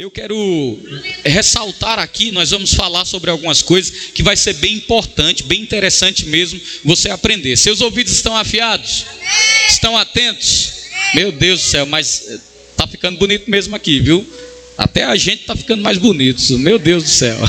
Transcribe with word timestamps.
eu 0.00 0.10
quero 0.10 0.78
ressaltar 1.24 1.98
aqui, 1.98 2.32
nós 2.32 2.50
vamos 2.50 2.72
falar 2.72 3.04
sobre 3.04 3.30
algumas 3.30 3.60
coisas 3.60 4.08
que 4.14 4.22
vai 4.22 4.34
ser 4.34 4.54
bem 4.54 4.76
importante, 4.76 5.42
bem 5.42 5.60
interessante 5.60 6.24
mesmo 6.24 6.58
você 6.82 7.10
aprender. 7.10 7.54
Seus 7.56 7.82
ouvidos 7.82 8.14
estão 8.14 8.34
afiados? 8.34 9.04
Estão 9.68 9.98
atentos? 9.98 10.72
Meu 11.14 11.30
Deus 11.30 11.60
do 11.60 11.66
céu, 11.66 11.84
mas 11.84 12.28
eh, 12.30 12.40
tá 12.76 12.86
ficando 12.86 13.18
bonito 13.18 13.50
mesmo 13.50 13.76
aqui, 13.76 14.00
viu? 14.00 14.26
Até 14.78 15.04
a 15.04 15.14
gente 15.16 15.44
tá 15.44 15.54
ficando 15.54 15.82
mais 15.82 15.98
bonito. 15.98 16.58
Meu 16.58 16.78
Deus 16.78 17.04
do 17.04 17.10
céu. 17.10 17.36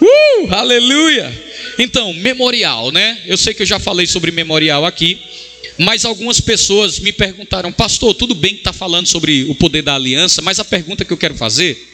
uh, 0.00 0.54
aleluia! 0.54 1.50
Então, 1.76 2.14
memorial, 2.14 2.92
né? 2.92 3.20
Eu 3.26 3.36
sei 3.36 3.52
que 3.52 3.62
eu 3.62 3.66
já 3.66 3.80
falei 3.80 4.06
sobre 4.06 4.30
memorial 4.30 4.84
aqui, 4.84 5.18
mas 5.80 6.04
algumas 6.04 6.42
pessoas 6.42 6.98
me 6.98 7.10
perguntaram, 7.10 7.72
pastor, 7.72 8.12
tudo 8.12 8.34
bem 8.34 8.52
que 8.52 8.60
está 8.60 8.72
falando 8.72 9.06
sobre 9.06 9.44
o 9.44 9.54
poder 9.54 9.80
da 9.80 9.94
aliança, 9.94 10.42
mas 10.42 10.60
a 10.60 10.64
pergunta 10.64 11.06
que 11.06 11.12
eu 11.12 11.16
quero 11.16 11.34
fazer. 11.34 11.88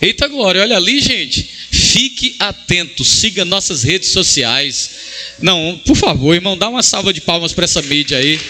Eita 0.00 0.26
glória, 0.26 0.62
olha 0.62 0.74
ali, 0.74 0.98
gente. 0.98 1.46
Fique 1.70 2.36
atento, 2.38 3.04
siga 3.04 3.44
nossas 3.44 3.82
redes 3.82 4.08
sociais. 4.08 4.90
Não, 5.38 5.78
por 5.84 5.96
favor, 5.96 6.34
irmão, 6.34 6.56
dá 6.56 6.66
uma 6.66 6.82
salva 6.82 7.12
de 7.12 7.20
palmas 7.20 7.52
para 7.52 7.66
essa 7.66 7.82
mídia 7.82 8.16
aí. 8.16 8.40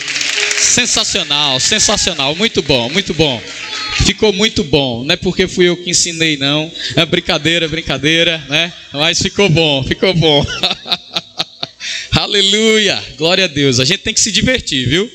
Sensacional, 0.61 1.59
sensacional, 1.59 2.37
muito 2.37 2.63
bom, 2.63 2.89
muito 2.91 3.13
bom. 3.15 3.43
Ficou 4.07 4.33
muito 4.33 4.63
bom, 4.63 5.03
não 5.03 5.15
é 5.15 5.17
porque 5.17 5.49
fui 5.49 5.69
eu 5.69 5.77
que 5.77 5.91
ensinei, 5.91 6.37
não. 6.37 6.71
É 6.95 7.05
brincadeira, 7.05 7.67
brincadeira, 7.67 8.39
né? 8.49 8.73
Mas 8.93 9.21
ficou 9.21 9.49
bom, 9.49 9.83
ficou 9.83 10.15
bom. 10.15 10.47
Aleluia, 12.19 13.01
glória 13.17 13.45
a 13.45 13.47
Deus. 13.47 13.79
A 13.79 13.85
gente 13.85 14.01
tem 14.01 14.13
que 14.13 14.19
se 14.19 14.33
divertir, 14.33 14.89
viu? 14.89 15.09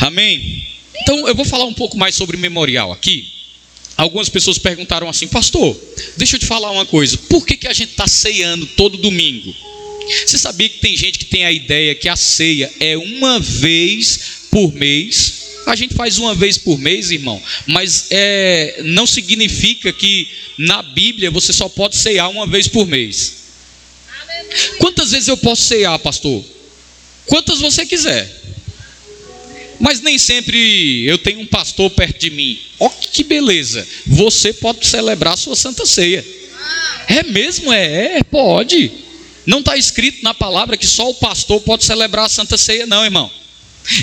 Amém. 0.00 0.36
Amém. 0.36 0.66
Então 1.02 1.28
eu 1.28 1.34
vou 1.34 1.44
falar 1.44 1.66
um 1.66 1.74
pouco 1.74 1.94
mais 1.98 2.14
sobre 2.14 2.38
memorial 2.38 2.90
aqui. 2.90 3.30
Algumas 3.98 4.30
pessoas 4.30 4.56
perguntaram 4.56 5.10
assim, 5.10 5.28
pastor, 5.28 5.78
deixa 6.16 6.36
eu 6.36 6.40
te 6.40 6.46
falar 6.46 6.70
uma 6.70 6.86
coisa, 6.86 7.18
por 7.28 7.44
que, 7.44 7.54
que 7.54 7.68
a 7.68 7.72
gente 7.74 7.90
está 7.90 8.08
ceando 8.08 8.64
todo 8.64 8.96
domingo? 8.96 9.54
Você 10.24 10.38
sabia 10.38 10.70
que 10.70 10.78
tem 10.78 10.96
gente 10.96 11.18
que 11.18 11.26
tem 11.26 11.44
a 11.44 11.52
ideia 11.52 11.94
que 11.94 12.08
a 12.08 12.16
ceia 12.16 12.72
é 12.80 12.96
uma 12.96 13.38
vez 13.38 14.46
por 14.50 14.72
mês? 14.72 15.34
A 15.66 15.76
gente 15.76 15.94
faz 15.94 16.16
uma 16.16 16.34
vez 16.34 16.56
por 16.56 16.78
mês, 16.78 17.10
irmão, 17.10 17.42
mas 17.66 18.06
é, 18.08 18.80
não 18.84 19.06
significa 19.06 19.92
que 19.92 20.26
na 20.56 20.82
Bíblia 20.82 21.30
você 21.30 21.52
só 21.52 21.68
pode 21.68 21.94
ceiar 21.94 22.30
uma 22.30 22.46
vez 22.46 22.68
por 22.68 22.86
mês. 22.86 23.45
Quantas 24.78 25.12
vezes 25.12 25.28
eu 25.28 25.36
posso 25.36 25.62
ceiar, 25.62 25.98
pastor? 25.98 26.44
Quantas 27.26 27.60
você 27.60 27.84
quiser. 27.84 28.44
Mas 29.78 30.00
nem 30.00 30.18
sempre 30.18 31.04
eu 31.06 31.18
tenho 31.18 31.40
um 31.40 31.46
pastor 31.46 31.90
perto 31.90 32.18
de 32.18 32.30
mim. 32.30 32.58
Ó, 32.78 32.86
oh, 32.86 32.90
que 32.90 33.22
beleza! 33.22 33.86
Você 34.06 34.52
pode 34.52 34.86
celebrar 34.86 35.34
a 35.34 35.36
sua 35.36 35.56
santa 35.56 35.84
ceia. 35.84 36.24
É 37.08 37.22
mesmo? 37.22 37.72
É, 37.72 38.18
é 38.18 38.22
pode. 38.22 38.90
Não 39.44 39.60
está 39.60 39.76
escrito 39.76 40.22
na 40.22 40.34
palavra 40.34 40.76
que 40.76 40.86
só 40.86 41.08
o 41.08 41.14
pastor 41.14 41.60
pode 41.60 41.84
celebrar 41.84 42.26
a 42.26 42.28
santa 42.28 42.56
ceia, 42.56 42.86
não, 42.86 43.04
irmão. 43.04 43.30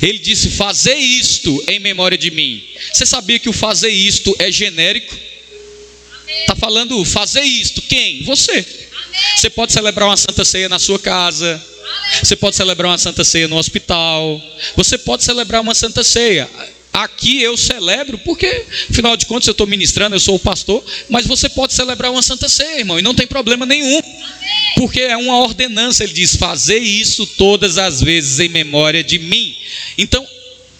Ele 0.02 0.18
disse: 0.18 0.50
Fazer 0.52 0.96
isto 0.96 1.64
em 1.68 1.80
memória 1.80 2.18
de 2.18 2.32
mim. 2.32 2.64
Você 2.92 3.06
sabia 3.06 3.40
que 3.40 3.50
o 3.50 3.54
fazer 3.54 3.90
isto 3.90 4.34
é 4.40 4.52
genérico? 4.52 5.16
Está 6.42 6.56
falando 6.56 7.04
fazer 7.04 7.42
isto. 7.42 7.82
Quem? 7.82 8.24
Você. 8.24 8.83
Você 9.36 9.50
pode 9.50 9.74
celebrar 9.74 10.08
uma 10.10 10.18
santa 10.18 10.46
ceia 10.46 10.70
na 10.70 10.80
sua 10.80 11.00
casa. 11.00 11.62
Você 12.22 12.36
pode 12.36 12.56
celebrar 12.56 12.92
uma 12.92 12.98
santa 12.98 13.24
ceia 13.24 13.48
no 13.48 13.58
hospital. 13.58 14.42
Você 14.76 14.98
pode 14.98 15.24
celebrar 15.24 15.62
uma 15.62 15.76
santa 15.76 16.04
ceia. 16.04 16.50
Aqui 16.94 17.42
eu 17.42 17.58
celebro, 17.58 18.20
porque, 18.20 18.66
afinal 18.88 19.18
de 19.18 19.26
contas, 19.26 19.48
eu 19.48 19.54
estou 19.54 19.66
ministrando, 19.66 20.16
eu 20.16 20.20
sou 20.20 20.36
o 20.36 20.40
pastor, 20.40 20.84
mas 21.10 21.26
você 21.26 21.50
pode 21.50 21.74
celebrar 21.74 22.12
uma 22.12 22.22
santa 22.22 22.48
ceia, 22.48 22.82
irmão, 22.82 23.00
e 23.00 23.02
não 23.02 23.16
tem 23.16 23.26
problema 23.26 23.66
nenhum, 23.66 24.00
porque 24.78 25.02
é 25.02 25.18
uma 25.18 25.40
ordenança, 25.40 26.04
ele 26.04 26.14
diz: 26.14 26.36
fazer 26.36 26.78
isso 26.78 27.26
todas 27.26 27.80
as 27.80 28.00
vezes 28.00 28.40
em 28.40 28.48
memória 28.48 29.04
de 29.04 29.18
mim. 29.18 29.56
Então, 29.98 30.24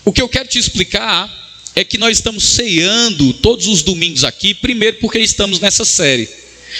o 0.06 0.14
que 0.14 0.22
eu 0.22 0.30
quero 0.30 0.48
te 0.48 0.60
explicar 0.60 1.28
é 1.76 1.84
que 1.84 1.98
nós 1.98 2.18
estamos 2.18 2.44
ceando 2.44 3.34
todos 3.34 3.66
os 3.66 3.82
domingos 3.82 4.24
aqui, 4.24 4.54
primeiro 4.54 4.98
porque 4.98 5.18
estamos 5.18 5.60
nessa 5.60 5.84
série. 5.84 6.30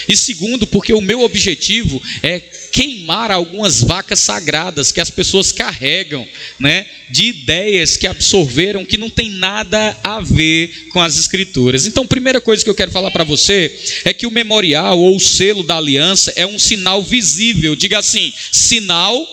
E 0.08 0.16
segundo, 0.16 0.66
porque 0.66 0.92
o 0.92 1.00
meu 1.00 1.20
objetivo 1.20 2.02
é 2.22 2.40
queimar 2.40 3.30
algumas 3.30 3.80
vacas 3.80 4.20
sagradas 4.20 4.90
que 4.90 5.00
as 5.00 5.10
pessoas 5.10 5.52
carregam, 5.52 6.26
né, 6.58 6.86
de 7.10 7.26
ideias 7.26 7.96
que 7.96 8.06
absorveram 8.06 8.84
que 8.84 8.98
não 8.98 9.10
tem 9.10 9.30
nada 9.30 9.96
a 10.02 10.20
ver 10.20 10.88
com 10.90 11.00
as 11.00 11.18
escrituras. 11.18 11.86
Então, 11.86 12.06
primeira 12.06 12.40
coisa 12.40 12.64
que 12.64 12.70
eu 12.70 12.74
quero 12.74 12.90
falar 12.90 13.10
para 13.10 13.24
você 13.24 13.74
é 14.04 14.12
que 14.12 14.26
o 14.26 14.30
memorial 14.30 14.98
ou 14.98 15.16
o 15.16 15.20
selo 15.20 15.62
da 15.62 15.76
aliança 15.76 16.32
é 16.36 16.46
um 16.46 16.58
sinal 16.58 17.02
visível. 17.02 17.76
Diga 17.76 17.98
assim: 17.98 18.32
sinal 18.50 19.26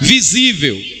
visível. 0.00 0.97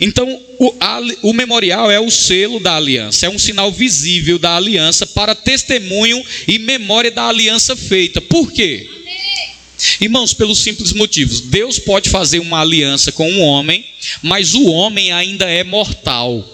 Então, 0.00 0.40
o, 0.58 0.74
a, 0.80 1.00
o, 1.22 1.32
memorial 1.32 1.90
é 1.90 2.00
o 2.00 2.10
selo 2.10 2.60
da 2.60 2.76
aliança, 2.76 3.26
é 3.26 3.30
um 3.30 3.38
sinal 3.38 3.70
visível 3.72 4.38
da 4.38 4.56
aliança 4.56 5.06
para 5.06 5.34
testemunho 5.34 6.24
e 6.46 6.58
memória 6.58 7.10
da 7.10 7.26
aliança 7.26 7.76
feita. 7.76 8.20
Por 8.20 8.52
quê? 8.52 8.88
Irmãos, 10.00 10.32
pelos 10.32 10.60
simples 10.60 10.92
motivos: 10.92 11.40
Deus 11.40 11.78
pode 11.78 12.10
fazer 12.10 12.38
uma 12.38 12.60
aliança 12.60 13.10
com 13.12 13.30
um 13.30 13.40
homem, 13.40 13.84
mas 14.22 14.54
o 14.54 14.64
homem 14.66 15.12
ainda 15.12 15.48
é 15.48 15.64
mortal. 15.64 16.48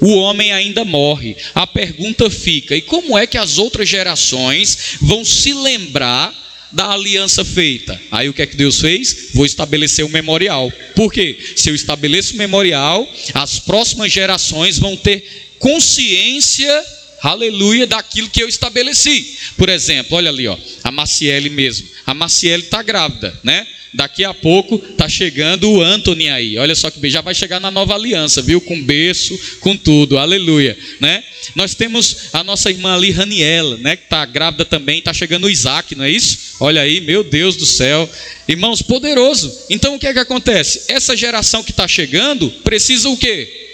O 0.00 0.16
homem 0.16 0.52
ainda 0.52 0.84
morre. 0.84 1.36
A 1.54 1.66
pergunta 1.66 2.28
fica: 2.28 2.76
e 2.76 2.82
como 2.82 3.16
é 3.16 3.26
que 3.26 3.38
as 3.38 3.58
outras 3.58 3.88
gerações 3.88 4.96
vão 5.00 5.24
se 5.24 5.52
lembrar 5.52 6.34
da 6.74 6.90
aliança 6.90 7.44
feita. 7.44 7.98
Aí 8.10 8.28
o 8.28 8.34
que 8.34 8.42
é 8.42 8.46
que 8.46 8.56
Deus 8.56 8.80
fez? 8.80 9.28
Vou 9.32 9.46
estabelecer 9.46 10.04
um 10.04 10.08
memorial. 10.08 10.70
Por 10.94 11.12
quê? 11.12 11.38
Se 11.56 11.70
eu 11.70 11.74
estabeleço 11.74 12.34
um 12.34 12.38
memorial, 12.38 13.08
as 13.32 13.58
próximas 13.60 14.12
gerações 14.12 14.78
vão 14.78 14.96
ter 14.96 15.24
consciência, 15.58 16.84
aleluia, 17.30 17.86
daquilo 17.86 18.28
que 18.28 18.42
eu 18.42 18.48
estabeleci. 18.48 19.38
Por 19.56 19.68
exemplo, 19.68 20.16
olha 20.16 20.30
ali, 20.30 20.46
ó, 20.46 20.56
a 20.82 20.90
Maciele 20.90 21.50
mesmo. 21.50 21.88
A 22.06 22.14
Maciele 22.14 22.62
está 22.62 22.82
grávida, 22.82 23.38
né? 23.42 23.66
Daqui 23.94 24.24
a 24.24 24.34
pouco 24.34 24.82
está 24.90 25.08
chegando 25.08 25.70
o 25.70 25.80
Anthony 25.80 26.28
aí. 26.28 26.58
Olha 26.58 26.74
só 26.74 26.90
que 26.90 27.08
já 27.08 27.20
vai 27.20 27.32
chegar 27.32 27.60
na 27.60 27.70
nova 27.70 27.94
aliança, 27.94 28.42
viu? 28.42 28.60
Com 28.60 28.82
berço, 28.82 29.38
com 29.60 29.76
tudo. 29.76 30.18
Aleluia, 30.18 30.76
né? 30.98 31.22
Nós 31.54 31.76
temos 31.76 32.30
a 32.32 32.42
nossa 32.42 32.70
irmã 32.70 32.96
ali, 32.96 33.12
Raniela, 33.12 33.76
né? 33.76 33.94
Que 33.94 34.02
está 34.02 34.26
grávida 34.26 34.64
também. 34.64 34.98
Está 34.98 35.14
chegando 35.14 35.44
o 35.44 35.50
Isaac, 35.50 35.94
não 35.94 36.04
é 36.04 36.10
isso? 36.10 36.56
Olha 36.58 36.82
aí, 36.82 37.00
meu 37.00 37.22
Deus 37.22 37.54
do 37.54 37.64
céu. 37.64 38.10
Irmãos, 38.48 38.82
poderoso. 38.82 39.56
Então 39.70 39.94
o 39.94 39.98
que 39.98 40.08
é 40.08 40.12
que 40.12 40.18
acontece? 40.18 40.82
Essa 40.88 41.16
geração 41.16 41.62
que 41.62 41.70
está 41.70 41.86
chegando 41.86 42.50
precisa 42.64 43.08
o 43.08 43.16
quê? 43.16 43.73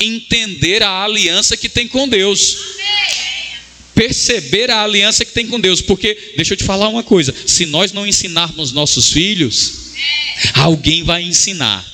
Entender 0.00 0.82
a 0.82 1.04
aliança 1.04 1.56
que 1.56 1.68
tem 1.68 1.86
com 1.86 2.08
Deus. 2.08 2.56
Perceber 3.94 4.70
a 4.70 4.82
aliança 4.82 5.24
que 5.24 5.32
tem 5.32 5.46
com 5.46 5.60
Deus, 5.60 5.82
porque 5.82 6.16
deixa 6.34 6.54
eu 6.54 6.56
te 6.56 6.64
falar 6.64 6.88
uma 6.88 7.02
coisa: 7.02 7.34
se 7.46 7.66
nós 7.66 7.92
não 7.92 8.06
ensinarmos 8.06 8.72
nossos 8.72 9.12
filhos, 9.12 9.92
alguém 10.54 11.02
vai 11.02 11.22
ensinar. 11.22 11.90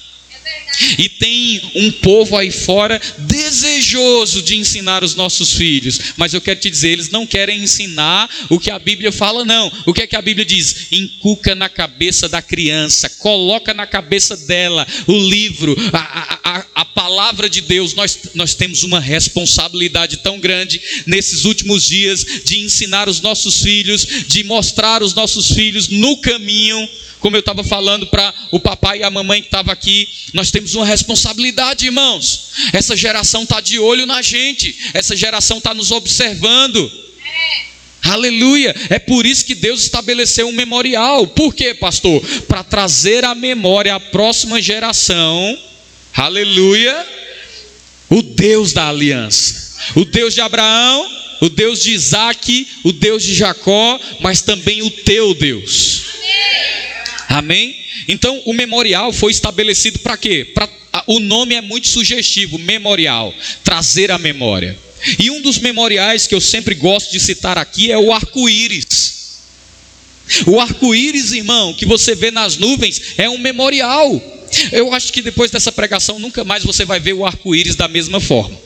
E 0.99 1.09
tem 1.09 1.61
um 1.75 1.91
povo 1.91 2.37
aí 2.37 2.51
fora 2.51 3.01
desejoso 3.19 4.43
de 4.43 4.57
ensinar 4.57 5.03
os 5.03 5.15
nossos 5.15 5.55
filhos, 5.55 5.99
mas 6.17 6.35
eu 6.35 6.41
quero 6.41 6.61
te 6.61 6.69
dizer, 6.69 6.91
eles 6.91 7.09
não 7.09 7.27
querem 7.27 7.63
ensinar 7.63 8.29
o 8.51 8.61
que 8.61 8.71
a 8.71 8.79
Bíblia 8.79 9.11
fala, 9.11 9.45
não. 9.45 9.73
O 9.87 9.95
que 9.95 10.03
é 10.03 10.07
que 10.07 10.17
a 10.17 10.23
Bíblia 10.23 10.45
diz? 10.45 10.89
Inculca 10.93 11.55
na 11.55 11.69
cabeça 11.69 12.29
da 12.29 12.43
criança, 12.43 13.09
coloca 13.09 13.73
na 13.73 13.87
cabeça 13.87 14.37
dela 14.37 14.87
o 15.07 15.17
livro, 15.17 15.75
a, 15.93 16.59
a, 16.59 16.66
a 16.77 16.85
palavra 16.85 17.49
de 17.49 17.63
Deus. 17.63 17.95
Nós, 17.95 18.19
nós 18.35 18.55
temos 18.55 18.83
uma 18.83 19.01
responsabilidade 19.01 20.19
tão 20.19 20.39
grande 20.39 20.79
nesses 21.07 21.47
últimos 21.47 21.89
dias 21.89 22.25
de 22.45 22.59
ensinar 22.59 23.09
os 23.09 23.23
nossos 23.23 23.63
filhos, 23.63 24.07
de 24.29 24.45
mostrar 24.45 25.03
os 25.03 25.15
nossos 25.15 25.51
filhos 25.51 25.89
no 25.89 26.19
caminho 26.19 26.87
como 27.19 27.35
eu 27.35 27.41
estava 27.41 27.65
falando 27.65 28.07
para 28.07 28.33
o 28.53 28.61
papai 28.61 28.99
e 28.99 29.03
a 29.03 29.11
mamãe 29.11 29.41
que 29.41 29.49
estavam 29.49 29.73
aqui, 29.73 30.07
nós 30.33 30.51
temos 30.51 30.75
uma 30.75 30.87
responsabilidade, 30.87 31.87
irmãos. 31.87 32.51
Essa 32.73 32.95
geração 32.95 33.43
está 33.43 33.61
de 33.61 33.81
olho 33.81 34.07
na 34.07 34.21
gente, 34.23 34.77
essa 34.93 35.17
geração 35.17 35.59
está 35.59 35.75
nos 35.75 35.91
observando. 35.91 36.93
Aleluia! 38.03 38.77
É 38.91 38.99
por 39.01 39.27
isso 39.27 39.45
que 39.45 39.57
Deus 39.57 39.83
estabeleceu 39.83 40.47
um 40.47 40.53
memorial. 40.53 41.27
Por 41.27 41.53
quê, 41.53 41.75
pastor? 41.75 42.23
Para 42.47 42.63
trazer 42.63 43.25
à 43.25 43.35
memória 43.35 43.95
a 43.95 43.99
próxima 43.99 44.63
geração. 44.63 45.59
Aleluia! 46.17 47.07
O 48.09 48.23
Deus 48.23 48.73
da 48.73 48.89
aliança, 48.89 49.77
o 49.95 50.05
Deus 50.05 50.33
de 50.33 50.41
Abraão, 50.41 51.11
o 51.43 51.51
Deus 51.51 51.83
de 51.83 51.91
Isaac, 51.91 52.67
o 52.85 52.93
Deus 52.93 53.23
de 53.23 53.35
Jacó, 53.35 54.01
mas 54.21 54.41
também 54.41 54.81
o 54.83 54.91
teu 54.91 55.35
Deus. 55.35 56.05
Amém? 57.29 57.77
Então, 58.09 58.41
o 58.47 58.55
memorial 58.55 59.13
foi 59.13 59.31
estabelecido 59.31 59.99
para 59.99 60.17
quê? 60.17 60.45
Pra, 60.55 60.67
o 61.07 61.21
nome 61.21 61.55
é 61.55 61.61
muito 61.61 61.89
sugestivo, 61.89 62.59
memorial, 62.59 63.35
trazer 63.63 64.11
a 64.11 64.19
memória. 64.19 64.79
E 65.19 65.31
um 65.31 65.43
dos 65.43 65.59
memoriais 65.59 66.27
que 66.27 66.35
eu 66.35 66.41
sempre 66.41 66.75
gosto 66.75 67.11
de 67.11 67.21
citar 67.21 67.59
aqui 67.59 67.93
é 67.93 67.99
o 67.99 68.13
arco-íris. 68.13 69.15
O 70.47 70.59
arco-íris, 70.59 71.33
irmão, 71.33 71.75
que 71.75 71.85
você 71.85 72.15
vê 72.15 72.31
nas 72.31 72.57
nuvens, 72.57 73.03
é 73.19 73.29
um 73.29 73.39
memorial. 73.39 74.36
Eu 74.73 74.93
acho 74.93 75.13
que 75.13 75.23
depois 75.23 75.51
dessa 75.51 75.73
pregação 75.73 76.19
nunca 76.19 76.45
mais 76.45 76.65
você 76.65 76.85
vai 76.85 77.01
ver 77.01 77.13
o 77.13 77.27
arco-íris 77.27 77.77
da 77.77 77.89
mesma 77.89 78.21
forma. 78.21 78.59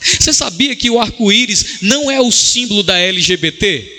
Você 0.00 0.32
sabia 0.32 0.74
que 0.74 0.90
o 0.90 1.00
arco-íris 1.00 1.78
não 1.82 2.10
é 2.10 2.20
o 2.20 2.30
símbolo 2.30 2.82
da 2.82 2.98
LGBT? 2.98 3.98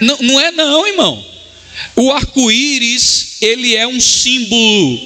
Não, 0.00 0.18
não 0.20 0.40
é 0.40 0.50
não, 0.50 0.86
irmão. 0.86 1.24
O 1.96 2.12
arco-íris, 2.12 3.36
ele 3.40 3.74
é 3.74 3.86
um 3.86 4.00
símbolo, 4.00 5.00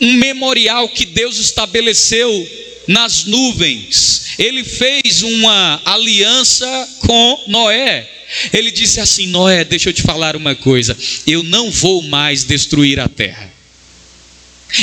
um 0.00 0.12
memorial 0.14 0.88
que 0.88 1.06
Deus 1.06 1.38
estabeleceu 1.38 2.48
nas 2.86 3.24
nuvens. 3.24 4.22
Ele 4.38 4.64
fez 4.64 5.22
uma 5.22 5.80
aliança 5.84 6.88
com 7.00 7.44
Noé. 7.48 8.08
Ele 8.52 8.70
disse 8.70 9.00
assim: 9.00 9.26
Noé, 9.26 9.64
deixa 9.64 9.90
eu 9.90 9.92
te 9.92 10.02
falar 10.02 10.36
uma 10.36 10.54
coisa. 10.54 10.96
Eu 11.26 11.42
não 11.42 11.70
vou 11.70 12.02
mais 12.02 12.44
destruir 12.44 12.98
a 13.00 13.08
terra. 13.08 13.54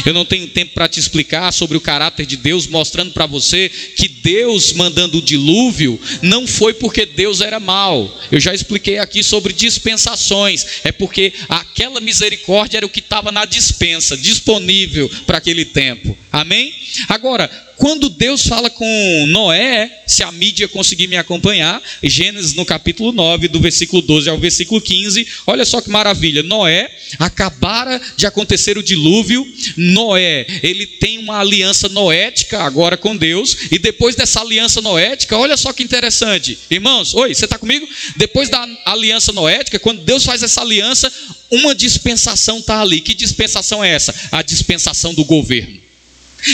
Eu 0.05 0.13
não 0.13 0.23
tenho 0.23 0.47
tempo 0.47 0.73
para 0.73 0.88
te 0.88 0.99
explicar 0.99 1.51
sobre 1.51 1.75
o 1.75 1.81
caráter 1.81 2.25
de 2.25 2.38
Deus, 2.38 2.65
mostrando 2.67 3.11
para 3.11 3.25
você 3.25 3.69
que 3.69 4.07
Deus 4.07 4.71
mandando 4.71 5.17
o 5.17 5.21
dilúvio 5.21 5.99
não 6.21 6.47
foi 6.47 6.73
porque 6.73 7.05
Deus 7.05 7.41
era 7.41 7.59
mau. 7.59 8.19
Eu 8.31 8.39
já 8.39 8.53
expliquei 8.53 8.99
aqui 8.99 9.21
sobre 9.21 9.51
dispensações. 9.51 10.65
É 10.83 10.91
porque 10.91 11.33
aquela 11.49 11.99
misericórdia 11.99 12.77
era 12.77 12.85
o 12.85 12.89
que 12.89 13.01
estava 13.01 13.31
na 13.31 13.43
dispensa, 13.43 14.15
disponível 14.15 15.09
para 15.25 15.39
aquele 15.39 15.65
tempo. 15.65 16.17
Amém? 16.31 16.73
Agora, 17.09 17.49
quando 17.81 18.10
Deus 18.10 18.45
fala 18.45 18.69
com 18.69 19.25
Noé, 19.28 20.04
se 20.06 20.22
a 20.22 20.31
mídia 20.31 20.68
conseguir 20.68 21.07
me 21.07 21.18
acompanhar, 21.18 21.81
Gênesis 22.04 22.54
no 22.54 22.63
capítulo 22.63 23.12
9, 23.12 23.48
do 23.48 23.60
versículo 23.60 24.04
12 24.04 24.30
ao 24.30 24.38
versículo 24.38 24.80
15, 24.80 25.28
olha 25.48 25.66
só 25.66 25.81
que 25.81 25.89
maravilha. 25.89 26.44
Noé 26.44 26.95
acabara 27.18 28.00
de 28.16 28.28
acontecer 28.28 28.78
o 28.78 28.83
dilúvio. 28.83 29.51
Noé, 29.75 30.45
ele 30.62 30.86
tem 30.86 31.18
uma 31.18 31.39
aliança 31.39 31.89
noética 31.89 32.62
agora 32.62 32.95
com 32.95 33.18
Deus, 33.18 33.57
e 33.72 33.80
depois 33.80 34.16
dessa 34.16 34.42
aliança 34.42 34.80
noética, 34.80 35.36
olha 35.36 35.57
só 35.57 35.74
que 35.74 35.81
interessante. 35.81 36.60
Irmãos, 36.69 37.16
oi, 37.16 37.34
você 37.34 37.45
está 37.45 37.57
comigo? 37.57 37.89
Depois 38.16 38.48
da 38.48 38.63
aliança 38.86 39.31
noética, 39.31 39.80
quando 39.80 40.04
Deus 40.04 40.24
faz 40.24 40.44
essa 40.44 40.62
aliança, 40.62 41.12
uma 41.50 41.74
dispensação 41.74 42.60
está 42.60 42.80
ali. 42.80 43.01
Que 43.01 43.16
dispensação 43.16 43.84
é 43.84 43.89
essa? 43.89 44.13
A 44.31 44.44
dispensação 44.44 45.16
do 45.16 45.25
governo. 45.25 45.81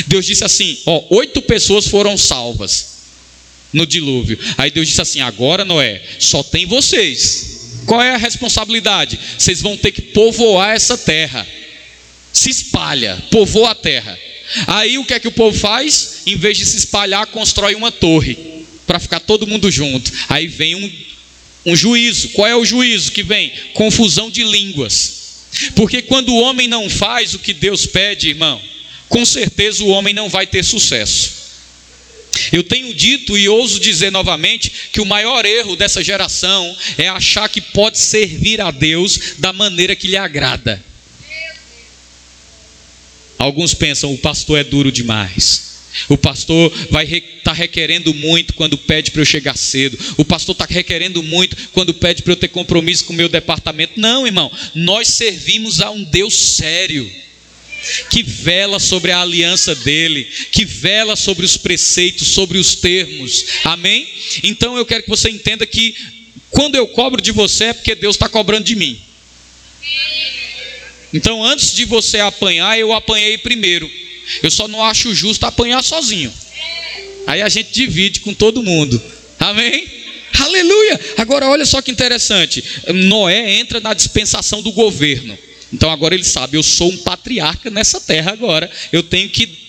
Deus 0.08 0.26
disse 0.26 0.44
assim: 0.44 0.78
ó, 0.86 1.04
oito 1.12 1.42
pessoas 1.42 1.88
foram 1.88 2.18
salvas 2.18 2.98
no 3.74 3.86
dilúvio. 3.86 4.40
Aí 4.58 4.72
Deus 4.72 4.88
disse 4.88 5.02
assim: 5.02 5.22
agora, 5.22 5.66
Noé, 5.66 6.02
só 6.20 6.44
tem 6.44 6.66
vocês. 6.66 7.84
Qual 7.86 8.02
é 8.02 8.12
a 8.12 8.18
responsabilidade? 8.18 9.18
Vocês 9.38 9.62
vão 9.62 9.78
ter 9.78 9.92
que 9.92 10.02
povoar 10.02 10.76
essa 10.76 10.98
terra. 10.98 11.48
Se 12.34 12.50
espalha, 12.50 13.18
povoa 13.32 13.72
a 13.72 13.76
terra. 13.76 14.18
Aí 14.68 14.98
o 14.98 15.06
que 15.06 15.14
é 15.14 15.20
que 15.20 15.28
o 15.28 15.32
povo 15.32 15.58
faz? 15.58 16.22
Em 16.26 16.36
vez 16.36 16.58
de 16.58 16.66
se 16.66 16.78
espalhar, 16.78 17.28
constrói 17.28 17.76
uma 17.76 17.92
torre 17.92 18.38
para 18.86 19.00
ficar 19.00 19.20
todo 19.20 19.48
mundo 19.48 19.72
junto. 19.72 20.12
Aí 20.30 20.48
vem 20.48 20.76
um, 20.76 20.92
um 21.66 21.76
juízo. 21.76 22.30
Qual 22.30 22.48
é 22.48 22.56
o 22.56 22.66
juízo 22.66 23.12
que 23.12 23.24
vem? 23.24 23.52
Confusão 23.74 24.30
de 24.30 24.44
línguas. 24.44 25.18
Porque 25.76 26.02
quando 26.02 26.30
o 26.30 26.40
homem 26.42 26.68
não 26.68 26.90
faz 26.90 27.34
o 27.34 27.40
que 27.40 27.54
Deus 27.54 27.86
pede, 27.86 28.30
irmão, 28.30 28.62
com 29.10 29.26
certeza 29.26 29.84
o 29.84 29.90
homem 29.90 30.14
não 30.14 30.30
vai 30.30 30.46
ter 30.46 30.64
sucesso. 30.64 31.38
Eu 32.52 32.64
tenho 32.64 32.94
dito 32.94 33.38
e 33.38 33.50
ouso 33.50 33.80
dizer 33.80 34.12
novamente 34.12 34.72
que 34.92 35.02
o 35.02 35.06
maior 35.06 35.46
erro 35.46 35.76
dessa 35.76 36.04
geração 36.04 36.76
é 36.98 37.08
achar 37.08 37.50
que 37.50 37.62
pode 37.62 37.98
servir 37.98 38.62
a 38.62 38.72
Deus 38.72 39.36
da 39.40 39.52
maneira 39.52 39.96
que 39.96 40.08
lhe 40.08 40.18
agrada. 40.18 40.84
Alguns 43.38 43.74
pensam 43.74 44.14
o 44.14 44.18
pastor 44.18 44.60
é 44.60 44.64
duro 44.64 44.92
demais. 44.92 45.68
O 46.10 46.18
pastor 46.18 46.72
vai 46.92 47.06
estar 47.06 47.42
tá 47.44 47.54
requerendo 47.54 48.14
muito 48.14 48.54
quando 48.54 48.78
pede 48.78 49.10
para 49.12 49.22
eu 49.22 49.26
chegar 49.26 49.58
cedo. 49.58 49.98
O 50.18 50.26
pastor 50.26 50.54
está 50.54 50.66
requerendo 50.70 51.24
muito 51.24 51.56
quando 51.74 51.94
pede 51.94 52.22
para 52.22 52.34
eu 52.34 52.38
ter 52.38 52.50
compromisso 52.50 53.06
com 53.06 53.14
o 53.14 53.16
meu 53.16 53.30
departamento. 53.30 54.00
Não, 54.00 54.28
irmão, 54.28 54.52
nós 54.76 55.08
servimos 55.08 55.82
a 55.82 55.90
um 55.90 56.04
Deus 56.04 56.36
sério 56.36 57.10
que 58.10 58.24
vela 58.24 58.80
sobre 58.80 59.12
a 59.12 59.22
aliança 59.22 59.76
dele, 59.76 60.26
que 60.52 60.66
vela 60.66 61.16
sobre 61.16 61.46
os 61.46 61.58
preceitos, 61.58 62.28
sobre 62.30 62.58
os 62.58 62.76
termos. 62.76 63.46
Amém? 63.64 64.08
Então 64.44 64.78
eu 64.78 64.86
quero 64.86 65.04
que 65.04 65.10
você 65.10 65.30
entenda 65.30 65.66
que 65.66 65.96
quando 66.50 66.76
eu 66.76 66.88
cobro 66.88 67.22
de 67.22 67.32
você 67.32 67.66
é 67.66 67.74
porque 67.74 67.96
Deus 67.96 68.16
está 68.16 68.28
cobrando 68.28 68.66
de 68.66 68.76
mim. 68.76 69.00
Então 71.14 71.44
antes 71.44 71.74
de 71.74 71.86
você 71.86 72.20
apanhar, 72.20 72.78
eu 72.78 72.92
apanhei 72.94 73.38
primeiro. 73.38 73.90
Eu 74.44 74.52
só 74.52 74.68
não 74.68 74.84
acho 74.84 75.14
justo 75.14 75.46
apanhar 75.46 75.84
sozinho. 75.84 76.34
Aí 77.26 77.42
a 77.42 77.50
gente 77.50 77.72
divide 77.72 78.20
com 78.22 78.34
todo 78.34 78.64
mundo. 78.64 79.02
Amém? 79.40 79.88
Aleluia! 80.40 81.00
Agora 81.18 81.48
olha 81.48 81.66
só 81.66 81.82
que 81.82 81.92
interessante. 81.92 82.64
Noé 82.94 83.60
entra 83.60 83.80
na 83.80 83.94
dispensação 83.94 84.62
do 84.62 84.72
governo. 84.72 85.38
Então 85.72 85.92
agora 85.92 86.16
ele 86.16 86.24
sabe, 86.24 86.58
eu 86.58 86.64
sou 86.64 86.92
um 86.92 86.98
patriarca 86.98 87.70
nessa 87.70 88.00
terra 88.00 88.32
agora. 88.32 88.70
Eu 88.92 89.04
tenho 89.04 89.30
que 89.30 89.68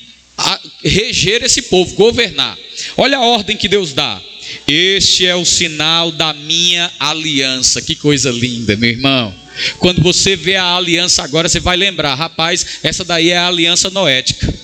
reger 0.84 1.42
esse 1.42 1.62
povo, 1.62 1.94
governar. 1.94 2.56
Olha 2.96 3.18
a 3.18 3.22
ordem 3.22 3.56
que 3.56 3.68
Deus 3.68 3.92
dá. 3.92 4.20
Este 4.66 5.26
é 5.26 5.34
o 5.34 5.44
sinal 5.44 6.12
da 6.12 6.32
minha 6.32 6.90
aliança. 6.98 7.82
Que 7.82 7.94
coisa 7.94 8.30
linda, 8.30 8.76
meu 8.76 8.90
irmão. 8.90 9.34
Quando 9.78 10.00
você 10.00 10.36
vê 10.36 10.54
a 10.54 10.76
aliança 10.76 11.22
agora, 11.22 11.48
você 11.48 11.58
vai 11.58 11.76
lembrar, 11.76 12.14
rapaz, 12.14 12.78
essa 12.82 13.04
daí 13.04 13.30
é 13.30 13.36
a 13.36 13.48
aliança 13.48 13.90
noética. 13.90 14.54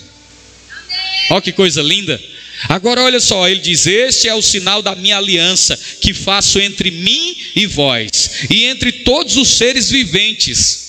Olha 1.31 1.43
que 1.43 1.53
coisa 1.53 1.83
linda. 1.83 2.21
Agora 2.69 3.03
olha 3.03 3.19
só, 3.19 3.49
ele 3.49 3.61
diz: 3.61 3.87
Este 3.87 4.29
é 4.29 4.35
o 4.35 4.41
sinal 4.41 4.81
da 4.81 4.95
minha 4.95 5.19
aliança 5.19 5.77
que 6.01 6.15
faço 6.15 6.61
entre 6.61 6.93
mim 6.93 7.37
e 7.57 7.67
vós, 7.67 8.47
e 8.49 8.65
entre 8.65 8.93
todos 8.93 9.37
os 9.37 9.49
seres 9.49 9.91
viventes 9.91 10.85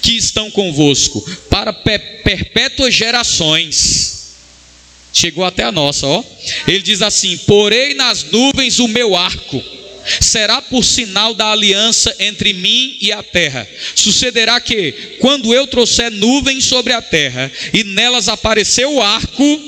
que 0.00 0.16
estão 0.16 0.50
convosco 0.50 1.20
para 1.50 1.72
perpétuas 1.72 2.94
gerações. 2.94 4.14
Chegou 5.12 5.44
até 5.44 5.62
a 5.62 5.72
nossa, 5.72 6.06
ó. 6.06 6.24
Ele 6.66 6.82
diz 6.82 7.02
assim: 7.02 7.36
Porei 7.38 7.94
nas 7.94 8.24
nuvens 8.24 8.78
o 8.78 8.88
meu 8.88 9.14
arco, 9.14 9.62
será 10.20 10.60
por 10.60 10.84
sinal 10.84 11.34
da 11.34 11.52
aliança 11.52 12.14
entre 12.18 12.52
mim 12.52 12.96
e 13.00 13.12
a 13.12 13.22
terra. 13.22 13.66
Sucederá 13.94 14.60
que, 14.60 14.92
quando 15.20 15.54
eu 15.54 15.66
trouxer 15.66 16.10
nuvens 16.10 16.64
sobre 16.64 16.92
a 16.92 17.00
terra 17.00 17.50
e 17.72 17.84
nelas 17.84 18.28
aparecer 18.28 18.86
o 18.86 19.00
arco, 19.00 19.60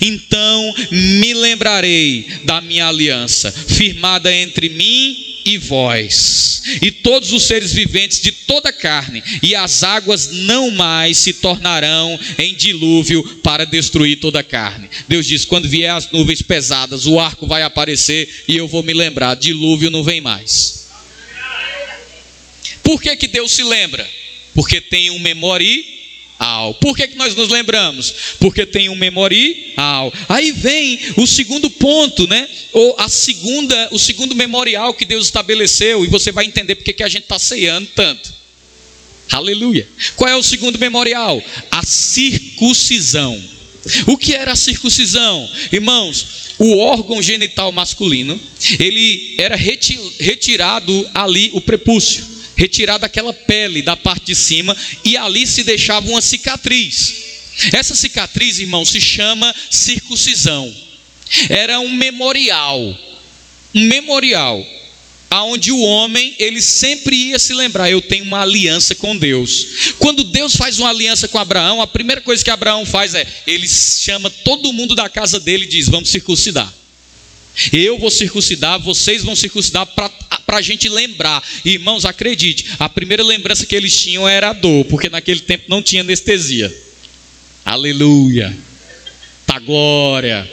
então 0.00 0.74
me 0.90 1.34
lembrarei 1.34 2.26
da 2.44 2.60
minha 2.60 2.86
aliança, 2.86 3.50
firmada 3.50 4.32
entre 4.32 4.68
mim 4.68 5.25
e 5.50 5.58
vós, 5.58 6.62
e 6.82 6.90
todos 6.90 7.32
os 7.32 7.44
seres 7.44 7.72
viventes 7.72 8.20
de 8.20 8.32
toda 8.32 8.72
carne, 8.72 9.22
e 9.42 9.54
as 9.54 9.82
águas 9.82 10.30
não 10.30 10.70
mais 10.70 11.18
se 11.18 11.32
tornarão 11.34 12.18
em 12.38 12.54
dilúvio 12.54 13.22
para 13.42 13.64
destruir 13.64 14.18
toda 14.18 14.40
a 14.40 14.44
carne. 14.44 14.88
Deus 15.08 15.26
diz: 15.26 15.44
quando 15.44 15.68
vier 15.68 15.90
as 15.90 16.10
nuvens 16.10 16.42
pesadas, 16.42 17.06
o 17.06 17.20
arco 17.20 17.46
vai 17.46 17.62
aparecer 17.62 18.44
e 18.48 18.56
eu 18.56 18.66
vou 18.66 18.82
me 18.82 18.92
lembrar: 18.92 19.34
dilúvio 19.34 19.90
não 19.90 20.02
vem 20.02 20.20
mais. 20.20 20.86
Por 22.82 23.00
que, 23.02 23.16
que 23.16 23.26
Deus 23.26 23.52
se 23.52 23.64
lembra? 23.64 24.08
Porque 24.54 24.80
tem 24.80 25.10
um 25.10 25.18
memorial 25.18 25.96
memorial. 26.38 26.74
Por 26.74 26.96
que, 26.96 27.08
que 27.08 27.16
nós 27.16 27.34
nos 27.34 27.48
lembramos? 27.48 28.14
Porque 28.38 28.66
tem 28.66 28.88
um 28.88 28.96
memorial. 28.96 30.12
Aí 30.28 30.52
vem 30.52 30.98
o 31.16 31.26
segundo 31.26 31.70
ponto, 31.70 32.26
né? 32.26 32.48
Ou 32.72 32.94
a 32.98 33.08
segunda, 33.08 33.88
o 33.92 33.98
segundo 33.98 34.34
memorial 34.34 34.94
que 34.94 35.04
Deus 35.04 35.26
estabeleceu, 35.26 36.04
e 36.04 36.08
você 36.08 36.32
vai 36.32 36.44
entender 36.44 36.76
porque 36.76 36.92
que 36.92 37.02
a 37.02 37.08
gente 37.08 37.24
está 37.24 37.38
ceando 37.38 37.88
tanto. 37.94 38.34
Aleluia. 39.30 39.88
Qual 40.14 40.30
é 40.30 40.36
o 40.36 40.42
segundo 40.42 40.78
memorial? 40.78 41.42
A 41.70 41.84
circuncisão. 41.84 43.42
O 44.06 44.16
que 44.16 44.34
era 44.34 44.52
a 44.52 44.56
circuncisão? 44.56 45.48
Irmãos, 45.70 46.26
o 46.58 46.78
órgão 46.78 47.22
genital 47.22 47.70
masculino, 47.70 48.40
ele 48.78 49.36
era 49.38 49.54
retirado 49.54 51.08
ali 51.14 51.50
o 51.52 51.60
prepúcio 51.60 52.35
retirada 52.56 53.06
aquela 53.06 53.32
pele 53.32 53.82
da 53.82 53.96
parte 53.96 54.26
de 54.26 54.34
cima 54.34 54.76
e 55.04 55.16
ali 55.16 55.46
se 55.46 55.62
deixava 55.62 56.08
uma 56.08 56.22
cicatriz. 56.22 57.14
Essa 57.72 57.94
cicatriz, 57.94 58.58
irmão, 58.58 58.84
se 58.84 59.00
chama 59.00 59.54
circuncisão. 59.70 60.74
Era 61.48 61.78
um 61.80 61.90
memorial. 61.90 62.98
Um 63.74 63.84
memorial. 63.84 64.66
aonde 65.28 65.70
o 65.70 65.80
homem 65.80 66.34
ele 66.38 66.62
sempre 66.62 67.14
ia 67.14 67.38
se 67.38 67.52
lembrar, 67.52 67.90
eu 67.90 68.00
tenho 68.00 68.24
uma 68.24 68.40
aliança 68.40 68.94
com 68.94 69.16
Deus. 69.16 69.94
Quando 69.98 70.24
Deus 70.24 70.56
faz 70.56 70.78
uma 70.78 70.88
aliança 70.88 71.28
com 71.28 71.38
Abraão, 71.38 71.82
a 71.82 71.86
primeira 71.86 72.22
coisa 72.22 72.42
que 72.42 72.50
Abraão 72.50 72.86
faz 72.86 73.12
é, 73.12 73.26
ele 73.46 73.68
chama 73.68 74.30
todo 74.30 74.72
mundo 74.72 74.94
da 74.94 75.08
casa 75.10 75.38
dele 75.38 75.64
e 75.64 75.68
diz: 75.68 75.88
"Vamos 75.88 76.08
circuncidar". 76.10 76.72
Eu 77.72 77.98
vou 77.98 78.10
circuncidar, 78.10 78.78
vocês 78.78 79.24
vão 79.24 79.34
circuncidar 79.34 79.86
para 79.86 80.10
a 80.46 80.62
gente 80.62 80.88
lembrar. 80.88 81.42
Irmãos, 81.64 82.04
acredite, 82.04 82.66
a 82.78 82.88
primeira 82.88 83.22
lembrança 83.22 83.66
que 83.66 83.74
eles 83.74 83.96
tinham 83.96 84.28
era 84.28 84.50
a 84.50 84.52
dor, 84.52 84.84
porque 84.84 85.08
naquele 85.08 85.40
tempo 85.40 85.64
não 85.68 85.82
tinha 85.82 86.02
anestesia. 86.02 86.74
Aleluia. 87.64 88.56
Tá 89.46 89.58
glória. 89.58 90.48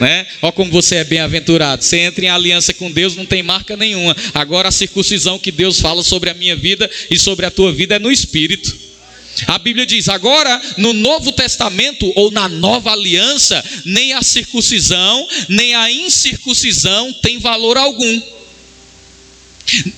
Né? 0.00 0.26
Olha 0.42 0.52
como 0.52 0.70
você 0.70 0.96
é 0.96 1.04
bem-aventurado. 1.04 1.84
Você 1.84 1.98
entra 1.98 2.24
em 2.24 2.28
aliança 2.28 2.74
com 2.74 2.90
Deus, 2.90 3.14
não 3.14 3.26
tem 3.26 3.42
marca 3.42 3.76
nenhuma. 3.76 4.16
Agora 4.34 4.68
a 4.68 4.72
circuncisão 4.72 5.38
que 5.38 5.52
Deus 5.52 5.80
fala 5.80 6.02
sobre 6.02 6.30
a 6.30 6.34
minha 6.34 6.56
vida 6.56 6.90
e 7.10 7.18
sobre 7.18 7.46
a 7.46 7.50
tua 7.50 7.72
vida 7.72 7.96
é 7.96 7.98
no 7.98 8.10
espírito. 8.10 8.88
A 9.46 9.58
Bíblia 9.58 9.86
diz: 9.86 10.08
agora, 10.08 10.60
no 10.76 10.92
Novo 10.92 11.30
Testamento 11.30 12.10
ou 12.16 12.30
na 12.30 12.48
nova 12.48 12.90
aliança, 12.90 13.64
nem 13.84 14.12
a 14.14 14.22
circuncisão, 14.22 15.28
nem 15.48 15.74
a 15.74 15.90
incircuncisão 15.90 17.12
tem 17.12 17.38
valor 17.38 17.76
algum. 17.76 18.37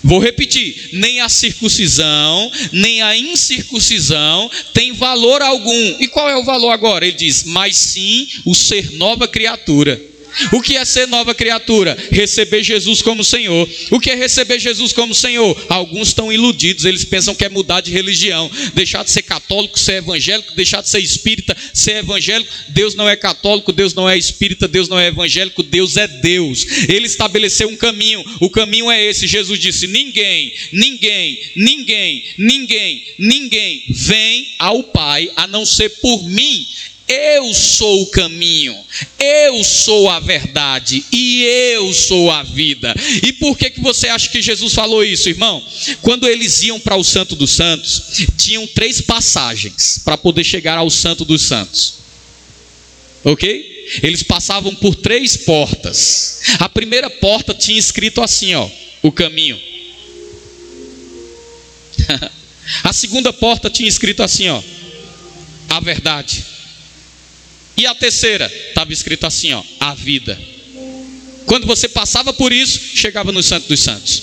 Vou 0.03 0.19
repetir: 0.19 0.91
nem 0.93 1.21
a 1.21 1.29
circuncisão, 1.29 2.51
nem 2.73 3.03
a 3.03 3.17
incircuncisão 3.17 4.51
tem 4.73 4.93
valor 4.93 5.43
algum. 5.43 5.97
E 6.01 6.09
qual 6.09 6.29
é 6.29 6.37
o 6.37 6.45
valor 6.45 6.71
agora? 6.71 7.07
Ele 7.07 7.17
diz: 7.17 7.45
mas 7.45 7.77
sim 7.77 8.29
o 8.45 8.55
ser 8.55 8.93
nova 8.93 9.29
criatura. 9.29 10.10
O 10.53 10.61
que 10.61 10.77
é 10.77 10.85
ser 10.85 11.07
nova 11.07 11.35
criatura? 11.35 11.97
Receber 12.11 12.63
Jesus 12.63 13.03
como 13.03 13.25
Senhor. 13.25 13.69
O 13.91 14.01
que 14.01 14.11
é 14.11 14.15
receber 14.15 14.59
Jesus 14.59 14.93
como 14.93 15.15
Senhor? 15.15 15.67
Alguns 15.69 16.09
estão 16.09 16.33
iludidos, 16.33 16.85
eles 16.85 17.05
pensam 17.05 17.35
que 17.35 17.45
é 17.45 17.49
mudar 17.49 17.81
de 17.81 17.91
religião, 17.91 18.51
deixar 18.75 19.05
de 19.05 19.11
ser 19.11 19.23
católico, 19.23 19.79
ser 19.79 19.95
evangélico, 19.95 20.55
deixar 20.55 20.83
de 20.83 20.89
ser 20.89 21.01
espírita, 21.01 21.57
ser 21.73 21.97
evangélico. 21.97 22.51
Deus 22.69 22.95
não 22.95 23.09
é 23.09 23.17
católico, 23.17 23.73
Deus 23.73 23.95
não 23.95 24.09
é 24.09 24.17
espírita, 24.17 24.69
Deus 24.69 24.89
não 24.89 24.99
é 24.99 25.09
evangélico, 25.09 25.63
Deus 25.63 25.97
é 25.97 26.07
Deus. 26.07 26.67
Ele 26.89 27.07
estabeleceu 27.07 27.69
um 27.69 27.77
caminho. 27.77 28.25
O 28.41 28.51
caminho 28.51 28.91
é 28.91 29.05
esse. 29.05 29.27
Jesus 29.27 29.59
disse: 29.59 29.87
ninguém, 29.87 30.53
ninguém, 30.73 31.41
ninguém, 31.57 32.25
ninguém, 32.37 33.05
ninguém 33.19 33.85
vem 33.89 34.55
ao 34.59 34.83
Pai 34.83 35.31
a 35.37 35.47
não 35.47 35.65
ser 35.65 35.89
por 36.01 36.29
mim. 36.29 36.67
Eu 37.13 37.53
sou 37.53 38.03
o 38.03 38.07
caminho, 38.07 38.79
eu 39.19 39.65
sou 39.65 40.09
a 40.09 40.21
verdade 40.21 41.05
e 41.11 41.43
eu 41.43 41.93
sou 41.93 42.31
a 42.31 42.45
vida. 42.45 42.95
E 43.27 43.33
por 43.33 43.59
que, 43.59 43.69
que 43.69 43.81
você 43.81 44.07
acha 44.07 44.29
que 44.29 44.41
Jesus 44.41 44.73
falou 44.73 45.03
isso, 45.03 45.29
irmão? 45.29 45.61
Quando 46.03 46.29
eles 46.29 46.63
iam 46.63 46.79
para 46.79 46.95
o 46.95 47.03
Santo 47.03 47.35
dos 47.35 47.51
Santos, 47.51 48.01
tinham 48.39 48.65
três 48.69 49.01
passagens 49.01 50.01
para 50.05 50.17
poder 50.17 50.45
chegar 50.45 50.79
ao 50.79 50.89
Santo 50.89 51.25
dos 51.25 51.43
Santos. 51.43 51.95
Ok? 53.25 53.99
Eles 54.05 54.23
passavam 54.23 54.73
por 54.77 54.95
três 54.95 55.37
portas. 55.37 56.43
A 56.61 56.69
primeira 56.69 57.11
porta 57.11 57.53
tinha 57.53 57.79
escrito 57.79 58.23
assim, 58.23 58.55
ó, 58.55 58.71
o 59.03 59.11
caminho. 59.11 59.59
a 62.85 62.93
segunda 62.93 63.33
porta 63.33 63.69
tinha 63.69 63.89
escrito 63.89 64.23
assim, 64.23 64.49
ó, 64.49 64.63
a 65.69 65.81
verdade. 65.81 66.50
E 67.77 67.87
a 67.87 67.95
terceira, 67.95 68.51
estava 68.69 68.93
escrito 68.93 69.27
assim, 69.27 69.53
ó, 69.53 69.63
a 69.79 69.95
vida. 69.95 70.39
Quando 71.47 71.67
você 71.67 71.89
passava 71.89 72.33
por 72.33 72.53
isso, 72.53 72.79
chegava 72.95 73.33
no 73.33 73.43
Santo 73.43 73.69
dos 73.69 73.81
Santos. 73.81 74.23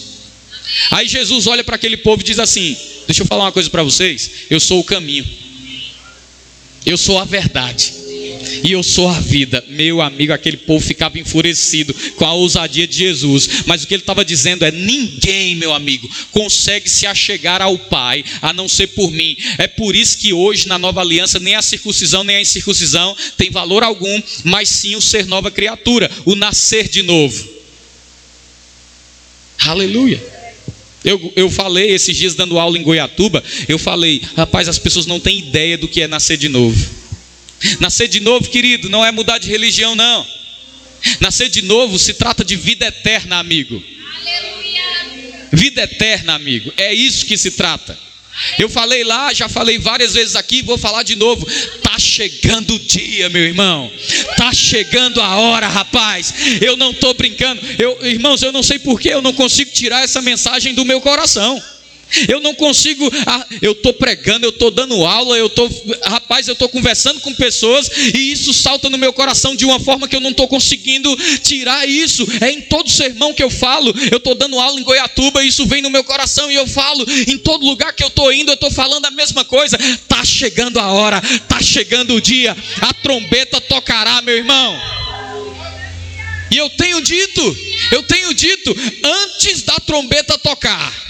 Aí 0.91 1.07
Jesus 1.07 1.47
olha 1.47 1.63
para 1.63 1.75
aquele 1.75 1.97
povo 1.97 2.21
e 2.21 2.25
diz 2.25 2.39
assim: 2.39 2.77
Deixa 3.07 3.23
eu 3.23 3.27
falar 3.27 3.45
uma 3.45 3.51
coisa 3.51 3.69
para 3.69 3.83
vocês. 3.83 4.29
Eu 4.49 4.59
sou 4.59 4.79
o 4.79 4.83
caminho. 4.83 5.25
Eu 6.85 6.97
sou 6.97 7.17
a 7.19 7.25
verdade 7.25 7.96
e 8.63 8.71
eu 8.71 8.83
sou 8.83 9.07
a 9.07 9.19
vida. 9.19 9.63
Meu 9.67 10.01
amigo, 10.01 10.33
aquele 10.33 10.57
povo 10.57 10.85
ficava 10.85 11.19
enfurecido 11.19 11.93
com 12.15 12.25
a 12.25 12.33
ousadia 12.33 12.87
de 12.87 12.97
Jesus, 12.97 13.63
mas 13.65 13.83
o 13.83 13.87
que 13.87 13.93
ele 13.93 14.01
estava 14.01 14.23
dizendo 14.23 14.65
é: 14.65 14.71
ninguém, 14.71 15.55
meu 15.55 15.73
amigo, 15.73 16.09
consegue 16.31 16.89
se 16.89 17.05
achegar 17.05 17.61
ao 17.61 17.77
Pai 17.77 18.23
a 18.41 18.53
não 18.53 18.67
ser 18.67 18.87
por 18.87 19.11
mim. 19.11 19.35
É 19.57 19.67
por 19.67 19.95
isso 19.95 20.17
que 20.17 20.33
hoje 20.33 20.67
na 20.67 20.77
nova 20.77 21.01
aliança 21.01 21.39
nem 21.39 21.55
a 21.55 21.61
circuncisão 21.61 22.23
nem 22.23 22.37
a 22.37 22.41
incircuncisão 22.41 23.15
tem 23.37 23.49
valor 23.49 23.83
algum, 23.83 24.21
mas 24.43 24.69
sim 24.69 24.95
o 24.95 25.01
ser 25.01 25.25
nova 25.25 25.51
criatura, 25.51 26.09
o 26.25 26.35
nascer 26.35 26.87
de 26.87 27.03
novo. 27.03 27.47
Aleluia. 29.59 30.21
Eu, 31.03 31.31
eu 31.35 31.49
falei 31.49 31.91
esses 31.91 32.15
dias 32.15 32.35
dando 32.35 32.59
aula 32.59 32.77
em 32.77 32.83
Goiatuba, 32.83 33.43
eu 33.67 33.77
falei, 33.77 34.21
rapaz, 34.35 34.67
as 34.67 34.79
pessoas 34.79 35.05
não 35.05 35.19
têm 35.19 35.39
ideia 35.39 35.77
do 35.77 35.87
que 35.87 36.01
é 36.01 36.07
nascer 36.07 36.37
de 36.37 36.49
novo. 36.49 37.06
Nascer 37.79 38.07
de 38.07 38.19
novo, 38.19 38.49
querido, 38.49 38.89
não 38.89 39.05
é 39.05 39.11
mudar 39.11 39.37
de 39.37 39.49
religião, 39.49 39.95
não. 39.95 40.25
Nascer 41.19 41.49
de 41.49 41.61
novo 41.61 41.97
se 41.97 42.13
trata 42.13 42.43
de 42.43 42.55
vida 42.55 42.85
eterna, 42.85 43.37
amigo. 43.37 43.83
Aleluia. 44.21 45.47
Vida 45.51 45.83
eterna, 45.83 46.33
amigo. 46.33 46.73
É 46.77 46.93
isso 46.93 47.25
que 47.25 47.37
se 47.37 47.51
trata. 47.51 47.97
Eu 48.59 48.69
falei 48.69 49.03
lá, 49.03 49.33
já 49.33 49.49
falei 49.49 49.79
várias 49.79 50.13
vezes 50.13 50.35
aqui, 50.35 50.61
vou 50.61 50.77
falar 50.77 51.03
de 51.03 51.15
novo. 51.15 51.45
Tá 51.81 51.97
chegando 51.97 52.75
o 52.75 52.79
dia, 52.79 53.29
meu 53.29 53.43
irmão. 53.43 53.91
Tá 54.35 54.53
chegando 54.53 55.21
a 55.21 55.37
hora, 55.37 55.67
rapaz. 55.67 56.33
Eu 56.61 56.77
não 56.77 56.91
estou 56.91 57.13
brincando. 57.15 57.61
Eu, 57.79 57.97
irmãos, 58.05 58.43
eu 58.43 58.51
não 58.51 58.61
sei 58.61 58.77
por 58.77 58.99
que 58.99 59.09
eu 59.09 59.21
não 59.21 59.33
consigo 59.33 59.71
tirar 59.71 60.03
essa 60.03 60.21
mensagem 60.21 60.75
do 60.75 60.85
meu 60.85 61.01
coração. 61.01 61.61
Eu 62.27 62.39
não 62.39 62.53
consigo, 62.55 63.09
ah, 63.25 63.45
eu 63.61 63.73
estou 63.73 63.93
pregando, 63.93 64.45
eu 64.45 64.49
estou 64.49 64.71
dando 64.71 65.05
aula, 65.05 65.37
eu 65.37 65.47
estou, 65.47 65.69
rapaz, 66.05 66.47
eu 66.47 66.53
estou 66.53 66.69
conversando 66.69 67.19
com 67.19 67.33
pessoas 67.33 67.89
e 68.13 68.31
isso 68.31 68.53
salta 68.53 68.89
no 68.89 68.97
meu 68.97 69.11
coração 69.11 69.55
de 69.55 69.65
uma 69.65 69.79
forma 69.79 70.07
que 70.07 70.15
eu 70.15 70.19
não 70.19 70.31
estou 70.31 70.47
conseguindo 70.47 71.15
tirar 71.43 71.87
isso. 71.87 72.25
É 72.41 72.51
em 72.51 72.61
todo 72.61 72.89
sermão 72.89 73.33
que 73.33 73.43
eu 73.43 73.49
falo, 73.49 73.93
eu 74.11 74.17
estou 74.17 74.35
dando 74.35 74.59
aula 74.59 74.79
em 74.79 74.83
Goiatuba, 74.83 75.43
isso 75.43 75.65
vem 75.65 75.81
no 75.81 75.89
meu 75.89 76.03
coração 76.03 76.49
e 76.49 76.55
eu 76.55 76.67
falo, 76.67 77.05
em 77.27 77.37
todo 77.37 77.65
lugar 77.65 77.93
que 77.93 78.03
eu 78.03 78.07
estou 78.07 78.31
indo, 78.31 78.49
eu 78.51 78.55
estou 78.55 78.71
falando 78.71 79.05
a 79.05 79.11
mesma 79.11 79.43
coisa. 79.43 79.77
Tá 80.07 80.23
chegando 80.23 80.79
a 80.79 80.91
hora, 80.91 81.21
tá 81.47 81.61
chegando 81.61 82.15
o 82.15 82.21
dia, 82.21 82.55
a 82.81 82.93
trombeta 82.93 83.59
tocará, 83.61 84.21
meu 84.21 84.35
irmão. 84.35 84.79
E 86.49 86.57
eu 86.57 86.69
tenho 86.69 87.01
dito, 87.01 87.57
eu 87.91 88.03
tenho 88.03 88.33
dito, 88.33 88.75
antes 89.03 89.63
da 89.63 89.79
trombeta 89.81 90.37
tocar 90.37 91.07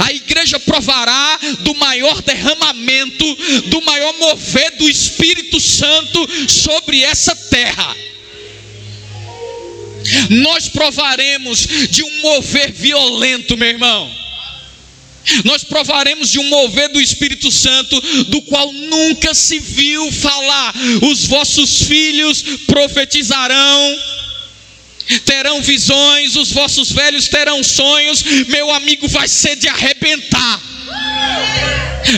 a 0.00 0.12
igreja 0.12 0.58
provará 0.60 1.38
do 1.60 1.74
maior 1.74 2.20
derramamento, 2.22 3.34
do 3.66 3.80
maior 3.82 4.12
mover 4.18 4.72
do 4.72 4.88
Espírito 4.88 5.60
Santo 5.60 6.28
sobre 6.48 7.02
essa 7.02 7.34
terra. 7.34 7.96
Nós 10.30 10.68
provaremos 10.68 11.66
de 11.90 12.02
um 12.02 12.20
mover 12.22 12.72
violento, 12.72 13.56
meu 13.56 13.68
irmão. 13.68 14.22
Nós 15.44 15.62
provaremos 15.62 16.30
de 16.30 16.40
um 16.40 16.48
mover 16.48 16.88
do 16.88 17.00
Espírito 17.00 17.50
Santo, 17.50 18.00
do 18.24 18.42
qual 18.42 18.72
nunca 18.72 19.32
se 19.34 19.60
viu 19.60 20.10
falar. 20.10 20.74
Os 21.02 21.26
vossos 21.26 21.82
filhos 21.82 22.42
profetizarão 22.66 23.98
terão 25.24 25.60
visões, 25.62 26.36
os 26.36 26.52
vossos 26.52 26.92
velhos 26.92 27.28
terão 27.28 27.62
sonhos, 27.62 28.22
meu 28.48 28.70
amigo, 28.72 29.08
vai 29.08 29.28
ser 29.28 29.56
de 29.56 29.68
arrebentar. 29.68 30.62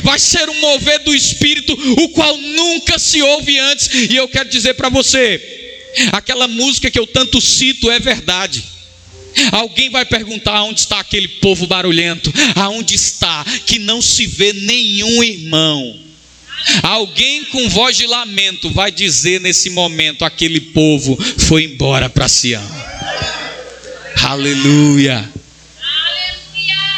Vai 0.02 0.18
ser 0.18 0.48
um 0.48 0.60
mover 0.60 1.00
do 1.00 1.14
Espírito, 1.14 1.72
o 2.02 2.08
qual 2.08 2.36
nunca 2.36 2.98
se 2.98 3.22
ouve 3.22 3.58
antes. 3.58 3.88
E 4.10 4.16
eu 4.16 4.26
quero 4.28 4.48
dizer 4.48 4.74
para 4.74 4.88
você: 4.88 5.40
aquela 6.12 6.48
música 6.48 6.90
que 6.90 6.98
eu 6.98 7.06
tanto 7.06 7.40
cito 7.40 7.90
é 7.90 8.00
verdade. 8.00 8.64
Alguém 9.50 9.90
vai 9.90 10.04
perguntar 10.04 10.62
onde 10.62 10.80
está 10.80 11.00
aquele 11.00 11.26
povo 11.26 11.66
barulhento, 11.66 12.32
aonde 12.54 12.94
está, 12.94 13.44
que 13.66 13.78
não 13.78 14.00
se 14.00 14.26
vê 14.26 14.52
nenhum 14.52 15.22
irmão. 15.22 16.03
Alguém 16.82 17.44
com 17.44 17.68
voz 17.68 17.96
de 17.96 18.06
lamento 18.06 18.70
vai 18.70 18.90
dizer 18.90 19.40
nesse 19.40 19.70
momento: 19.70 20.24
aquele 20.24 20.60
povo 20.60 21.16
foi 21.38 21.64
embora 21.64 22.08
para 22.08 22.28
Sião. 22.28 22.62
Aleluia. 24.22 25.30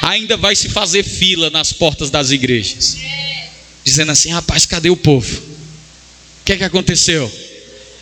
Ainda 0.03 0.37
vai 0.37 0.55
se 0.55 0.69
fazer 0.69 1.03
fila 1.03 1.51
nas 1.51 1.73
portas 1.73 2.11
das 2.11 2.31
igrejas, 2.31 2.97
dizendo 3.85 4.13
assim: 4.13 4.31
rapaz, 4.31 4.65
cadê 4.67 4.89
o 4.89 4.97
povo? 4.97 5.37
O 5.37 6.45
que 6.45 6.53
é 6.53 6.57
que 6.57 6.65
aconteceu? 6.65 7.31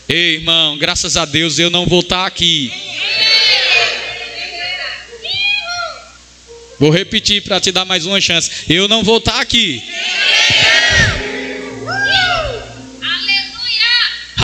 Ei, 0.07 0.35
irmão, 0.35 0.77
graças 0.77 1.17
a 1.17 1.25
Deus 1.25 1.59
eu 1.59 1.71
não 1.71 1.87
vou 1.87 2.01
estar 2.01 2.27
aqui. 2.27 2.71
Vou 6.79 6.91
repetir 6.91 7.43
para 7.43 7.61
te 7.61 7.73
dar 7.73 7.85
mais 7.87 8.05
uma 8.05 8.21
chance. 8.21 8.51
Eu 8.69 8.87
não 8.87 9.03
vou 9.03 9.19
estar 9.19 9.41
aqui. 9.41 9.83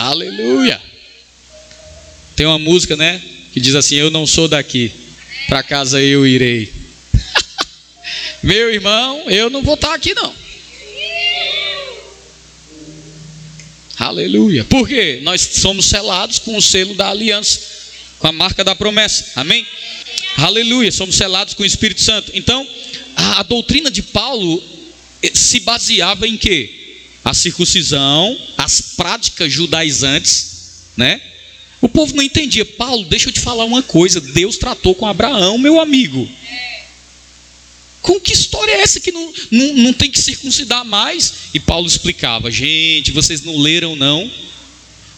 Aleluia. 0.01 0.81
Tem 2.35 2.47
uma 2.47 2.57
música, 2.57 2.97
né? 2.97 3.21
Que 3.53 3.59
diz 3.59 3.75
assim: 3.75 3.97
Eu 3.97 4.09
não 4.09 4.25
sou 4.25 4.47
daqui. 4.47 4.91
Para 5.47 5.61
casa 5.61 6.01
eu 6.01 6.25
irei. 6.25 6.73
Meu 8.41 8.73
irmão, 8.73 9.29
eu 9.29 9.51
não 9.51 9.61
vou 9.61 9.75
estar 9.75 9.93
aqui 9.93 10.15
não. 10.15 10.33
Aleluia. 13.99 14.63
Por 14.65 14.87
quê? 14.87 15.19
Nós 15.21 15.39
somos 15.41 15.85
selados 15.85 16.39
com 16.39 16.57
o 16.57 16.61
selo 16.63 16.95
da 16.95 17.09
aliança, 17.09 17.59
com 18.17 18.25
a 18.25 18.31
marca 18.31 18.63
da 18.63 18.73
promessa. 18.73 19.33
Amém? 19.35 19.67
Aleluia. 20.35 20.91
Somos 20.91 21.15
selados 21.15 21.53
com 21.53 21.61
o 21.61 21.65
Espírito 21.65 22.01
Santo. 22.01 22.31
Então, 22.33 22.67
a, 23.15 23.41
a 23.41 23.43
doutrina 23.43 23.91
de 23.91 24.01
Paulo 24.01 24.63
eh, 25.21 25.29
se 25.31 25.59
baseava 25.59 26.27
em 26.27 26.37
quê? 26.37 26.80
A 27.23 27.33
circuncisão, 27.33 28.37
as 28.57 28.81
práticas 28.81 29.51
judaizantes, 29.51 30.87
né? 30.97 31.21
O 31.81 31.89
povo 31.89 32.15
não 32.15 32.23
entendia. 32.23 32.63
Paulo, 32.63 33.05
deixa 33.05 33.29
eu 33.29 33.33
te 33.33 33.39
falar 33.39 33.65
uma 33.65 33.81
coisa. 33.81 34.21
Deus 34.21 34.57
tratou 34.57 34.93
com 34.93 35.07
Abraão, 35.07 35.57
meu 35.57 35.79
amigo. 35.79 36.29
Com 38.01 38.19
que 38.19 38.33
história 38.33 38.71
é 38.71 38.81
essa 38.81 38.99
que 38.99 39.11
não, 39.11 39.33
não, 39.51 39.73
não 39.73 39.93
tem 39.93 40.09
que 40.09 40.19
circuncidar 40.19 40.85
mais? 40.85 41.33
E 41.53 41.59
Paulo 41.59 41.87
explicava: 41.87 42.51
gente, 42.51 43.11
vocês 43.11 43.41
não 43.43 43.57
leram, 43.57 43.95
não? 43.95 44.29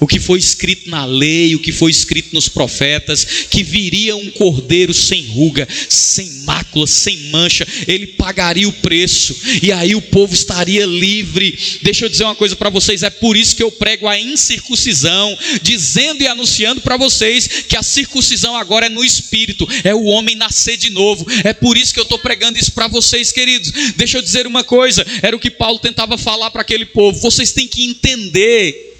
O 0.03 0.07
que 0.07 0.19
foi 0.19 0.37
escrito 0.37 0.89
na 0.89 1.05
lei, 1.05 1.55
o 1.55 1.59
que 1.59 1.71
foi 1.71 1.89
escrito 1.89 2.33
nos 2.33 2.49
profetas, 2.49 3.25
que 3.49 3.63
viria 3.63 4.13
um 4.17 4.29
cordeiro 4.31 4.93
sem 4.93 5.25
ruga, 5.27 5.65
sem 5.87 6.29
mácula, 6.43 6.85
sem 6.85 7.17
mancha, 7.29 7.65
ele 7.87 8.07
pagaria 8.07 8.67
o 8.67 8.73
preço, 8.73 9.33
e 9.61 9.71
aí 9.71 9.95
o 9.95 10.01
povo 10.01 10.33
estaria 10.33 10.85
livre. 10.85 11.57
Deixa 11.81 12.03
eu 12.03 12.09
dizer 12.09 12.25
uma 12.25 12.35
coisa 12.35 12.53
para 12.53 12.69
vocês: 12.69 13.01
é 13.01 13.09
por 13.09 13.37
isso 13.37 13.55
que 13.55 13.63
eu 13.63 13.71
prego 13.71 14.05
a 14.05 14.19
incircuncisão, 14.19 15.37
dizendo 15.61 16.21
e 16.21 16.27
anunciando 16.27 16.81
para 16.81 16.97
vocês 16.97 17.47
que 17.69 17.77
a 17.77 17.83
circuncisão 17.83 18.57
agora 18.57 18.87
é 18.87 18.89
no 18.89 19.05
espírito, 19.05 19.65
é 19.85 19.95
o 19.95 20.03
homem 20.03 20.35
nascer 20.35 20.75
de 20.75 20.89
novo. 20.89 21.25
É 21.45 21.53
por 21.53 21.77
isso 21.77 21.93
que 21.93 21.99
eu 21.99 22.03
estou 22.03 22.19
pregando 22.19 22.59
isso 22.59 22.73
para 22.73 22.89
vocês, 22.89 23.31
queridos. 23.31 23.71
Deixa 23.95 24.17
eu 24.17 24.21
dizer 24.21 24.45
uma 24.45 24.65
coisa: 24.65 25.05
era 25.21 25.33
o 25.33 25.39
que 25.39 25.49
Paulo 25.49 25.79
tentava 25.79 26.17
falar 26.17 26.51
para 26.51 26.61
aquele 26.61 26.85
povo, 26.85 27.21
vocês 27.21 27.53
têm 27.53 27.69
que 27.69 27.85
entender 27.85 28.92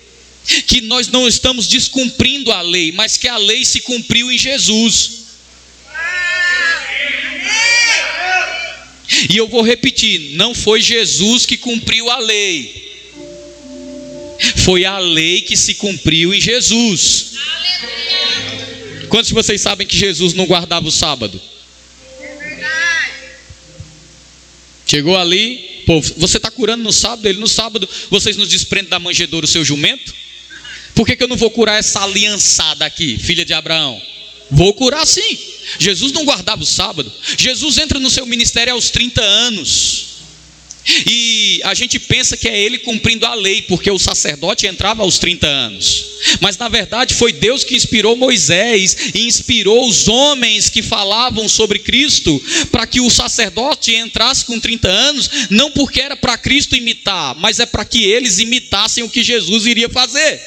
que 0.68 0.82
nós 0.82 1.08
não 1.08 1.28
estamos 1.28 1.68
descumprindo 1.68 2.52
a 2.52 2.62
lei, 2.62 2.92
mas 2.92 3.18
que 3.18 3.28
a 3.28 3.38
lei 3.38 3.64
se 3.64 3.82
cumpriu 3.82 4.32
em 4.32 4.38
Jesus. 4.38 5.24
E 9.30 9.38
eu 9.38 9.48
vou 9.48 9.62
repetir: 9.62 10.36
não 10.36 10.54
foi 10.54 10.82
Jesus 10.82 11.46
que 11.46 11.58
cumpriu 11.58 12.10
a 12.10 12.18
lei, 12.20 12.84
foi 14.58 14.86
a 14.86 14.98
lei 14.98 15.42
que 15.42 15.56
se 15.56 15.76
cumpriu 15.76 16.34
em 16.34 16.42
Jesus. 16.42 17.34
Quantos 19.10 19.28
de 19.28 19.34
vocês 19.34 19.62
sabem 19.62 19.86
que 19.86 19.96
Jesus 19.96 20.34
não 20.34 20.46
guardava 20.46 20.88
o 20.88 20.92
sábado? 20.92 21.40
Chegou 24.86 25.18
ali, 25.18 25.84
povo, 25.86 26.14
você 26.18 26.38
está 26.38 26.52
curando 26.52 26.84
no 26.84 26.92
sábado, 26.92 27.28
ele 27.28 27.40
no 27.40 27.48
sábado, 27.48 27.88
vocês 28.10 28.38
nos 28.38 28.50
desprendem 28.50 28.90
da 28.90 29.00
manjedoura 29.00 29.46
o 29.46 29.50
seu 29.50 29.64
jumento? 29.64 30.14
Por 30.96 31.06
que, 31.06 31.16
que 31.16 31.24
eu 31.24 31.28
não 31.28 31.38
vou 31.38 31.50
curar 31.50 31.80
essa 31.80 32.02
aliançada 32.02 32.86
aqui, 32.86 33.18
filha 33.18 33.44
de 33.44 33.54
Abraão? 33.54 34.02
Vou 34.52 34.74
curar 34.74 35.06
sim. 35.06 35.38
Jesus 35.80 36.12
não 36.12 36.26
guardava 36.26 36.62
o 36.62 36.66
sábado. 36.66 37.12
Jesus 37.38 37.78
entra 37.78 38.00
no 38.00 38.10
seu 38.10 38.26
ministério 38.26 38.74
aos 38.74 38.90
30 38.90 39.22
anos. 39.22 40.14
E 40.86 41.62
a 41.64 41.74
gente 41.74 41.98
pensa 41.98 42.36
que 42.36 42.48
é 42.48 42.60
ele 42.60 42.78
cumprindo 42.78 43.26
a 43.26 43.34
lei, 43.34 43.62
porque 43.62 43.90
o 43.90 43.98
sacerdote 43.98 44.68
entrava 44.68 45.02
aos 45.02 45.18
30 45.18 45.48
anos. 45.48 46.06
Mas 46.42 46.58
na 46.58 46.68
verdade 46.68 47.14
foi 47.14 47.32
Deus 47.32 47.64
que 47.64 47.76
inspirou 47.76 48.16
Moisés 48.16 48.96
e 49.14 49.26
inspirou 49.26 49.88
os 49.88 50.08
homens 50.08 50.70
que 50.70 50.82
falavam 50.82 51.48
sobre 51.48 51.80
Cristo 51.80 52.42
para 52.72 52.86
que 52.86 53.00
o 53.00 53.10
sacerdote 53.10 53.96
entrasse 53.96 54.46
com 54.46 54.60
30 54.60 54.90
anos, 54.90 55.30
não 55.50 55.72
porque 55.72 56.02
era 56.02 56.18
para 56.18 56.38
Cristo 56.38 56.76
imitar, 56.76 57.36
mas 57.36 57.60
é 57.60 57.66
para 57.66 57.86
que 57.86 58.04
eles 58.04 58.40
imitassem 58.40 59.04
o 59.04 59.10
que 59.10 59.24
Jesus 59.24 59.66
iria 59.66 59.90
fazer. 59.90 60.42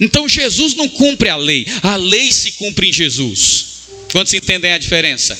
Então 0.00 0.28
Jesus 0.28 0.74
não 0.74 0.88
cumpre 0.88 1.28
a 1.28 1.36
lei, 1.36 1.66
a 1.82 1.96
lei 1.96 2.32
se 2.32 2.52
cumpre 2.52 2.88
em 2.88 2.92
Jesus. 2.92 3.66
Quantos 4.10 4.32
entendem 4.32 4.72
a 4.72 4.78
diferença? 4.78 5.38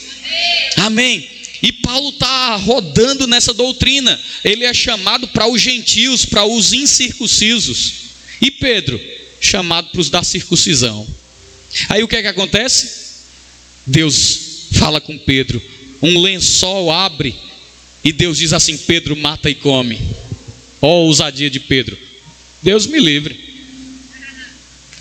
Amém. 0.77 1.29
E 1.63 1.73
Paulo 1.73 2.11
está 2.11 2.57
rodando 2.57 3.27
nessa 3.27 3.53
doutrina. 3.53 4.19
Ele 4.45 4.65
é 4.65 4.73
chamado 4.73 5.29
para 5.29 5.49
os 5.49 5.61
gentios, 5.61 6.25
para 6.25 6.45
os 6.45 6.73
incircuncisos. 6.73 7.93
E 8.41 8.51
Pedro, 8.51 9.01
chamado 9.41 9.91
para 9.91 10.01
os 10.01 10.09
da 10.09 10.23
circuncisão. 10.23 11.07
Aí 11.89 12.03
o 12.03 12.09
que 12.09 12.17
é 12.17 12.23
que 12.23 12.29
acontece? 12.29 12.91
Deus 13.87 14.67
fala 14.73 15.01
com 15.01 15.19
Pedro. 15.19 15.63
Um 16.03 16.21
lençol 16.21 16.91
abre 16.91 17.35
e 18.05 18.13
Deus 18.13 18.39
diz 18.39 18.53
assim: 18.53 18.77
Pedro, 18.77 19.17
mata 19.17 19.51
e 19.51 19.55
come. 19.55 19.99
Ó, 20.81 20.87
oh, 20.87 21.07
ousadia 21.07 21.51
de 21.51 21.61
Pedro. 21.61 21.99
Deus 22.63 22.87
me 22.87 22.99
livre. 22.99 23.50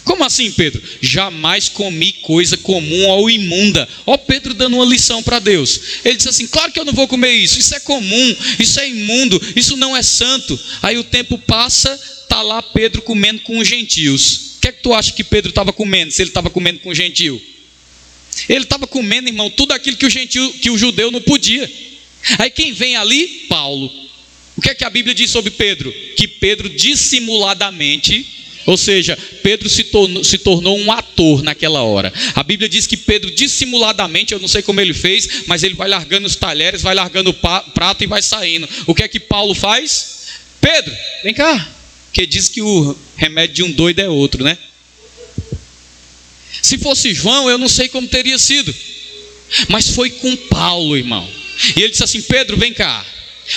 Como 0.03 0.23
assim, 0.23 0.51
Pedro? 0.51 0.81
Jamais 1.01 1.69
comi 1.69 2.13
coisa 2.13 2.57
comum 2.57 3.07
ou 3.07 3.29
imunda. 3.29 3.87
Ó, 4.05 4.17
Pedro 4.17 4.53
dando 4.53 4.75
uma 4.75 4.85
lição 4.85 5.21
para 5.21 5.39
Deus. 5.39 5.79
Ele 6.03 6.15
disse 6.15 6.29
assim: 6.29 6.47
Claro 6.47 6.71
que 6.71 6.79
eu 6.79 6.85
não 6.85 6.93
vou 6.93 7.07
comer 7.07 7.33
isso. 7.33 7.59
Isso 7.59 7.75
é 7.75 7.79
comum, 7.79 8.35
isso 8.59 8.79
é 8.79 8.89
imundo, 8.89 9.41
isso 9.55 9.77
não 9.77 9.95
é 9.95 10.01
santo. 10.01 10.59
Aí 10.81 10.97
o 10.97 11.03
tempo 11.03 11.37
passa, 11.37 11.95
tá 12.27 12.41
lá 12.41 12.61
Pedro 12.61 13.01
comendo 13.01 13.41
com 13.41 13.59
os 13.59 13.67
gentios. 13.67 14.55
O 14.57 14.61
que 14.61 14.67
é 14.67 14.71
que 14.71 14.81
tu 14.81 14.93
acha 14.93 15.13
que 15.13 15.23
Pedro 15.23 15.49
estava 15.49 15.71
comendo? 15.71 16.11
Se 16.11 16.21
ele 16.21 16.29
estava 16.29 16.49
comendo 16.49 16.79
com 16.79 16.89
o 16.89 16.95
gentio? 16.95 17.41
Ele 18.47 18.63
estava 18.63 18.87
comendo, 18.87 19.29
irmão, 19.29 19.49
tudo 19.49 19.73
aquilo 19.73 19.97
que 19.97 20.05
o 20.05 20.09
gentio, 20.09 20.53
que 20.53 20.69
o 20.69 20.77
judeu 20.77 21.11
não 21.11 21.21
podia. 21.21 21.69
Aí 22.37 22.49
quem 22.49 22.73
vem 22.73 22.95
ali? 22.95 23.45
Paulo. 23.47 23.91
O 24.55 24.61
que 24.61 24.69
é 24.69 24.75
que 24.75 24.83
a 24.83 24.89
Bíblia 24.89 25.15
diz 25.15 25.31
sobre 25.31 25.51
Pedro? 25.51 25.91
Que 26.15 26.27
Pedro 26.27 26.69
dissimuladamente 26.69 28.25
ou 28.69 28.77
seja, 28.77 29.17
Pedro 29.41 29.67
se 29.67 29.83
tornou, 29.85 30.23
se 30.23 30.37
tornou, 30.37 30.77
um 30.77 30.91
ator 30.91 31.41
naquela 31.41 31.81
hora. 31.81 32.13
A 32.35 32.43
Bíblia 32.43 32.69
diz 32.69 32.85
que 32.85 32.95
Pedro, 32.95 33.31
dissimuladamente, 33.31 34.31
eu 34.31 34.39
não 34.39 34.47
sei 34.47 34.61
como 34.61 34.79
ele 34.79 34.93
fez, 34.93 35.27
mas 35.47 35.63
ele 35.63 35.73
vai 35.73 35.89
largando 35.89 36.27
os 36.27 36.35
talheres, 36.35 36.83
vai 36.83 36.93
largando 36.93 37.31
o 37.31 37.33
prato 37.33 38.03
e 38.03 38.07
vai 38.07 38.21
saindo. 38.21 38.69
O 38.85 38.93
que 38.93 39.01
é 39.01 39.07
que 39.07 39.19
Paulo 39.19 39.55
faz? 39.55 40.27
Pedro, 40.61 40.95
vem 41.23 41.33
cá. 41.33 41.67
Que 42.13 42.27
diz 42.27 42.47
que 42.47 42.61
o 42.61 42.95
remédio 43.15 43.55
de 43.55 43.63
um 43.63 43.71
doido 43.71 44.01
é 44.01 44.07
outro, 44.07 44.43
né? 44.43 44.55
Se 46.61 46.77
fosse 46.77 47.11
João, 47.11 47.49
eu 47.49 47.57
não 47.57 47.67
sei 47.67 47.89
como 47.89 48.07
teria 48.07 48.37
sido. 48.37 48.71
Mas 49.67 49.89
foi 49.89 50.11
com 50.11 50.37
Paulo, 50.37 50.95
irmão. 50.95 51.27
E 51.75 51.81
ele 51.81 51.89
disse 51.89 52.03
assim: 52.03 52.21
Pedro, 52.21 52.55
vem 52.55 52.71
cá. 52.71 53.03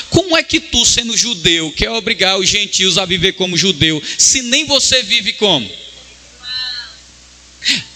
Como 0.08 0.36
é 0.36 0.42
que 0.42 0.58
tu, 0.58 0.84
sendo 0.84 1.16
judeu, 1.16 1.72
quer 1.72 1.90
obrigar 1.90 2.38
os 2.38 2.48
gentios 2.48 2.96
a 2.96 3.04
viver 3.04 3.32
como 3.32 3.56
judeu, 3.56 4.02
se 4.18 4.42
nem 4.42 4.64
você 4.64 5.02
vive 5.02 5.34
como? 5.34 5.70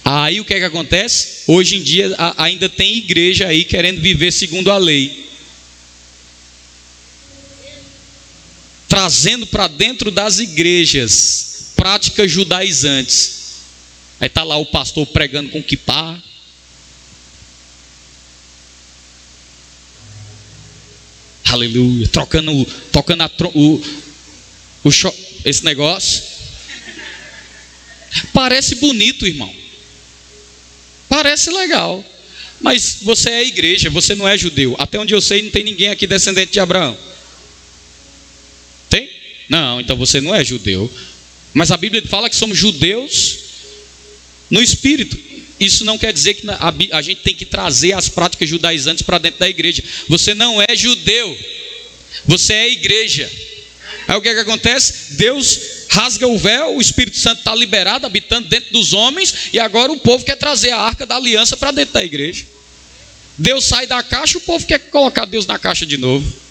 Aí 0.05 0.41
o 0.41 0.45
que 0.45 0.55
é 0.55 0.59
que 0.59 0.65
acontece? 0.65 1.43
Hoje 1.47 1.77
em 1.77 1.83
dia 1.83 2.15
ainda 2.37 2.69
tem 2.69 2.97
igreja 2.97 3.49
aí 3.49 3.65
querendo 3.65 4.01
viver 4.01 4.33
segundo 4.33 4.71
a 4.71 4.77
lei. 4.77 5.27
Trazendo 8.89 9.47
para 9.47 9.67
dentro 9.67 10.11
das 10.11 10.39
igrejas 10.39 11.73
práticas 11.75 12.31
judaizantes. 12.31 13.37
Aí 14.21 14.29
está 14.29 14.43
lá 14.43 14.57
o 14.57 14.67
pastor 14.67 15.07
pregando 15.07 15.51
com 15.51 15.63
kipá, 15.63 16.23
Aleluia. 21.57 22.07
Trocando, 22.09 22.64
tocando 22.92 23.23
a, 23.23 23.31
o, 23.55 23.83
o 24.85 24.90
esse 25.45 25.64
negócio. 25.64 26.23
Parece 28.33 28.75
bonito, 28.75 29.27
irmão. 29.27 29.53
Parece 31.09 31.51
legal. 31.51 32.05
Mas 32.61 32.99
você 33.03 33.31
é 33.31 33.45
igreja, 33.45 33.88
você 33.88 34.14
não 34.14 34.29
é 34.29 34.37
judeu. 34.37 34.77
Até 34.79 34.99
onde 34.99 35.14
eu 35.14 35.21
sei, 35.21 35.42
não 35.42 35.51
tem 35.51 35.64
ninguém 35.64 35.88
aqui 35.88 36.07
descendente 36.07 36.53
de 36.53 36.61
Abraão. 36.61 36.97
Tem? 38.90 39.09
Não, 39.49 39.81
então 39.81 39.97
você 39.97 40.21
não 40.21 40.35
é 40.35 40.45
judeu. 40.45 40.92
Mas 41.55 41.71
a 41.71 41.77
Bíblia 41.79 42.03
fala 42.07 42.29
que 42.29 42.37
somos 42.37 42.59
judeus 42.59 43.38
no 44.51 44.61
espírito. 44.61 45.19
Isso 45.59 45.85
não 45.85 45.97
quer 45.97 46.12
dizer 46.12 46.35
que 46.35 46.47
a, 46.92 47.03
gente 47.03 47.23
tem 47.23 47.35
que 47.35 47.47
trazer 47.47 47.92
as 47.95 48.09
práticas 48.09 48.49
judaizantes 48.49 49.03
para 49.03 49.19
dentro 49.19 49.40
da 49.40 49.49
igreja. 49.49 49.83
Você 50.09 50.35
não 50.35 50.61
é 50.61 50.77
judeu, 50.77 51.38
você 52.27 52.53
é 52.53 52.73
igreja. 52.73 53.31
Aí 54.07 54.16
o 54.16 54.21
que, 54.21 54.29
é 54.29 54.35
que 54.35 54.40
acontece? 54.40 55.14
Deus 55.14 55.61
rasga 55.88 56.27
o 56.27 56.38
véu, 56.38 56.77
o 56.77 56.81
Espírito 56.81 57.16
Santo 57.16 57.38
está 57.38 57.55
liberado, 57.55 58.07
habitando 58.07 58.49
dentro 58.49 58.73
dos 58.73 58.92
homens, 58.92 59.49
e 59.53 59.59
agora 59.59 59.90
o 59.90 59.99
povo 59.99 60.25
quer 60.25 60.37
trazer 60.37 60.71
a 60.71 60.81
arca 60.81 61.07
da 61.07 61.16
aliança 61.16 61.57
para 61.57 61.71
dentro 61.71 61.95
da 61.95 62.05
igreja. 62.05 62.45
Deus 63.38 63.64
sai 63.64 63.87
da 63.87 64.03
caixa, 64.03 64.38
o 64.38 64.42
povo 64.42 64.66
quer 64.66 64.79
colocar 64.79 65.25
Deus 65.25 65.47
na 65.47 65.59
caixa 65.59 65.87
de 65.87 65.97
novo. 65.97 66.46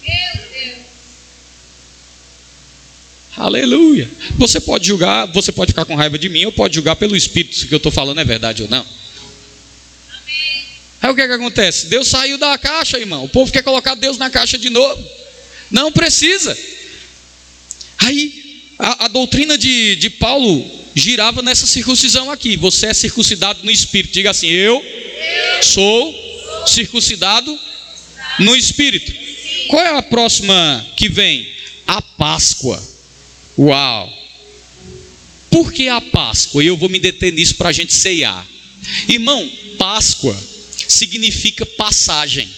Aleluia. 3.37 4.09
Você 4.37 4.61
pode 4.61 4.87
julgar, 4.87 5.25
você 5.27 5.51
pode 5.51 5.71
ficar 5.71 5.85
com 5.85 5.95
raiva 5.95 6.17
de 6.17 6.29
mim, 6.29 6.45
ou 6.45 6.51
pode 6.51 6.75
julgar 6.75 6.95
pelo 6.95 7.15
Espírito 7.15 7.55
se 7.55 7.65
o 7.65 7.67
que 7.67 7.73
eu 7.73 7.77
estou 7.77 7.91
falando 7.91 8.19
é 8.21 8.25
verdade 8.25 8.63
ou 8.63 8.69
não. 8.69 8.85
Aí 11.01 11.11
o 11.11 11.15
que, 11.15 11.21
é 11.21 11.27
que 11.27 11.33
acontece? 11.33 11.87
Deus 11.87 12.07
saiu 12.07 12.37
da 12.37 12.57
caixa, 12.57 12.97
irmão. 12.97 13.25
O 13.25 13.29
povo 13.29 13.51
quer 13.51 13.61
colocar 13.61 13.93
Deus 13.95 14.17
na 14.17 14.29
caixa 14.29 14.57
de 14.57 14.69
novo. 14.69 15.03
Não 15.69 15.91
precisa. 15.91 16.57
Aí 17.97 18.63
a, 18.79 19.05
a 19.05 19.07
doutrina 19.07 19.57
de, 19.57 19.97
de 19.97 20.09
Paulo 20.09 20.65
girava 20.95 21.41
nessa 21.41 21.67
circuncisão 21.67 22.31
aqui. 22.31 22.55
Você 22.57 22.87
é 22.87 22.93
circuncidado 22.93 23.59
no 23.63 23.69
espírito. 23.69 24.13
Diga 24.13 24.31
assim: 24.31 24.47
Eu 24.47 24.83
sou 25.61 26.63
circuncidado 26.67 27.59
no 28.39 28.55
espírito. 28.55 29.13
Qual 29.67 29.83
é 29.83 29.97
a 29.97 30.01
próxima 30.01 30.87
que 30.95 31.09
vem? 31.09 31.47
A 31.85 32.01
Páscoa. 32.01 32.94
Uau! 33.57 34.25
Por 35.49 35.71
que 35.71 35.87
a 35.87 36.01
Páscoa? 36.01 36.63
E 36.63 36.67
eu 36.67 36.75
vou 36.75 36.89
me 36.89 36.99
deter 36.99 37.31
nisso 37.31 37.55
para 37.55 37.69
a 37.69 37.73
gente 37.73 37.93
ceiar. 37.93 38.45
Irmão, 39.07 39.49
Páscoa 39.77 40.37
significa 40.87 41.65
passagem. 41.65 42.49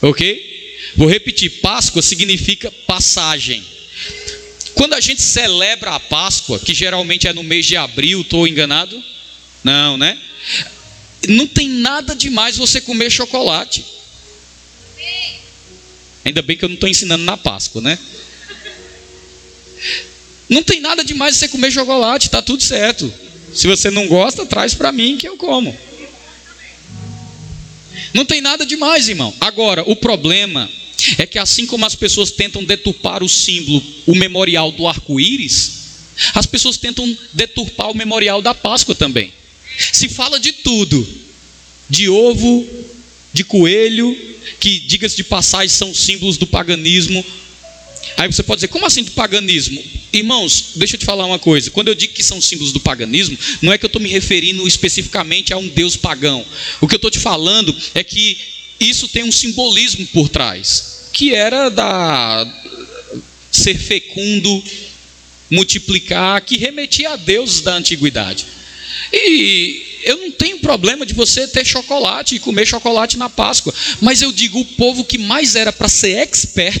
Ok? 0.00 0.50
Vou 0.96 1.08
repetir: 1.08 1.60
Páscoa 1.60 2.00
significa 2.00 2.70
passagem. 2.86 3.64
Quando 4.74 4.94
a 4.94 5.00
gente 5.00 5.20
celebra 5.20 5.90
a 5.94 6.00
Páscoa, 6.00 6.58
que 6.58 6.72
geralmente 6.72 7.28
é 7.28 7.32
no 7.32 7.42
mês 7.42 7.66
de 7.66 7.76
abril, 7.76 8.22
estou 8.22 8.48
enganado? 8.48 9.02
Não, 9.62 9.98
né? 9.98 10.18
Não 11.28 11.46
tem 11.46 11.68
nada 11.68 12.16
demais 12.16 12.56
você 12.56 12.80
comer 12.80 13.10
chocolate. 13.10 13.84
Ainda 16.24 16.40
bem 16.42 16.56
que 16.56 16.64
eu 16.64 16.68
não 16.68 16.74
estou 16.74 16.88
ensinando 16.88 17.24
na 17.24 17.36
Páscoa, 17.36 17.82
né? 17.82 17.98
Não 20.48 20.62
tem 20.62 20.80
nada 20.80 21.04
demais 21.04 21.36
você 21.36 21.48
comer 21.48 21.70
chocolate, 21.70 22.26
está 22.26 22.42
tudo 22.42 22.62
certo. 22.62 23.12
Se 23.54 23.66
você 23.66 23.90
não 23.90 24.06
gosta, 24.06 24.46
traz 24.46 24.74
para 24.74 24.92
mim 24.92 25.16
que 25.16 25.28
eu 25.28 25.36
como. 25.36 25.76
Não 28.12 28.24
tem 28.24 28.40
nada 28.40 28.66
demais, 28.66 29.08
irmão. 29.08 29.34
Agora, 29.40 29.82
o 29.86 29.94
problema 29.94 30.68
é 31.18 31.26
que 31.26 31.38
assim 31.38 31.66
como 31.66 31.86
as 31.86 31.94
pessoas 31.94 32.30
tentam 32.30 32.64
deturpar 32.64 33.22
o 33.22 33.28
símbolo, 33.28 33.82
o 34.06 34.14
memorial 34.14 34.72
do 34.72 34.86
arco-íris, 34.86 35.80
as 36.34 36.46
pessoas 36.46 36.76
tentam 36.76 37.16
deturpar 37.32 37.90
o 37.90 37.96
memorial 37.96 38.42
da 38.42 38.54
Páscoa 38.54 38.94
também. 38.94 39.32
Se 39.92 40.08
fala 40.08 40.38
de 40.38 40.52
tudo, 40.52 41.06
de 41.88 42.08
ovo, 42.08 42.68
de 43.32 43.44
coelho, 43.44 44.16
que, 44.58 44.80
diga-se 44.80 45.16
de 45.16 45.24
passagem, 45.24 45.68
são 45.68 45.94
símbolos 45.94 46.36
do 46.36 46.46
paganismo. 46.46 47.24
Aí 48.16 48.30
você 48.30 48.42
pode 48.42 48.58
dizer, 48.58 48.68
como 48.68 48.86
assim 48.86 49.02
do 49.02 49.10
paganismo? 49.12 49.82
Irmãos, 50.12 50.72
deixa 50.76 50.96
eu 50.96 50.98
te 50.98 51.04
falar 51.04 51.26
uma 51.26 51.38
coisa. 51.38 51.70
Quando 51.70 51.88
eu 51.88 51.94
digo 51.94 52.12
que 52.12 52.22
são 52.22 52.40
símbolos 52.40 52.72
do 52.72 52.80
paganismo, 52.80 53.38
não 53.62 53.72
é 53.72 53.78
que 53.78 53.84
eu 53.84 53.88
estou 53.88 54.00
me 54.00 54.08
referindo 54.08 54.66
especificamente 54.66 55.52
a 55.52 55.56
um 55.56 55.68
deus 55.68 55.96
pagão. 55.96 56.44
O 56.80 56.88
que 56.88 56.94
eu 56.94 56.98
estou 56.98 57.10
te 57.10 57.18
falando 57.18 57.74
é 57.94 58.02
que 58.02 58.38
isso 58.78 59.08
tem 59.08 59.24
um 59.24 59.32
simbolismo 59.32 60.06
por 60.06 60.28
trás, 60.28 61.08
que 61.12 61.34
era 61.34 61.68
da 61.68 62.46
ser 63.50 63.76
fecundo, 63.78 64.64
multiplicar, 65.50 66.40
que 66.40 66.56
remetia 66.56 67.10
a 67.10 67.16
deuses 67.16 67.60
da 67.60 67.74
antiguidade. 67.74 68.46
E 69.12 69.82
eu 70.04 70.16
não 70.16 70.30
tenho 70.30 70.58
problema 70.60 71.04
de 71.04 71.12
você 71.12 71.46
ter 71.46 71.66
chocolate 71.66 72.36
e 72.36 72.38
comer 72.38 72.66
chocolate 72.66 73.16
na 73.16 73.28
Páscoa, 73.28 73.74
mas 74.00 74.22
eu 74.22 74.32
digo 74.32 74.60
o 74.60 74.64
povo 74.64 75.04
que 75.04 75.18
mais 75.18 75.54
era 75.54 75.72
para 75.72 75.88
ser 75.88 76.16
expert, 76.18 76.80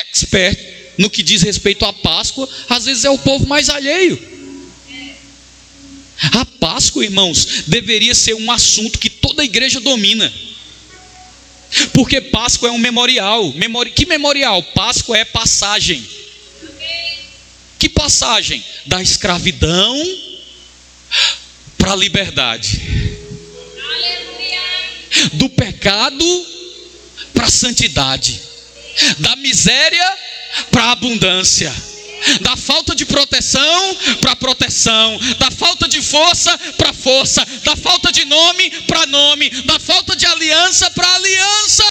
expert 0.00 0.58
no 0.98 1.10
que 1.10 1.22
diz 1.22 1.42
respeito 1.42 1.84
à 1.84 1.92
Páscoa, 1.92 2.48
às 2.68 2.84
vezes 2.86 3.04
é 3.04 3.10
o 3.10 3.18
povo 3.18 3.46
mais 3.46 3.68
alheio. 3.68 4.36
A 6.32 6.44
Páscoa, 6.44 7.04
irmãos, 7.04 7.64
deveria 7.66 8.14
ser 8.14 8.34
um 8.34 8.50
assunto 8.50 8.98
que 8.98 9.10
toda 9.10 9.42
a 9.42 9.44
igreja 9.44 9.80
domina. 9.80 10.32
Porque 11.92 12.20
Páscoa 12.20 12.68
é 12.68 12.72
um 12.72 12.78
memorial. 12.78 13.52
Memori... 13.52 13.90
Que 13.90 14.06
memorial? 14.06 14.62
Páscoa 14.62 15.18
é 15.18 15.24
passagem. 15.24 16.06
Que 17.78 17.88
passagem? 17.88 18.64
Da 18.86 19.02
escravidão 19.02 19.94
para 21.76 21.92
a 21.92 21.96
liberdade. 21.96 22.80
Do 25.34 25.50
pecado 25.50 26.46
para 27.34 27.44
a 27.44 27.50
santidade. 27.50 28.40
Da 29.18 29.36
miséria 29.36 30.18
para 30.70 30.84
a 30.84 30.92
abundância 30.92 31.74
da 32.40 32.56
falta 32.56 32.94
de 32.94 33.04
proteção 33.04 33.96
para 34.20 34.36
proteção, 34.36 35.18
da 35.38 35.50
falta 35.50 35.88
de 35.88 36.02
força 36.02 36.56
para 36.76 36.92
força, 36.92 37.46
da 37.64 37.76
falta 37.76 38.10
de 38.10 38.24
nome 38.24 38.70
para 38.86 39.06
nome, 39.06 39.50
da 39.50 39.78
falta 39.78 40.16
de 40.16 40.26
aliança 40.26 40.90
para 40.90 41.14
aliança. 41.14 41.84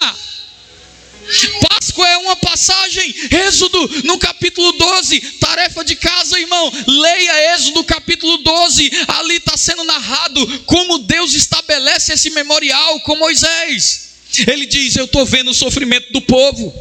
Páscoa 1.69 2.07
é 2.07 2.17
uma 2.17 2.35
passagem, 2.35 3.15
Êxodo 3.31 4.03
no 4.03 4.17
capítulo 4.19 4.71
12, 4.73 5.19
tarefa 5.39 5.83
de 5.83 5.95
casa, 5.95 6.39
irmão. 6.39 6.71
Leia 6.87 7.55
Êxodo 7.55 7.83
capítulo 7.83 8.37
12, 8.37 8.91
ali 9.07 9.37
está 9.37 9.57
sendo 9.57 9.83
narrado 9.83 10.45
como 10.65 10.99
Deus 10.99 11.33
estabelece 11.33 12.13
esse 12.13 12.29
memorial 12.29 12.99
com 13.01 13.15
Moisés. 13.15 14.09
Ele 14.47 14.67
diz: 14.67 14.95
Eu 14.95 15.05
estou 15.05 15.25
vendo 15.25 15.49
o 15.49 15.55
sofrimento 15.55 16.11
do 16.11 16.21
povo. 16.21 16.73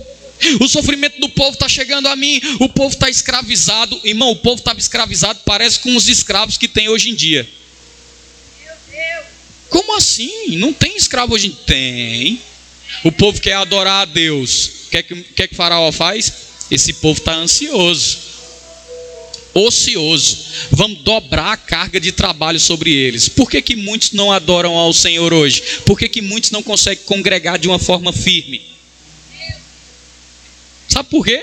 O 0.61 0.69
sofrimento 0.69 1.21
do 1.21 1.29
povo 1.29 1.53
está 1.53 1.69
chegando 1.69 2.09
a 2.09 2.17
mim. 2.17 2.41
O 2.61 2.69
povo 2.69 2.95
está 2.95 3.09
escravizado. 3.09 4.01
Irmão, 4.05 4.31
o 4.31 4.37
povo 4.37 4.59
estava 4.59 4.79
escravizado, 4.79 5.41
parece 5.45 5.79
com 5.81 5.95
os 5.97 6.09
escravos 6.09 6.57
que 6.59 6.69
tem 6.69 6.89
hoje 6.89 7.11
em 7.11 7.15
dia. 7.15 7.49
Como 9.69 9.97
assim? 9.97 10.57
Não 10.57 10.73
tem 10.73 10.97
escravo 10.97 11.35
hoje 11.35 11.49
em 11.49 11.51
dia? 11.51 11.59
Tem. 11.67 12.41
O 13.03 13.11
povo 13.11 13.41
quer 13.41 13.55
adorar 13.55 14.03
a 14.03 14.05
Deus. 14.05 14.67
O 14.87 14.91
que, 14.91 14.97
é 14.97 15.03
que, 15.03 15.23
que, 15.23 15.49
que 15.49 15.55
Faraó 15.55 15.91
faz? 15.91 16.33
Esse 16.71 16.93
povo 16.95 17.19
está 17.19 17.35
ansioso, 17.35 18.19
ocioso. 19.53 20.39
Vamos 20.71 20.99
dobrar 20.99 21.53
a 21.53 21.57
carga 21.57 22.01
de 22.01 22.13
trabalho 22.13 22.61
sobre 22.61 22.93
eles. 22.93 23.29
Por 23.29 23.51
que, 23.51 23.61
que 23.61 23.77
muitos 23.77 24.13
não 24.13 24.33
adoram 24.33 24.75
ao 24.75 24.93
Senhor 24.93 25.33
hoje? 25.33 25.63
Por 25.85 25.99
que, 25.99 26.09
que 26.09 26.21
muitos 26.21 26.51
não 26.51 26.63
conseguem 26.63 27.05
congregar 27.05 27.59
de 27.59 27.69
uma 27.69 27.79
forma 27.79 28.13
firme? 28.13 28.74
Sabe 30.89 31.09
por 31.09 31.25
quê? 31.25 31.43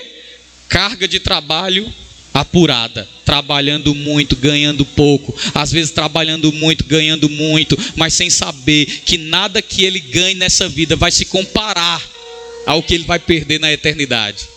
Carga 0.68 1.06
de 1.06 1.20
trabalho 1.20 1.92
apurada, 2.32 3.06
trabalhando 3.24 3.94
muito, 3.94 4.34
ganhando 4.36 4.84
pouco, 4.84 5.34
às 5.54 5.70
vezes 5.70 5.90
trabalhando 5.90 6.50
muito, 6.52 6.84
ganhando 6.84 7.28
muito, 7.28 7.76
mas 7.94 8.14
sem 8.14 8.30
saber 8.30 8.86
que 9.04 9.18
nada 9.18 9.60
que 9.60 9.84
ele 9.84 10.00
ganhe 10.00 10.34
nessa 10.34 10.68
vida 10.68 10.96
vai 10.96 11.12
se 11.12 11.26
comparar 11.26 12.02
ao 12.66 12.82
que 12.82 12.94
ele 12.94 13.04
vai 13.04 13.18
perder 13.18 13.60
na 13.60 13.70
eternidade. 13.70 14.48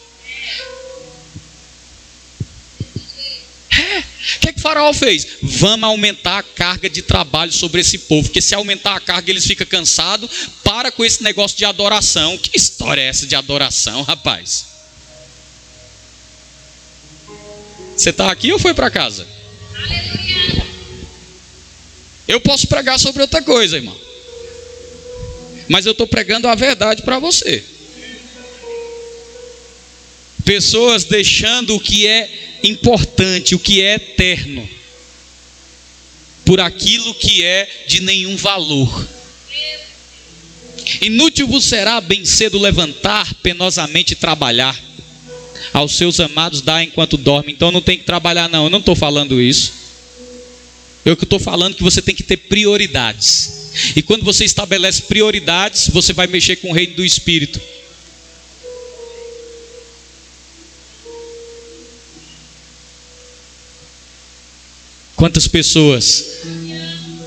É, 3.77 3.99
o 3.99 4.39
que, 4.39 4.49
é 4.49 4.53
que 4.53 4.59
o 4.59 4.61
faraó 4.61 4.93
fez? 4.93 5.27
Vamos 5.41 5.83
aumentar 5.83 6.39
a 6.39 6.43
carga 6.43 6.89
de 6.89 7.01
trabalho 7.01 7.51
sobre 7.51 7.81
esse 7.81 7.97
povo, 7.97 8.29
porque 8.29 8.41
se 8.41 8.55
aumentar 8.55 8.95
a 8.95 9.01
carga 9.01 9.29
eles 9.29 9.45
ficam 9.45 9.67
cansados. 9.67 10.29
Para 10.63 10.91
com 10.91 11.03
esse 11.03 11.21
negócio 11.21 11.57
de 11.57 11.65
adoração. 11.65 12.37
Que 12.37 12.55
história 12.55 13.01
é 13.01 13.07
essa 13.07 13.27
de 13.27 13.35
adoração, 13.35 14.01
rapaz? 14.01 14.74
Você 18.05 18.11
está 18.11 18.31
aqui 18.31 18.51
ou 18.53 18.59
foi 18.59 18.71
para 18.71 18.91
casa? 18.91 19.27
Eu 22.27 22.39
posso 22.39 22.67
pregar 22.67 22.99
sobre 22.99 23.23
outra 23.23 23.41
coisa, 23.41 23.77
irmão. 23.77 23.99
Mas 25.67 25.87
eu 25.87 25.91
estou 25.91 26.05
pregando 26.05 26.47
a 26.47 26.53
verdade 26.53 27.01
para 27.01 27.17
você. 27.17 27.63
Pessoas 30.43 31.05
deixando 31.05 31.73
o 31.73 31.79
que 31.79 32.05
é 32.05 32.59
importante, 32.63 33.55
o 33.55 33.59
que 33.59 33.81
é 33.81 33.95
eterno, 33.95 34.69
por 36.45 36.61
aquilo 36.61 37.15
que 37.15 37.43
é 37.43 37.67
de 37.87 38.03
nenhum 38.03 38.37
valor. 38.37 39.09
Inútil 41.01 41.47
vos 41.47 41.65
será 41.65 41.99
bem 41.99 42.23
cedo 42.23 42.59
levantar, 42.59 43.33
penosamente 43.41 44.13
trabalhar 44.13 44.84
aos 45.73 45.95
seus 45.95 46.19
amados 46.19 46.61
dá 46.61 46.83
enquanto 46.83 47.17
dorme. 47.17 47.51
Então 47.51 47.71
não 47.71 47.81
tem 47.81 47.97
que 47.97 48.03
trabalhar, 48.03 48.49
não. 48.49 48.65
Eu 48.65 48.69
não 48.69 48.79
estou 48.79 48.95
falando 48.95 49.41
isso. 49.41 49.73
Eu 51.05 51.13
estou 51.13 51.39
falando 51.39 51.75
que 51.75 51.83
você 51.83 52.01
tem 52.01 52.15
que 52.15 52.23
ter 52.23 52.37
prioridades. 52.37 53.71
E 53.95 54.01
quando 54.01 54.23
você 54.23 54.43
estabelece 54.43 55.03
prioridades, 55.03 55.89
você 55.89 56.13
vai 56.13 56.27
mexer 56.27 56.55
com 56.55 56.71
o 56.71 56.73
reino 56.73 56.95
do 56.95 57.05
Espírito. 57.05 57.61
Quantas 65.15 65.47
pessoas, 65.47 66.41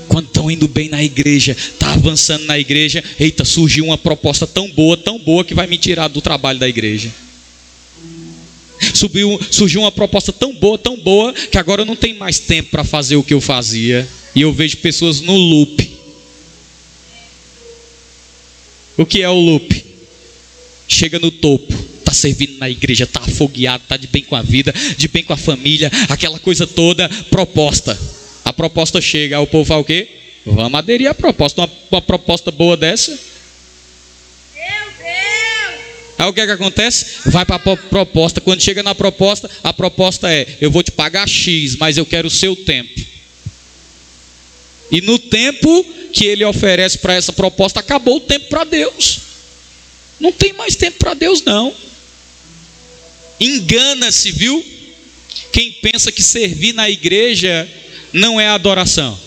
quando 0.07 0.27
estão 0.27 0.51
indo 0.51 0.67
bem 0.67 0.89
na 0.89 1.03
igreja, 1.03 1.53
está 1.53 1.93
avançando 1.93 2.45
na 2.45 2.59
igreja, 2.59 3.03
eita, 3.19 3.43
surgiu 3.43 3.85
uma 3.85 3.97
proposta 3.97 4.45
tão 4.45 4.69
boa, 4.71 4.95
tão 4.95 5.17
boa 5.17 5.43
que 5.43 5.55
vai 5.55 5.67
me 5.67 5.77
tirar 5.77 6.07
do 6.07 6.21
trabalho 6.21 6.59
da 6.59 6.67
igreja. 6.67 7.11
Subiu, 8.93 9.39
surgiu 9.51 9.81
uma 9.81 9.91
proposta 9.91 10.31
tão 10.31 10.53
boa, 10.53 10.77
tão 10.77 10.97
boa, 10.97 11.33
que 11.33 11.57
agora 11.57 11.81
eu 11.81 11.85
não 11.85 11.95
tenho 11.95 12.17
mais 12.17 12.39
tempo 12.39 12.69
para 12.69 12.83
fazer 12.83 13.15
o 13.15 13.23
que 13.23 13.33
eu 13.33 13.41
fazia. 13.41 14.07
E 14.35 14.41
eu 14.41 14.53
vejo 14.53 14.77
pessoas 14.77 15.21
no 15.21 15.35
loop. 15.35 15.89
O 18.97 19.05
que 19.05 19.21
é 19.21 19.29
o 19.29 19.39
loop? 19.39 19.85
Chega 20.87 21.19
no 21.19 21.31
topo, 21.31 21.73
está 21.99 22.11
servindo 22.11 22.57
na 22.57 22.69
igreja, 22.69 23.05
está 23.05 23.21
afogueado, 23.21 23.83
está 23.83 23.95
de 23.95 24.07
bem 24.07 24.23
com 24.23 24.35
a 24.35 24.41
vida, 24.41 24.73
de 24.97 25.07
bem 25.07 25.23
com 25.23 25.33
a 25.33 25.37
família, 25.37 25.91
aquela 26.09 26.39
coisa 26.39 26.67
toda, 26.67 27.07
proposta. 27.29 27.97
A 28.43 28.51
proposta 28.51 28.99
chega, 28.99 29.39
o 29.39 29.47
povo 29.47 29.65
fala 29.65 29.81
o 29.81 29.85
quê? 29.85 30.07
Vamos 30.45 30.77
aderir 30.79 31.09
à 31.09 31.13
proposta. 31.13 31.61
Uma, 31.61 31.69
uma 31.91 32.01
proposta 32.01 32.51
boa 32.51 32.75
dessa. 32.75 33.17
Aí 36.19 36.27
o 36.27 36.33
que 36.33 36.41
é 36.41 36.45
que 36.45 36.51
acontece? 36.51 37.05
Vai 37.27 37.45
para 37.45 37.55
a 37.55 37.77
proposta. 37.77 38.41
Quando 38.41 38.61
chega 38.61 38.83
na 38.83 38.93
proposta, 38.93 39.49
a 39.63 39.71
proposta 39.71 40.29
é: 40.29 40.45
eu 40.59 40.69
vou 40.69 40.83
te 40.83 40.91
pagar 40.91 41.25
X, 41.29 41.77
mas 41.77 41.97
eu 41.97 42.05
quero 42.05 42.27
o 42.27 42.31
seu 42.31 42.57
tempo. 42.57 42.99
E 44.91 44.99
no 44.99 45.17
tempo 45.17 45.85
que 46.11 46.25
ele 46.25 46.43
oferece 46.43 46.97
para 46.97 47.13
essa 47.13 47.31
proposta, 47.31 47.79
acabou 47.79 48.17
o 48.17 48.19
tempo 48.19 48.49
para 48.49 48.65
Deus. 48.65 49.19
Não 50.19 50.33
tem 50.33 50.51
mais 50.51 50.75
tempo 50.75 50.97
para 50.99 51.13
Deus, 51.13 51.41
não. 51.41 51.73
Engana-se, 53.39 54.29
viu? 54.33 54.65
Quem 55.53 55.71
pensa 55.71 56.11
que 56.11 56.21
servir 56.21 56.73
na 56.73 56.89
igreja 56.89 57.65
não 58.11 58.37
é 58.37 58.47
adoração. 58.49 59.17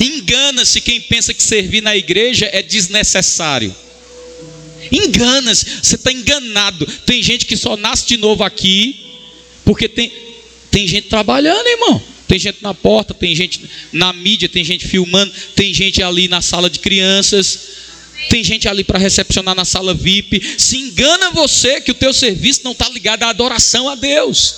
Engana-se 0.00 0.80
quem 0.80 1.00
pensa 1.00 1.34
que 1.34 1.42
servir 1.42 1.82
na 1.82 1.96
igreja 1.96 2.48
é 2.52 2.62
desnecessário. 2.62 3.74
Engana-se, 4.90 5.64
você 5.82 5.94
está 5.94 6.12
enganado. 6.12 6.86
Tem 7.06 7.22
gente 7.22 7.46
que 7.46 7.56
só 7.56 7.76
nasce 7.76 8.06
de 8.06 8.16
novo 8.16 8.42
aqui, 8.42 8.96
porque 9.64 9.88
tem, 9.88 10.10
tem 10.70 10.86
gente 10.86 11.08
trabalhando, 11.08 11.66
irmão. 11.66 12.02
Tem 12.26 12.38
gente 12.38 12.58
na 12.62 12.72
porta, 12.72 13.12
tem 13.12 13.34
gente 13.34 13.60
na 13.92 14.12
mídia, 14.12 14.48
tem 14.48 14.64
gente 14.64 14.86
filmando, 14.86 15.32
tem 15.56 15.74
gente 15.74 16.00
ali 16.00 16.28
na 16.28 16.40
sala 16.40 16.70
de 16.70 16.78
crianças, 16.78 17.58
tem 18.28 18.44
gente 18.44 18.68
ali 18.68 18.84
para 18.84 18.98
recepcionar 19.00 19.54
na 19.54 19.64
sala 19.64 19.94
VIP. 19.94 20.40
Se 20.56 20.76
engana 20.76 21.30
você 21.32 21.80
que 21.80 21.90
o 21.90 21.94
teu 21.94 22.12
serviço 22.12 22.60
não 22.62 22.72
está 22.72 22.88
ligado 22.88 23.24
à 23.24 23.30
adoração 23.30 23.88
a 23.88 23.96
Deus. 23.96 24.56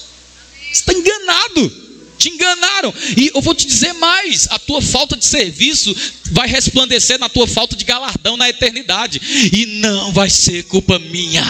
Você 0.71 0.81
está 0.81 0.93
enganado. 0.93 1.92
Te 2.23 2.29
enganaram. 2.29 2.95
E 3.17 3.33
eu 3.35 3.43
vou 3.43 3.53
te 3.53 3.67
dizer 3.67 3.95
mais: 3.95 4.47
a 4.49 4.57
tua 4.57 4.81
falta 4.81 5.17
de 5.17 5.25
serviço 5.25 5.93
vai 6.31 6.47
resplandecer 6.47 7.19
na 7.19 7.29
tua 7.29 7.49
falta 7.49 7.75
de 7.75 7.85
galardão 7.85 8.37
na 8.37 8.49
eternidade. 8.49 9.21
E 9.53 9.67
não 9.67 10.13
vai 10.13 10.31
ser 10.31 10.63
culpa 10.63 11.01
minha. 11.01 11.43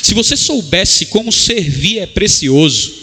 Se 0.00 0.14
você 0.14 0.36
soubesse 0.36 1.06
como 1.06 1.32
servir 1.32 1.98
é 1.98 2.06
precioso, 2.06 2.94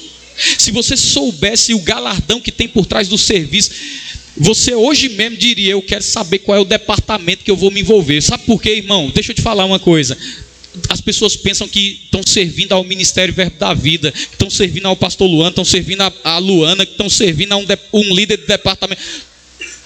se 0.58 0.72
você 0.72 0.96
soubesse 0.96 1.74
o 1.74 1.80
galardão 1.80 2.40
que 2.40 2.54
tem 2.54 2.70
por 2.70 2.86
trás 2.86 3.10
do 3.10 3.18
serviço, 3.18 3.72
você 4.38 4.74
hoje 4.74 5.10
mesmo 5.10 5.36
diria: 5.36 5.72
Eu 5.72 5.82
quero 5.82 6.06
saber 6.06 6.40
qual 6.40 6.58
é 6.58 6.62
o 6.62 6.66
departamento 6.66 7.44
que 7.44 7.52
eu 7.52 7.58
vou 7.58 7.70
me 7.70 7.82
envolver. 7.82 8.22
Sabe 8.22 8.46
por 8.46 8.62
quê, 8.62 8.78
irmão? 8.78 9.12
Deixa 9.14 9.32
eu 9.32 9.36
te 9.36 9.42
falar 9.42 9.66
uma 9.66 9.78
coisa. 9.78 10.18
As 10.88 11.02
pessoas 11.02 11.36
pensam 11.36 11.68
que 11.68 12.02
estão 12.04 12.22
servindo 12.26 12.74
ao 12.74 12.84
Ministério 12.84 13.34
Verbo 13.34 13.58
da 13.58 13.74
Vida, 13.74 14.14
estão 14.16 14.50
servindo 14.50 14.88
ao 14.88 14.96
pastor 14.96 15.28
Luan, 15.28 15.50
estão 15.50 15.66
servindo 15.66 16.02
a, 16.24 16.38
Luana, 16.38 16.84
estão 16.84 17.10
servindo 17.10 17.54
a 17.54 17.58
um, 17.58 17.66
de, 17.66 17.78
um 17.92 18.14
líder 18.14 18.38
de 18.38 18.46
departamento. 18.46 19.02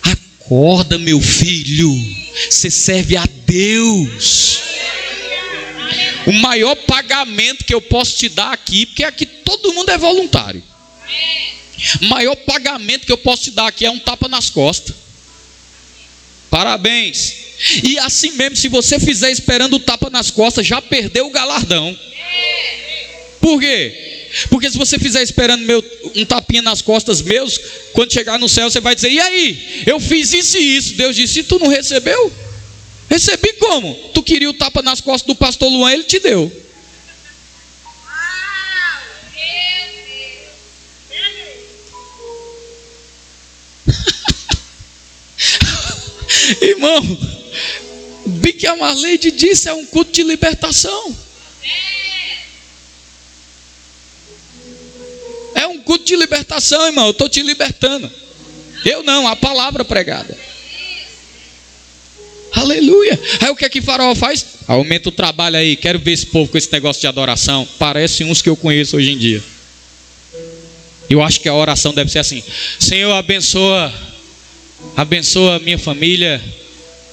Acorda, 0.02 0.98
meu 0.98 1.22
filho. 1.22 1.89
Você 2.50 2.69
serve 2.69 3.15
a 3.15 3.26
Deus. 3.46 4.60
O 6.28 6.34
maior 6.34 6.76
pagamento 6.76 7.63
que 7.63 7.74
eu 7.74 7.82
posso 7.82 8.17
te 8.17 8.28
dar 8.30 8.52
aqui, 8.52 8.86
porque 8.86 9.04
aqui 9.04 9.26
todo 9.26 9.74
mundo 9.74 9.89
é 9.89 9.98
voluntário. 9.98 10.63
O 12.02 12.06
maior 12.06 12.36
pagamento 12.36 13.06
que 13.06 13.12
eu 13.12 13.17
posso 13.17 13.43
te 13.43 13.52
dar 13.52 13.67
aqui 13.67 13.86
é 13.86 13.91
um 13.91 14.00
tapa 14.00 14.28
nas 14.28 14.50
costas. 14.50 15.03
Parabéns. 16.54 17.34
E 17.84 17.98
assim 17.98 18.34
mesmo, 18.34 18.56
se 18.56 18.68
você 18.68 19.00
fizer 19.00 19.32
esperando 19.32 19.78
o 19.78 19.80
tapa 19.80 20.12
nas 20.12 20.30
costas, 20.30 20.68
já 20.68 20.80
perdeu 20.80 21.26
o 21.26 21.32
galardão. 21.32 21.98
Por 23.42 23.60
quê? 23.60 24.28
Porque 24.52 24.70
se 24.70 24.78
você 24.78 25.00
fizer 25.00 25.24
esperando 25.24 25.66
meu, 25.66 25.84
um 26.16 26.24
tapinha 26.24 26.62
nas 26.62 26.80
costas 26.80 27.24
meus, 27.24 27.60
quando 27.94 28.13
chegar 28.13 28.38
no 28.38 28.48
céu, 28.48 28.70
você 28.70 28.80
vai 28.80 28.94
dizer: 28.94 29.10
E 29.10 29.20
aí? 29.20 29.84
Eu 29.88 30.00
fiz 30.00 30.32
isso 30.32 30.56
e 30.56 30.78
isso. 30.78 30.94
Deus 30.94 31.16
disse: 31.16 31.39
E 31.39 31.44
tu 31.44 31.58
não 31.58 31.70
recebeu? 31.70 32.32
Recebi 33.10 33.54
como? 33.54 33.96
Tu 34.13 34.22
queria 34.22 34.50
o 34.52 34.54
tapa 34.54 34.84
nas 34.84 35.02
costas 35.02 35.26
do 35.26 35.34
pastor 35.34 35.70
Luan, 35.70 35.92
ele 35.92 36.04
te 36.04 36.20
deu. 36.20 36.52
Irmão, 46.62 47.17
bem 48.25 48.53
que 48.53 48.67
a 48.67 48.75
Marleide 48.75 49.32
disse, 49.32 49.69
é 49.69 49.73
um 49.73 49.86
culto 49.86 50.12
de 50.12 50.23
libertação. 50.23 51.15
É 55.56 55.67
um 55.67 55.79
culto 55.79 56.06
de 56.06 56.15
libertação, 56.15 56.86
irmão. 56.86 57.06
Eu 57.06 57.12
estou 57.12 57.29
te 57.29 57.41
libertando. 57.41 58.12
Eu 58.86 59.03
não, 59.03 59.27
a 59.27 59.36
palavra 59.36 59.86
pregada. 59.86 60.38
Aleluia. 62.51 63.19
Aí 63.41 63.49
o 63.49 63.56
que 63.56 63.65
é 63.65 63.69
que 63.69 63.82
Faraó 63.82 64.13
faz? 64.13 64.45
Aumenta 64.67 65.10
o 65.10 65.12
trabalho 65.12 65.58
aí. 65.58 65.75
Quero 65.75 65.99
ver 65.99 66.12
esse 66.12 66.25
povo 66.25 66.51
com 66.51 66.58
esse 66.58 66.71
negócio 66.71 67.01
de 67.01 67.08
adoração. 67.08 67.67
Parece 67.79 68.23
uns 68.23 68.41
que 68.41 68.49
eu 68.49 68.56
conheço 68.56 68.97
hoje 68.97 69.12
em 69.12 69.17
dia. 69.17 69.43
Eu 71.10 71.21
acho 71.21 71.39
que 71.39 71.49
a 71.49 71.53
oração 71.53 71.93
deve 71.93 72.12
ser 72.12 72.19
assim: 72.19 72.43
Senhor, 72.79 73.12
abençoa, 73.13 73.91
abençoa 74.96 75.56
a 75.56 75.60
minha 75.60 75.78
família, 75.78 76.41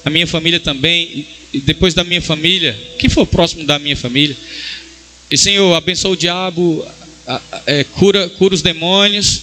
a 0.05 0.11
minha 0.11 0.27
família 0.27 0.61
também, 0.61 1.27
e 1.53 1.61
depois 1.61 1.95
da 1.95 2.05
minha 2.05 2.23
família, 2.23 2.79
quem 2.99 3.11
for 3.11 3.27
próximo 3.27 3.65
da 3.65 3.79
minha 3.79 3.97
família. 3.97 4.37
E 5.31 5.39
Senhor, 5.39 5.75
abençoa 5.75 6.13
o 6.13 6.17
diabo, 6.17 6.87
é, 7.67 7.85
cura, 7.85 8.29
cura 8.31 8.55
os 8.55 8.63
demônios 8.63 9.43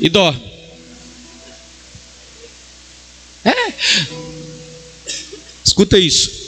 e 0.00 0.08
dorme. 0.08 0.54
É, 3.44 3.72
Escuta 5.64 5.98
isso. 5.98 6.44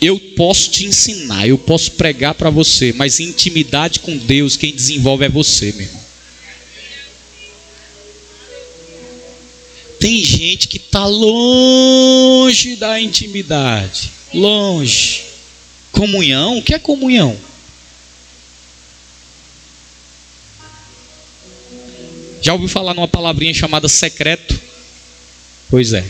Eu 0.00 0.18
posso 0.36 0.70
te 0.70 0.84
ensinar, 0.84 1.46
eu 1.46 1.56
posso 1.56 1.92
pregar 1.92 2.34
para 2.34 2.50
você, 2.50 2.92
mas 2.92 3.20
intimidade 3.20 4.00
com 4.00 4.16
Deus, 4.16 4.56
quem 4.56 4.74
desenvolve 4.74 5.24
é 5.24 5.28
você, 5.28 5.72
meu 5.72 5.86
irmão. 5.86 5.99
Tem 10.00 10.24
gente 10.24 10.66
que 10.66 10.78
está 10.78 11.04
longe 11.06 12.74
da 12.74 12.98
intimidade, 12.98 14.10
longe. 14.32 15.26
Comunhão, 15.92 16.56
o 16.56 16.62
que 16.62 16.74
é 16.74 16.78
comunhão? 16.78 17.38
Já 22.40 22.54
ouviu 22.54 22.68
falar 22.68 22.94
numa 22.94 23.06
palavrinha 23.06 23.52
chamada 23.52 23.88
secreto? 23.88 24.58
Pois 25.68 25.92
é. 25.92 26.04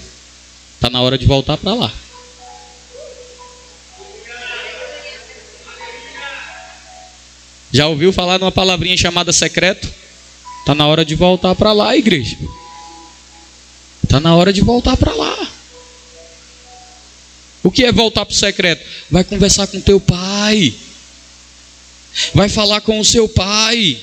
Está 0.77 0.89
na 0.89 1.03
hora 1.03 1.19
de 1.19 1.27
voltar 1.27 1.57
para 1.57 1.75
lá. 1.75 1.93
Já 7.73 7.89
ouviu 7.89 8.13
falar 8.13 8.39
numa 8.39 8.53
palavrinha 8.53 8.97
chamada 8.97 9.33
secreto? 9.33 9.93
Está 10.61 10.77
na 10.77 10.87
hora 10.87 11.05
de 11.05 11.17
voltar 11.17 11.57
para 11.57 11.73
lá, 11.73 11.97
igreja. 11.97 12.37
Está 14.11 14.19
na 14.19 14.35
hora 14.35 14.53
de 14.53 14.61
voltar 14.61 14.97
para 14.97 15.15
lá. 15.15 15.53
O 17.63 17.71
que 17.71 17.85
é 17.85 17.93
voltar 17.93 18.27
para 18.27 18.33
o 18.33 18.37
secreto? 18.37 18.85
Vai 19.09 19.23
conversar 19.23 19.69
com 19.69 19.81
teu 19.81 20.01
pai. 20.01 20.75
Vai 22.35 22.49
falar 22.49 22.81
com 22.81 22.99
o 22.99 23.05
seu 23.05 23.29
pai. 23.29 23.97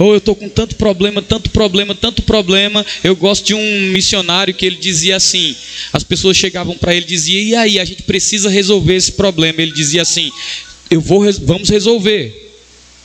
Ou 0.00 0.08
oh, 0.08 0.14
eu 0.14 0.18
estou 0.18 0.34
com 0.34 0.48
tanto 0.48 0.74
problema, 0.74 1.22
tanto 1.22 1.48
problema, 1.50 1.94
tanto 1.94 2.22
problema. 2.22 2.84
Eu 3.04 3.14
gosto 3.14 3.46
de 3.46 3.54
um 3.54 3.80
missionário 3.92 4.52
que 4.52 4.66
ele 4.66 4.74
dizia 4.74 5.14
assim: 5.14 5.54
as 5.92 6.02
pessoas 6.02 6.36
chegavam 6.36 6.76
para 6.76 6.92
ele 6.92 7.04
e 7.04 7.08
diziam, 7.08 7.40
e 7.40 7.54
aí, 7.54 7.78
a 7.78 7.84
gente 7.84 8.02
precisa 8.02 8.50
resolver 8.50 8.96
esse 8.96 9.12
problema. 9.12 9.62
Ele 9.62 9.70
dizia 9.70 10.02
assim: 10.02 10.28
eu 10.90 11.00
vou, 11.00 11.22
vamos 11.42 11.68
resolver. 11.68 12.52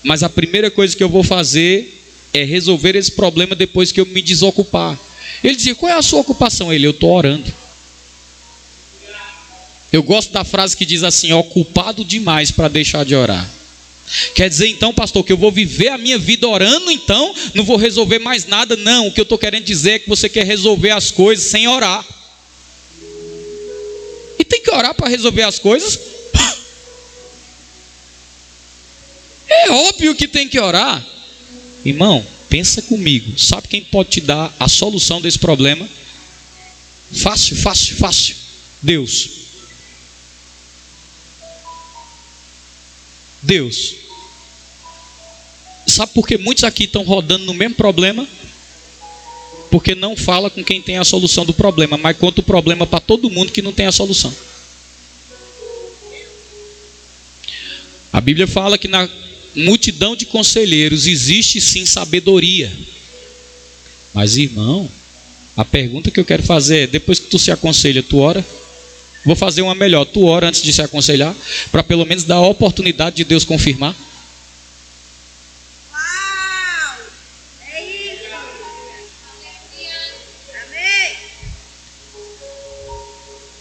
Mas 0.02 0.24
a 0.24 0.30
primeira 0.30 0.72
coisa 0.72 0.98
que 0.98 1.04
eu 1.04 1.10
vou 1.10 1.24
fazer 1.24 2.02
é 2.34 2.44
resolver 2.44 2.96
esse 2.96 3.12
problema 3.12 3.54
depois 3.54 3.92
que 3.92 4.02
eu 4.02 4.08
me 4.08 4.24
desocupar. 4.24 5.00
Ele 5.44 5.56
dizia: 5.56 5.76
qual 5.76 5.92
é 5.92 5.96
a 5.96 6.02
sua 6.02 6.20
ocupação? 6.20 6.72
Ele: 6.72 6.88
eu 6.88 6.92
estou 6.92 7.12
orando. 7.12 7.54
Eu 9.92 10.04
gosto 10.04 10.32
da 10.32 10.44
frase 10.44 10.76
que 10.76 10.86
diz 10.86 11.04
assim: 11.04 11.32
ocupado 11.34 12.04
demais 12.04 12.52
para 12.52 12.68
deixar 12.68 13.06
de 13.06 13.16
orar. 13.16 13.50
Quer 14.34 14.50
dizer 14.50 14.68
então, 14.68 14.94
pastor, 14.94 15.24
que 15.24 15.34
eu 15.34 15.38
vou 15.38 15.52
viver 15.52 15.90
a 15.90 15.98
minha 15.98 16.18
vida 16.18 16.48
orando, 16.48 16.90
então 16.90 17.34
não 17.54 17.66
vou 17.66 17.76
resolver 17.76 18.20
mais 18.20 18.46
nada? 18.46 18.76
Não, 18.78 19.08
o 19.08 19.12
que 19.12 19.20
eu 19.20 19.24
estou 19.24 19.38
querendo 19.38 19.66
dizer 19.66 19.92
é 19.92 20.00
que 20.00 20.08
você 20.08 20.30
quer 20.30 20.46
resolver 20.46 20.92
as 20.92 21.12
coisas 21.12 21.46
sem 21.46 21.68
orar. 21.68 22.06
E 24.40 24.46
tem 24.46 24.62
que 24.62 24.72
orar 24.72 24.94
para 24.94 25.10
resolver 25.10 25.44
as 25.44 25.60
coisas? 25.60 26.00
É 29.50 29.72
óbvio 29.72 30.16
que 30.16 30.28
tem 30.28 30.48
que 30.48 30.60
orar. 30.60 31.06
Irmão, 31.84 32.26
Pensa 32.50 32.82
comigo. 32.82 33.38
Sabe 33.38 33.68
quem 33.68 33.84
pode 33.84 34.10
te 34.10 34.22
dar 34.22 34.56
a 34.60 34.68
solução 34.68 35.22
desse 35.22 35.40
problema? 35.40 35.88
Fácil, 37.12 37.56
fácil, 37.58 37.98
fácil. 37.98 38.36
Deus. 38.82 39.30
Deus. 43.42 43.96
Sabe 45.86 46.12
por 46.14 46.28
que 46.28 46.38
muitos 46.38 46.64
aqui 46.64 46.84
estão 46.84 47.04
rodando 47.04 47.46
no 47.46 47.54
mesmo 47.54 47.76
problema? 47.76 48.28
Porque 49.70 49.96
não 49.96 50.16
fala 50.16 50.50
com 50.50 50.64
quem 50.64 50.82
tem 50.82 50.98
a 50.98 51.06
solução 51.06 51.46
do 51.46 51.54
problema, 51.54 51.98
mas 51.98 52.18
conta 52.18 52.42
o 52.42 52.44
problema 52.44 52.86
para 52.86 53.00
todo 53.00 53.30
mundo 53.30 53.52
que 53.52 53.62
não 53.62 53.74
tem 53.74 53.86
a 53.86 53.92
solução. 53.92 54.34
A 58.12 58.22
Bíblia 58.22 58.48
fala 58.48 58.78
que 58.78 58.88
na 58.88 59.08
multidão 59.58 60.15
de 60.15 60.26
conselheiros 60.26 61.08
existe 61.08 61.60
sim 61.60 61.86
sabedoria. 61.86 62.72
Mas 64.13 64.38
irmão, 64.38 64.89
a 65.56 65.65
pergunta 65.65 66.12
que 66.12 66.20
eu 66.20 66.26
quero 66.26 66.43
fazer 66.43 66.84
é: 66.84 66.88
depois 66.88 67.20
que 67.20 67.28
tu 67.28 67.39
se 67.39 67.52
aconselha, 67.52 68.04
tu 68.04 68.20
ora? 68.20 68.46
Vou 69.26 69.36
fazer 69.36 69.62
uma 69.62 69.76
melhor. 69.76 70.06
Tu 70.06 70.24
ora 70.24 70.48
antes 70.48 70.62
de 70.62 70.72
se 70.72 70.82
aconselhar, 70.82 71.36
para 71.72 71.84
pelo 71.84 72.06
menos 72.06 72.24
dar 72.24 72.36
a 72.36 72.48
oportunidade 72.48 73.17
de 73.17 73.24
Deus 73.24 73.43
confirmar. 73.43 73.96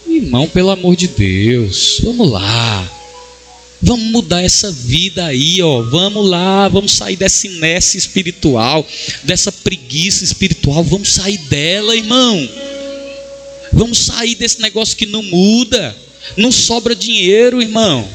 Irmão, 0.07 0.47
pelo 0.47 0.71
amor 0.71 0.95
de 0.95 1.07
Deus, 1.07 1.99
vamos 2.03 2.29
lá. 2.29 2.96
Vamos 3.81 4.07
mudar 4.07 4.41
essa 4.41 4.71
vida 4.71 5.25
aí, 5.25 5.61
ó. 5.61 5.83
Vamos 5.83 6.27
lá, 6.27 6.67
vamos 6.67 6.93
sair 6.93 7.15
dessa 7.15 7.45
inércia 7.45 7.97
espiritual, 7.97 8.85
dessa 9.23 9.51
preguiça 9.51 10.23
espiritual. 10.23 10.83
Vamos 10.83 11.09
sair 11.09 11.37
dela, 11.37 11.95
irmão. 11.95 12.49
Vamos 13.71 13.99
sair 13.99 14.35
desse 14.35 14.61
negócio 14.61 14.97
que 14.97 15.05
não 15.05 15.21
muda. 15.21 15.95
Não 16.35 16.51
sobra 16.51 16.95
dinheiro, 16.95 17.61
irmão. 17.61 18.07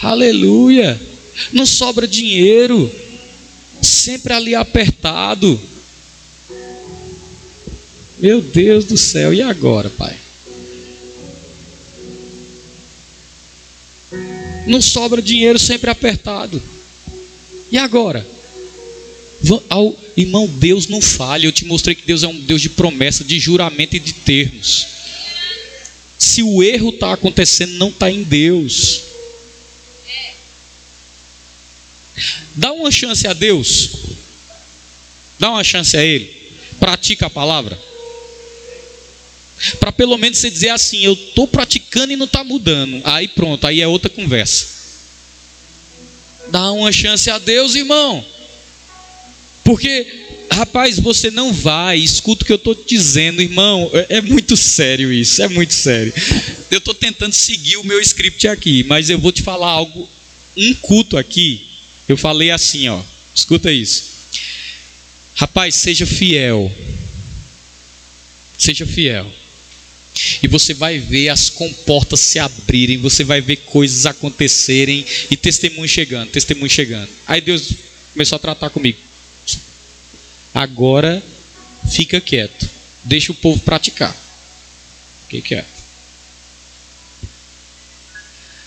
Aleluia. 0.00 1.00
Não 1.52 1.66
sobra 1.66 2.06
dinheiro. 2.06 2.90
Sempre 3.80 4.32
ali 4.32 4.54
apertado. 4.54 5.60
Meu 8.18 8.40
Deus 8.40 8.84
do 8.84 8.96
céu, 8.96 9.34
e 9.34 9.42
agora, 9.42 9.90
Pai? 9.90 10.16
Não 14.66 14.80
sobra 14.80 15.20
dinheiro 15.20 15.58
sempre 15.58 15.90
apertado. 15.90 16.62
E 17.70 17.78
agora? 17.78 18.26
Ao, 19.68 19.96
irmão, 20.16 20.46
Deus 20.46 20.86
não 20.86 21.00
falha. 21.00 21.46
Eu 21.46 21.52
te 21.52 21.64
mostrei 21.64 21.94
que 21.94 22.06
Deus 22.06 22.22
é 22.22 22.28
um 22.28 22.38
Deus 22.38 22.60
de 22.60 22.68
promessa, 22.68 23.24
de 23.24 23.38
juramento 23.40 23.96
e 23.96 24.00
de 24.00 24.12
termos. 24.12 24.86
Se 26.18 26.42
o 26.42 26.62
erro 26.62 26.90
está 26.90 27.12
acontecendo, 27.12 27.72
não 27.72 27.88
está 27.88 28.10
em 28.10 28.22
Deus. 28.22 29.02
Dá 32.54 32.72
uma 32.72 32.90
chance 32.90 33.26
a 33.26 33.32
Deus. 33.32 33.90
Dá 35.38 35.50
uma 35.50 35.64
chance 35.64 35.96
a 35.96 36.04
Ele. 36.04 36.30
Pratica 36.78 37.26
a 37.26 37.30
palavra. 37.30 37.78
Para 39.78 39.92
pelo 39.92 40.16
menos 40.18 40.38
você 40.38 40.50
dizer 40.50 40.70
assim, 40.70 41.04
eu 41.04 41.12
estou 41.12 41.46
praticando 41.46 42.12
e 42.12 42.16
não 42.16 42.26
está 42.26 42.42
mudando. 42.42 43.00
Aí 43.04 43.28
pronto, 43.28 43.66
aí 43.66 43.80
é 43.80 43.86
outra 43.86 44.10
conversa. 44.10 44.66
Dá 46.50 46.72
uma 46.72 46.90
chance 46.90 47.30
a 47.30 47.38
Deus, 47.38 47.74
irmão. 47.74 48.24
Porque, 49.64 50.06
rapaz, 50.50 50.98
você 50.98 51.30
não 51.30 51.52
vai, 51.52 51.98
escuta 51.98 52.42
o 52.42 52.46
que 52.46 52.52
eu 52.52 52.56
estou 52.56 52.74
te 52.74 52.96
dizendo, 52.96 53.40
irmão. 53.40 53.90
É, 53.92 54.18
é 54.18 54.20
muito 54.20 54.56
sério 54.56 55.12
isso, 55.12 55.42
é 55.42 55.48
muito 55.48 55.72
sério. 55.72 56.12
Eu 56.70 56.78
estou 56.78 56.94
tentando 56.94 57.32
seguir 57.32 57.76
o 57.76 57.84
meu 57.84 58.00
script 58.00 58.48
aqui, 58.48 58.82
mas 58.84 59.08
eu 59.08 59.18
vou 59.18 59.32
te 59.32 59.42
falar 59.42 59.70
algo. 59.70 60.08
Um 60.56 60.74
culto 60.74 61.16
aqui, 61.16 61.66
eu 62.08 62.16
falei 62.16 62.50
assim, 62.50 62.88
ó. 62.88 63.00
Escuta 63.34 63.72
isso. 63.72 64.04
Rapaz, 65.34 65.76
seja 65.76 66.04
fiel. 66.04 66.70
Seja 68.58 68.84
fiel. 68.84 69.32
E 70.42 70.48
você 70.48 70.74
vai 70.74 70.98
ver 70.98 71.30
as 71.30 71.48
comportas 71.48 72.20
se 72.20 72.38
abrirem, 72.38 72.98
você 72.98 73.24
vai 73.24 73.40
ver 73.40 73.56
coisas 73.56 74.06
acontecerem 74.06 75.04
e 75.30 75.36
testemunho 75.36 75.88
chegando, 75.88 76.30
testemunho 76.30 76.70
chegando. 76.70 77.08
Aí 77.26 77.40
Deus 77.40 77.72
começou 78.12 78.36
a 78.36 78.38
tratar 78.38 78.70
comigo. 78.70 78.98
Agora 80.54 81.22
fica 81.90 82.20
quieto, 82.20 82.68
deixa 83.04 83.32
o 83.32 83.34
povo 83.34 83.60
praticar. 83.60 84.14
Fique 85.28 85.48
quieto. 85.48 85.82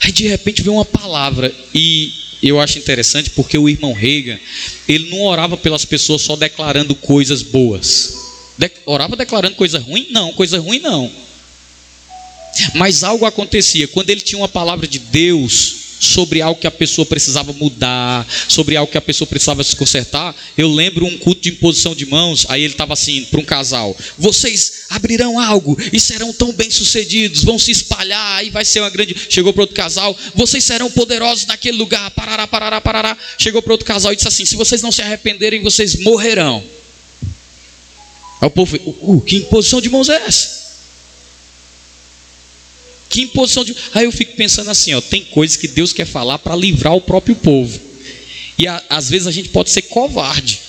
Aí 0.04 0.12
de 0.12 0.28
repente 0.28 0.62
vem 0.62 0.74
uma 0.74 0.86
palavra 0.86 1.54
e 1.74 2.12
eu 2.42 2.60
acho 2.60 2.78
interessante 2.78 3.30
porque 3.32 3.58
o 3.58 3.70
irmão 3.70 3.94
Reagan, 3.94 4.40
ele 4.88 5.10
não 5.10 5.22
orava 5.22 5.58
pelas 5.58 5.86
pessoas 5.86 6.22
só 6.22 6.36
declarando 6.36 6.94
coisas 6.96 7.42
boas. 7.42 8.14
De 8.58 8.72
orava 8.86 9.16
declarando 9.16 9.56
coisa 9.56 9.80
ruim? 9.80 10.08
Não, 10.12 10.34
coisa 10.34 10.60
ruim 10.60 10.80
não. 10.80 11.12
Mas 12.74 13.04
algo 13.04 13.26
acontecia 13.26 13.88
quando 13.88 14.10
ele 14.10 14.22
tinha 14.22 14.40
uma 14.40 14.48
palavra 14.48 14.88
de 14.88 15.00
Deus 15.00 15.86
sobre 16.00 16.42
algo 16.42 16.60
que 16.60 16.68
a 16.68 16.72
pessoa 16.72 17.06
precisava 17.06 17.54
mudar, 17.54 18.28
sobre 18.48 18.76
algo 18.76 18.92
que 18.92 18.98
a 18.98 19.02
pessoa 19.02 19.28
precisava 19.28 19.64
se 19.64 19.76
consertar. 19.76 20.36
Eu 20.58 20.70
lembro 20.70 21.06
um 21.06 21.18
culto 21.18 21.42
de 21.42 21.50
imposição 21.50 21.96
de 21.96 22.06
mãos, 22.06 22.46
aí 22.50 22.64
ele 22.64 22.74
estava 22.74 22.94
assim 22.94 23.26
para 23.26 23.40
um 23.40 23.46
casal: 23.46 23.96
vocês 24.18 24.86
abrirão 24.90 25.40
algo 25.40 25.78
e 25.92 26.00
serão 26.00 26.34
tão 26.34 26.52
bem 26.54 26.70
sucedidos, 26.70 27.44
vão 27.44 27.58
se 27.58 27.72
espalhar, 27.72 28.38
aí 28.38 28.50
vai 28.50 28.66
ser 28.66 28.82
uma 28.82 28.90
grande. 28.90 29.16
Chegou 29.30 29.54
para 29.54 29.64
outro 29.64 29.76
casal: 29.76 30.18
vocês 30.34 30.64
serão 30.64 30.92
poderosos 30.92 31.46
naquele 31.46 31.78
lugar, 31.78 32.10
parará, 32.12 32.48
parará, 32.48 32.82
parará. 32.82 33.18
Chegou 33.38 33.62
para 33.62 33.74
outro 33.74 33.86
casal 33.86 34.14
e 34.14 34.16
disse 34.16 34.28
assim: 34.28 34.46
se 34.46 34.56
vocês 34.56 34.82
não 34.82 34.92
se 34.92 35.02
arrependerem, 35.02 35.62
vocês 35.62 35.96
morrerão. 35.96 36.64
Aí 38.42 38.48
o 38.48 38.52
povo, 38.52 38.76
uh, 38.76 39.22
que 39.22 39.38
imposição 39.38 39.82
de 39.82 39.90
mãos 39.90 40.10
é 40.10 40.16
essa? 40.28 40.65
Que 43.16 43.22
imposição 43.22 43.64
de. 43.64 43.74
Aí 43.94 44.04
eu 44.04 44.12
fico 44.12 44.36
pensando 44.36 44.70
assim, 44.70 44.94
ó, 44.94 45.00
tem 45.00 45.24
coisas 45.24 45.56
que 45.56 45.70
Deus 45.70 45.94
quer 45.94 46.06
falar 46.06 46.38
para 46.38 46.54
livrar 46.54 46.94
o 46.94 47.00
próprio 47.00 47.34
povo. 47.34 47.80
E 48.58 48.68
a, 48.68 48.84
às 48.90 49.10
vezes 49.10 49.26
a 49.26 49.32
gente 49.32 49.48
pode 49.48 49.70
ser 49.70 49.84
covarde 49.84 50.60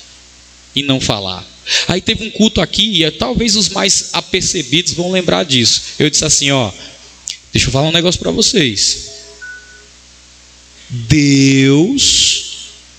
e 0.72 0.84
não 0.84 1.00
falar. 1.00 1.44
Aí 1.88 2.00
teve 2.00 2.24
um 2.24 2.30
culto 2.30 2.60
aqui, 2.60 3.02
e 3.02 3.10
talvez 3.10 3.56
os 3.56 3.68
mais 3.70 4.10
apercebidos 4.12 4.92
vão 4.92 5.10
lembrar 5.10 5.44
disso. 5.44 5.82
Eu 5.98 6.08
disse 6.08 6.24
assim, 6.24 6.52
ó, 6.52 6.70
deixa 7.52 7.66
eu 7.66 7.72
falar 7.72 7.88
um 7.88 7.92
negócio 7.92 8.20
para 8.20 8.30
vocês. 8.30 9.10
Deus 10.88 12.44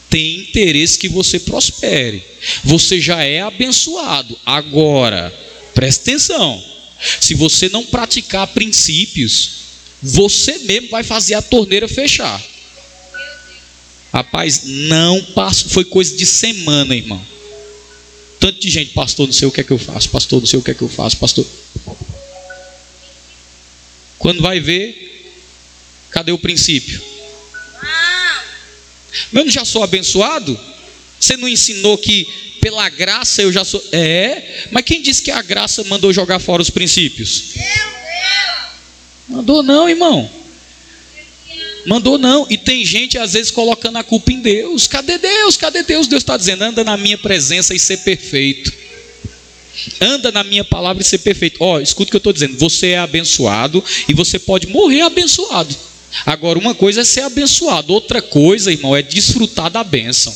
tem 0.10 0.42
interesse 0.42 0.98
que 0.98 1.08
você 1.08 1.40
prospere. 1.40 2.22
Você 2.66 3.00
já 3.00 3.24
é 3.24 3.40
abençoado. 3.40 4.38
Agora, 4.46 5.34
presta 5.74 6.02
atenção. 6.02 6.77
Se 7.20 7.34
você 7.36 7.70
não 7.70 7.86
praticar 7.86 8.48
princípios, 8.48 9.52
você 10.02 10.58
mesmo 10.60 10.90
vai 10.90 11.04
fazer 11.04 11.36
a 11.36 11.42
torneira 11.42 11.88
fechar. 11.88 12.42
Rapaz, 14.14 14.62
não 14.64 15.22
passo, 15.36 15.70
foi 15.70 15.86
coisa 15.86 16.16
de 16.16 16.26
semana, 16.26 16.96
irmão. 16.96 17.24
Tanto 18.40 18.60
de 18.60 18.70
gente, 18.70 18.94
pastor, 18.94 19.28
não 19.28 19.34
sei 19.34 19.48
o 19.48 19.52
que 19.52 19.62
é 19.62 19.64
que 19.64 19.72
eu 19.72 19.80
faço, 19.80 20.10
pastor, 20.10 20.40
não 20.40 20.48
sei 20.48 20.60
o 20.60 20.64
que 20.64 20.72
é 20.72 20.74
que 20.74 20.82
eu 20.82 20.90
faço, 20.90 21.18
pastor. 21.18 21.46
Quando 24.18 24.42
vai 24.42 24.60
ver, 24.60 25.32
cadê 26.10 26.32
o 26.32 26.38
princípio? 26.38 27.02
Mas 29.32 29.42
eu 29.42 29.46
não 29.46 29.52
já 29.52 29.66
sou 29.66 29.84
abençoado? 29.84 30.60
Você 31.20 31.36
não 31.38 31.48
ensinou 31.48 31.98
que 31.98 32.28
pela 32.62 32.88
graça 32.90 33.42
eu 33.42 33.52
já 33.52 33.64
sou. 33.64 33.84
É, 33.92 34.68
mas 34.72 34.84
quem 34.84 35.02
disse 35.02 35.22
que 35.22 35.32
a 35.32 35.42
graça 35.42 35.84
mandou 35.86 36.12
jogar 36.14 36.40
fora 36.40 36.62
os 36.62 36.70
princípios? 36.70 37.54
Mandou 39.28 39.64
não, 39.64 39.90
irmão. 39.90 40.30
Mandou 41.86 42.18
não. 42.18 42.46
E 42.50 42.58
tem 42.58 42.86
gente 42.86 43.18
às 43.18 43.34
vezes 43.34 43.52
colocando 43.52 43.98
a 43.98 44.04
culpa 44.04 44.32
em 44.32 44.42
Deus. 44.42 44.88
Cadê 44.88 45.18
Deus? 45.18 45.56
Cadê 45.56 45.84
Deus? 45.84 46.08
Deus 46.08 46.22
está 46.22 46.38
dizendo: 46.38 46.64
anda 46.64 46.84
na 46.84 46.98
minha 46.98 47.18
presença 47.18 47.74
e 47.74 47.80
ser 47.80 47.98
perfeito. 47.98 48.72
Anda 50.02 50.32
na 50.32 50.44
minha 50.44 50.64
palavra 50.64 51.02
e 51.02 51.06
ser 51.06 51.20
perfeito. 51.20 51.58
Ó, 51.62 51.76
oh, 51.76 51.80
escuta 51.80 52.10
o 52.10 52.12
que 52.12 52.16
eu 52.16 52.20
estou 52.20 52.34
dizendo. 52.34 52.58
Você 52.58 52.90
é 52.90 52.98
abençoado 52.98 53.84
e 54.08 54.14
você 54.14 54.40
pode 54.40 54.68
morrer 54.68 55.02
abençoado. 55.02 55.76
Agora, 56.26 56.58
uma 56.58 56.74
coisa 56.74 57.02
é 57.02 57.04
ser 57.04 57.22
abençoado, 57.22 57.94
outra 57.94 58.22
coisa, 58.22 58.72
irmão, 58.72 58.96
é 58.96 59.02
desfrutar 59.02 59.70
da 59.70 59.84
bênção. 59.84 60.36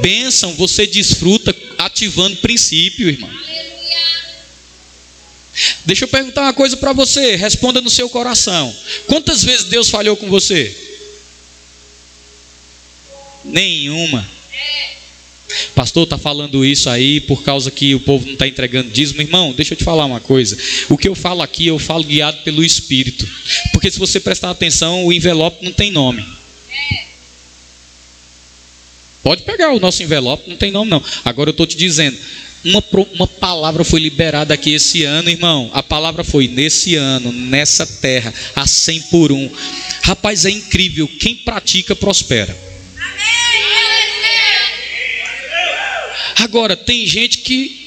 Bênção 0.00 0.54
você 0.54 0.86
desfruta 0.86 1.54
ativando 1.78 2.36
princípio, 2.36 3.08
irmão. 3.08 3.30
Deixa 5.84 6.04
eu 6.04 6.08
perguntar 6.08 6.42
uma 6.42 6.52
coisa 6.52 6.76
para 6.76 6.92
você, 6.92 7.34
responda 7.34 7.80
no 7.80 7.90
seu 7.90 8.08
coração. 8.08 8.74
Quantas 9.06 9.42
vezes 9.42 9.64
Deus 9.64 9.90
falhou 9.90 10.16
com 10.16 10.28
você? 10.28 10.76
Nenhuma. 13.44 14.28
Pastor 15.74 16.04
está 16.04 16.18
falando 16.18 16.64
isso 16.64 16.90
aí 16.90 17.20
por 17.20 17.42
causa 17.42 17.70
que 17.70 17.94
o 17.94 18.00
povo 18.00 18.26
não 18.26 18.34
está 18.34 18.46
entregando 18.46 18.90
dízimo. 18.90 19.22
Irmão, 19.22 19.52
deixa 19.52 19.72
eu 19.72 19.78
te 19.78 19.84
falar 19.84 20.04
uma 20.04 20.20
coisa. 20.20 20.58
O 20.88 20.98
que 20.98 21.08
eu 21.08 21.14
falo 21.14 21.42
aqui, 21.42 21.66
eu 21.66 21.78
falo 21.78 22.04
guiado 22.04 22.42
pelo 22.42 22.62
Espírito. 22.62 23.26
Porque 23.72 23.90
se 23.90 23.98
você 23.98 24.20
prestar 24.20 24.50
atenção, 24.50 25.06
o 25.06 25.12
envelope 25.12 25.64
não 25.64 25.72
tem 25.72 25.90
nome. 25.90 26.24
Pode 29.22 29.42
pegar 29.42 29.72
o 29.72 29.80
nosso 29.80 30.02
envelope, 30.02 30.48
não 30.48 30.56
tem 30.56 30.70
nome 30.70 30.90
não. 30.90 31.02
Agora 31.24 31.50
eu 31.50 31.52
estou 31.52 31.66
te 31.66 31.76
dizendo, 31.76 32.16
uma, 32.64 32.82
uma 33.14 33.26
palavra 33.26 33.84
foi 33.84 34.00
liberada 34.00 34.52
aqui 34.54 34.74
esse 34.74 35.04
ano, 35.04 35.30
irmão. 35.30 35.70
A 35.72 35.82
palavra 35.82 36.24
foi 36.24 36.48
nesse 36.48 36.96
ano, 36.96 37.32
nessa 37.32 37.86
terra, 37.86 38.32
a 38.54 38.66
100 38.66 39.02
por 39.02 39.32
um. 39.32 39.50
Rapaz, 40.02 40.44
é 40.44 40.50
incrível. 40.50 41.08
Quem 41.20 41.36
pratica, 41.36 41.94
prospera. 41.94 42.56
Agora, 46.36 46.76
tem 46.76 47.06
gente 47.06 47.38
que. 47.38 47.86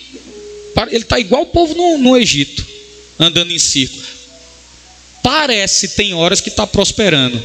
Ele 0.90 1.04
está 1.04 1.20
igual 1.20 1.44
o 1.44 1.48
povo 1.48 1.76
no, 1.76 1.98
no 1.98 2.18
Egito, 2.18 2.66
andando 3.20 3.52
em 3.52 3.60
círculo. 3.60 4.04
Parece, 5.22 5.90
tem 5.90 6.14
horas 6.14 6.42
que 6.42 6.50
está 6.50 6.66
prosperando. 6.66 7.44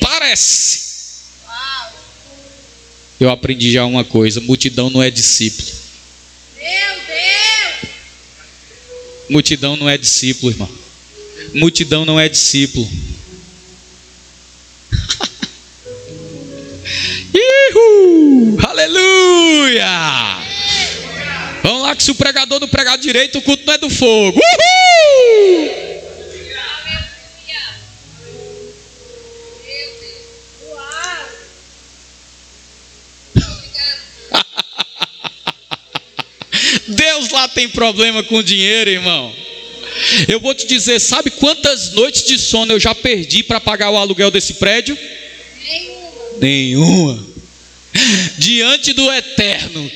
Parece. 0.00 0.93
Eu 3.24 3.30
aprendi 3.30 3.72
já 3.72 3.86
uma 3.86 4.04
coisa: 4.04 4.42
multidão 4.42 4.90
não 4.90 5.02
é 5.02 5.10
discípulo. 5.10 5.66
Meu 6.58 6.96
Deus! 7.06 7.90
Multidão 9.30 9.76
não 9.76 9.88
é 9.88 9.96
discípulo, 9.96 10.52
irmão. 10.52 10.68
Multidão 11.54 12.04
não 12.04 12.20
é 12.20 12.28
discípulo. 12.28 12.86
Ihu! 17.34 18.58
Aleluia! 18.62 19.88
Vamos 21.62 21.82
lá, 21.82 21.96
que 21.96 22.02
se 22.02 22.10
o 22.10 22.14
pregador 22.14 22.60
não 22.60 22.68
pregar 22.68 22.98
direito, 22.98 23.38
o 23.38 23.42
culto 23.42 23.64
não 23.64 23.72
é 23.72 23.78
do 23.78 23.88
fogo. 23.88 24.38
Uhul! 24.38 25.83
Deus 36.88 37.30
lá 37.30 37.48
tem 37.48 37.68
problema 37.68 38.22
com 38.22 38.42
dinheiro, 38.42 38.90
irmão. 38.90 39.34
Eu 40.28 40.40
vou 40.40 40.54
te 40.54 40.66
dizer, 40.66 41.00
sabe 41.00 41.30
quantas 41.30 41.92
noites 41.92 42.24
de 42.24 42.38
sono 42.38 42.72
eu 42.72 42.80
já 42.80 42.94
perdi 42.94 43.42
para 43.42 43.60
pagar 43.60 43.90
o 43.90 43.96
aluguel 43.96 44.30
desse 44.30 44.54
prédio? 44.54 44.98
Nenhuma. 45.64 46.38
Nenhuma. 46.40 47.26
Diante 48.38 48.92
do 48.92 49.10
eterno 49.12 49.90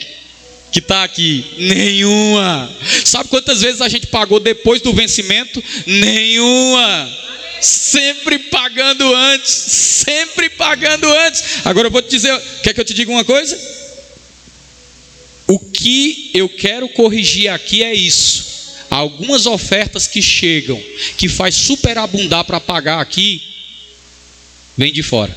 que 0.70 0.78
está 0.78 1.02
aqui, 1.02 1.44
nenhuma. 1.58 2.70
Sabe 3.04 3.28
quantas 3.28 3.60
vezes 3.60 3.80
a 3.80 3.88
gente 3.88 4.06
pagou 4.06 4.38
depois 4.38 4.80
do 4.80 4.92
vencimento? 4.92 5.62
Nenhuma. 5.86 7.18
Sempre 7.60 8.38
pagando 8.38 9.12
antes, 9.14 9.50
sempre 9.50 10.48
pagando 10.50 11.08
antes. 11.12 11.42
Agora 11.64 11.88
eu 11.88 11.90
vou 11.90 12.02
te 12.02 12.10
dizer, 12.10 12.40
quer 12.62 12.72
que 12.72 12.80
eu 12.80 12.84
te 12.84 12.94
diga 12.94 13.10
uma 13.10 13.24
coisa? 13.24 13.58
O 15.48 15.58
que 15.58 16.30
eu 16.34 16.48
quero 16.48 16.88
corrigir 16.90 17.48
aqui 17.48 17.82
é 17.82 17.94
isso. 17.94 18.46
Algumas 18.90 19.46
ofertas 19.46 20.06
que 20.06 20.20
chegam, 20.20 20.82
que 21.16 21.28
faz 21.28 21.54
superabundar 21.54 22.44
para 22.44 22.60
pagar 22.60 23.00
aqui, 23.00 23.42
vem 24.76 24.92
de 24.92 25.02
fora. 25.02 25.36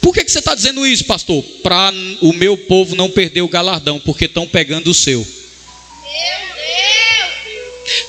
Por 0.00 0.14
que, 0.14 0.24
que 0.24 0.30
você 0.30 0.38
está 0.38 0.54
dizendo 0.54 0.86
isso, 0.86 1.04
pastor? 1.04 1.42
Para 1.62 1.92
o 2.20 2.32
meu 2.32 2.56
povo 2.56 2.94
não 2.94 3.10
perder 3.10 3.40
o 3.40 3.48
galardão, 3.48 3.98
porque 4.00 4.26
estão 4.26 4.46
pegando 4.46 4.90
o 4.90 4.94
seu. 4.94 5.20
Meu 5.20 6.45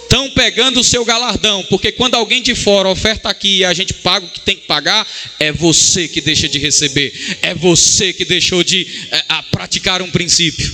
estão 0.08 0.30
pegando 0.30 0.80
o 0.80 0.84
seu 0.84 1.04
galardão, 1.04 1.64
porque 1.66 1.92
quando 1.92 2.16
alguém 2.16 2.42
de 2.42 2.56
fora 2.56 2.88
oferta 2.88 3.30
aqui 3.30 3.58
e 3.58 3.66
a 3.66 3.74
gente 3.74 3.94
paga 3.94 4.26
o 4.26 4.30
que 4.30 4.40
tem 4.40 4.56
que 4.56 4.66
pagar, 4.66 5.06
é 5.38 5.52
você 5.52 6.08
que 6.08 6.22
deixa 6.22 6.48
de 6.48 6.58
receber, 6.58 7.14
é 7.42 7.54
você 7.54 8.14
que 8.14 8.24
deixou 8.24 8.64
de 8.64 8.88
é, 9.12 9.42
praticar 9.52 10.02
um 10.02 10.10
princípio. 10.10 10.74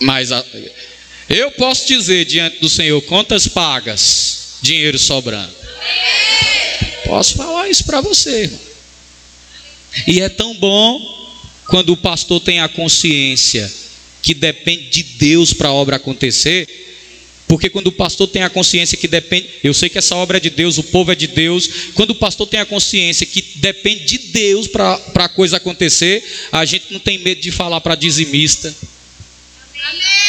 Mas 0.00 0.32
a, 0.32 0.44
eu 1.28 1.50
posso 1.52 1.86
dizer 1.86 2.24
diante 2.24 2.58
do 2.58 2.68
Senhor 2.68 3.00
contas 3.02 3.46
pagas, 3.46 4.56
dinheiro 4.62 4.98
sobrando. 4.98 5.54
Posso 7.04 7.34
falar 7.34 7.68
isso 7.68 7.84
para 7.84 8.00
você, 8.00 8.44
irmão. 8.44 8.60
E 10.06 10.20
é 10.20 10.28
tão 10.28 10.54
bom 10.54 11.30
quando 11.66 11.90
o 11.90 11.96
pastor 11.96 12.40
tem 12.40 12.60
a 12.60 12.68
consciência 12.68 13.70
que 14.26 14.34
depende 14.34 14.88
de 14.90 15.02
Deus 15.04 15.52
para 15.52 15.68
a 15.68 15.72
obra 15.72 15.94
acontecer, 15.94 16.66
porque 17.46 17.70
quando 17.70 17.86
o 17.86 17.92
pastor 17.92 18.26
tem 18.26 18.42
a 18.42 18.50
consciência 18.50 18.98
que 18.98 19.06
depende, 19.06 19.48
eu 19.62 19.72
sei 19.72 19.88
que 19.88 19.98
essa 19.98 20.16
obra 20.16 20.38
é 20.38 20.40
de 20.40 20.50
Deus, 20.50 20.78
o 20.78 20.82
povo 20.82 21.12
é 21.12 21.14
de 21.14 21.28
Deus, 21.28 21.70
quando 21.94 22.10
o 22.10 22.14
pastor 22.16 22.48
tem 22.48 22.58
a 22.58 22.66
consciência 22.66 23.24
que 23.24 23.40
depende 23.54 24.04
de 24.04 24.18
Deus 24.32 24.66
para 24.66 25.00
a 25.14 25.28
coisa 25.28 25.58
acontecer, 25.58 26.24
a 26.50 26.64
gente 26.64 26.86
não 26.90 26.98
tem 26.98 27.18
medo 27.18 27.40
de 27.40 27.52
falar 27.52 27.80
para 27.80 27.94
dizimista. 27.94 28.74
Amém. 29.90 30.25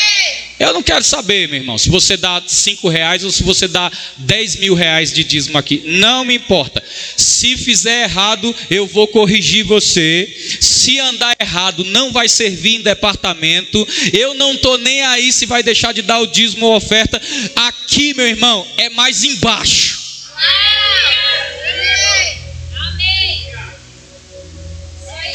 Eu 0.59 0.73
não 0.73 0.81
quero 0.81 1.03
saber, 1.03 1.47
meu 1.47 1.59
irmão, 1.59 1.77
se 1.77 1.87
você 1.87 2.17
dá 2.17 2.41
cinco 2.47 2.89
reais 2.89 3.23
ou 3.23 3.29
se 3.31 3.43
você 3.43 3.67
dá 3.67 3.91
dez 4.17 4.55
mil 4.55 4.73
reais 4.73 5.13
de 5.13 5.23
dízimo 5.23 5.55
aqui. 5.57 5.83
Não 5.85 6.25
me 6.25 6.35
importa. 6.35 6.83
Se 7.15 7.55
fizer 7.57 8.05
errado, 8.05 8.55
eu 8.69 8.87
vou 8.87 9.07
corrigir 9.07 9.63
você. 9.63 10.27
Se 10.59 10.99
andar 10.99 11.35
errado, 11.39 11.83
não 11.85 12.11
vai 12.11 12.27
servir 12.27 12.75
em 12.75 12.81
departamento. 12.81 13.87
Eu 14.11 14.33
não 14.33 14.53
estou 14.53 14.79
nem 14.79 15.01
aí 15.03 15.31
se 15.31 15.45
vai 15.45 15.61
deixar 15.61 15.93
de 15.93 16.01
dar 16.01 16.19
o 16.19 16.27
dízimo 16.27 16.65
ou 16.65 16.75
oferta. 16.75 17.21
Aqui, 17.55 18.15
meu 18.15 18.27
irmão, 18.27 18.67
é 18.77 18.89
mais 18.89 19.23
embaixo. 19.23 19.97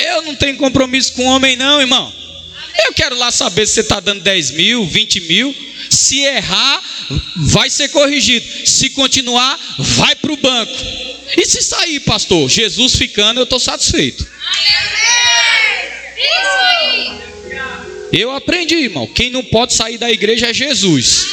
Eu 0.05 0.23
não 0.23 0.35
tenho 0.35 0.57
compromisso 0.57 1.13
com 1.13 1.25
homem, 1.27 1.57
não, 1.57 1.81
irmão. 1.81 2.22
Eu 2.87 2.93
quero 2.95 3.17
lá 3.17 3.31
saber 3.31 3.67
se 3.67 3.75
você 3.75 3.81
está 3.81 4.01
dando 4.01 4.23
10 4.23 4.51
mil, 4.53 4.87
20 4.87 5.21
mil. 5.21 5.55
Se 5.91 6.21
errar, 6.21 6.83
vai 7.37 7.69
ser 7.69 7.89
corrigido. 7.89 8.47
Se 8.67 8.91
continuar, 8.91 9.59
vai 9.79 10.15
para 10.15 10.33
o 10.33 10.37
banco. 10.37 10.73
E 11.37 11.45
se 11.45 11.63
sair, 11.63 12.01
pastor, 12.01 12.49
Jesus 12.49 12.97
ficando, 12.97 13.41
eu 13.41 13.45
estou 13.45 13.61
satisfeito. 13.61 14.27
Eu 18.13 18.31
aprendi, 18.31 18.75
irmão. 18.75 19.07
Quem 19.07 19.31
não 19.31 19.43
pode 19.43 19.73
sair 19.73 19.97
da 19.97 20.11
igreja 20.11 20.51
é 20.51 20.55
Jesus. 20.55 21.27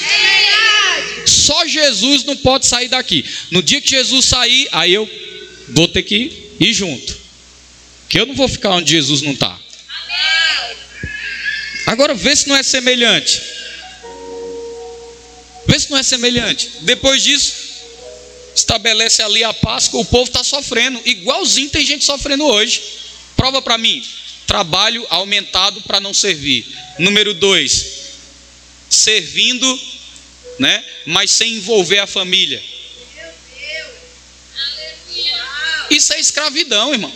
Só 1.25 1.67
Jesus 1.67 2.23
não 2.23 2.37
pode 2.37 2.65
sair 2.65 2.87
daqui. 2.87 3.25
No 3.51 3.61
dia 3.61 3.81
que 3.81 3.89
Jesus 3.89 4.25
sair, 4.25 4.67
aí 4.71 4.93
eu 4.93 5.09
vou 5.69 5.87
ter 5.87 6.03
que 6.03 6.31
ir 6.59 6.73
junto. 6.73 7.17
Que 8.07 8.19
eu 8.19 8.25
não 8.25 8.33
vou 8.33 8.47
ficar 8.47 8.71
onde 8.71 8.91
Jesus 8.91 9.21
não 9.21 9.33
está. 9.33 9.59
Agora 11.89 12.13
vê 12.13 12.35
se 12.35 12.47
não 12.47 12.55
é 12.55 12.61
semelhante. 12.61 13.41
Vê 15.65 15.79
se 15.79 15.89
não 15.89 15.97
é 15.97 16.03
semelhante. 16.03 16.69
Depois 16.81 17.23
disso, 17.23 17.51
estabelece 18.55 19.23
ali 19.23 19.43
a 19.43 19.51
Páscoa, 19.51 19.99
o 19.99 20.05
povo 20.05 20.25
está 20.25 20.43
sofrendo. 20.43 21.01
Igualzinho 21.03 21.71
tem 21.71 21.83
gente 21.83 22.05
sofrendo 22.05 22.45
hoje. 22.45 22.79
Prova 23.35 23.59
para 23.59 23.75
mim. 23.75 24.07
Trabalho 24.45 25.03
aumentado 25.09 25.81
para 25.81 25.99
não 25.99 26.13
servir. 26.13 26.63
Número 26.99 27.33
dois, 27.33 27.87
servindo, 28.87 29.81
né? 30.59 30.85
Mas 31.07 31.31
sem 31.31 31.55
envolver 31.55 31.97
a 31.97 32.05
família. 32.05 32.63
Isso 35.89 36.13
é 36.13 36.19
escravidão, 36.19 36.93
irmão. 36.93 37.11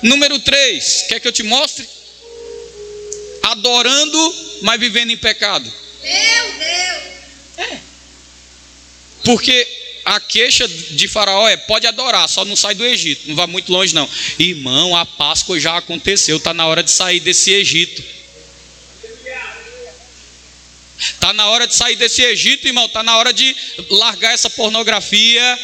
Número 0.00 0.38
três, 0.38 1.04
quer 1.08 1.20
que 1.20 1.28
eu 1.28 1.32
te 1.32 1.42
mostre? 1.42 1.86
Adorando, 3.44 4.34
mas 4.62 4.80
vivendo 4.80 5.10
em 5.10 5.16
pecado. 5.16 5.70
Meu 6.02 6.52
Deus! 6.52 7.68
É. 7.70 7.78
Porque 9.24 9.66
a 10.04 10.20
queixa 10.20 10.66
de 10.68 11.08
Faraó 11.08 11.48
é: 11.48 11.56
pode 11.56 11.86
adorar, 11.86 12.28
só 12.28 12.44
não 12.44 12.56
sai 12.56 12.74
do 12.74 12.84
Egito, 12.84 13.28
não 13.28 13.36
vai 13.36 13.46
muito 13.46 13.72
longe, 13.72 13.94
não. 13.94 14.08
Irmão, 14.38 14.96
a 14.96 15.06
Páscoa 15.06 15.58
já 15.58 15.76
aconteceu, 15.76 16.36
está 16.36 16.52
na 16.52 16.66
hora 16.66 16.82
de 16.82 16.90
sair 16.90 17.20
desse 17.20 17.52
Egito. 17.52 18.02
Está 20.96 21.32
na 21.32 21.48
hora 21.48 21.66
de 21.66 21.74
sair 21.74 21.96
desse 21.96 22.22
Egito, 22.22 22.66
irmão. 22.66 22.86
Está 22.86 23.02
na 23.02 23.18
hora 23.18 23.32
de 23.32 23.54
largar 23.90 24.32
essa 24.32 24.48
pornografia 24.48 25.58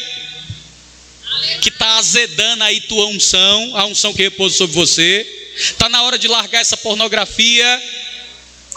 que 1.61 1.69
está 1.69 1.97
azedando 1.97 2.63
aí 2.63 2.81
tua 2.81 3.07
unção, 3.07 3.75
a 3.75 3.85
unção 3.85 4.13
que 4.13 4.23
repousa 4.23 4.57
sobre 4.57 4.75
você. 4.75 5.40
Está 5.55 5.89
na 5.89 6.03
hora 6.03 6.17
de 6.17 6.27
largar 6.27 6.61
essa 6.61 6.77
pornografia. 6.77 7.83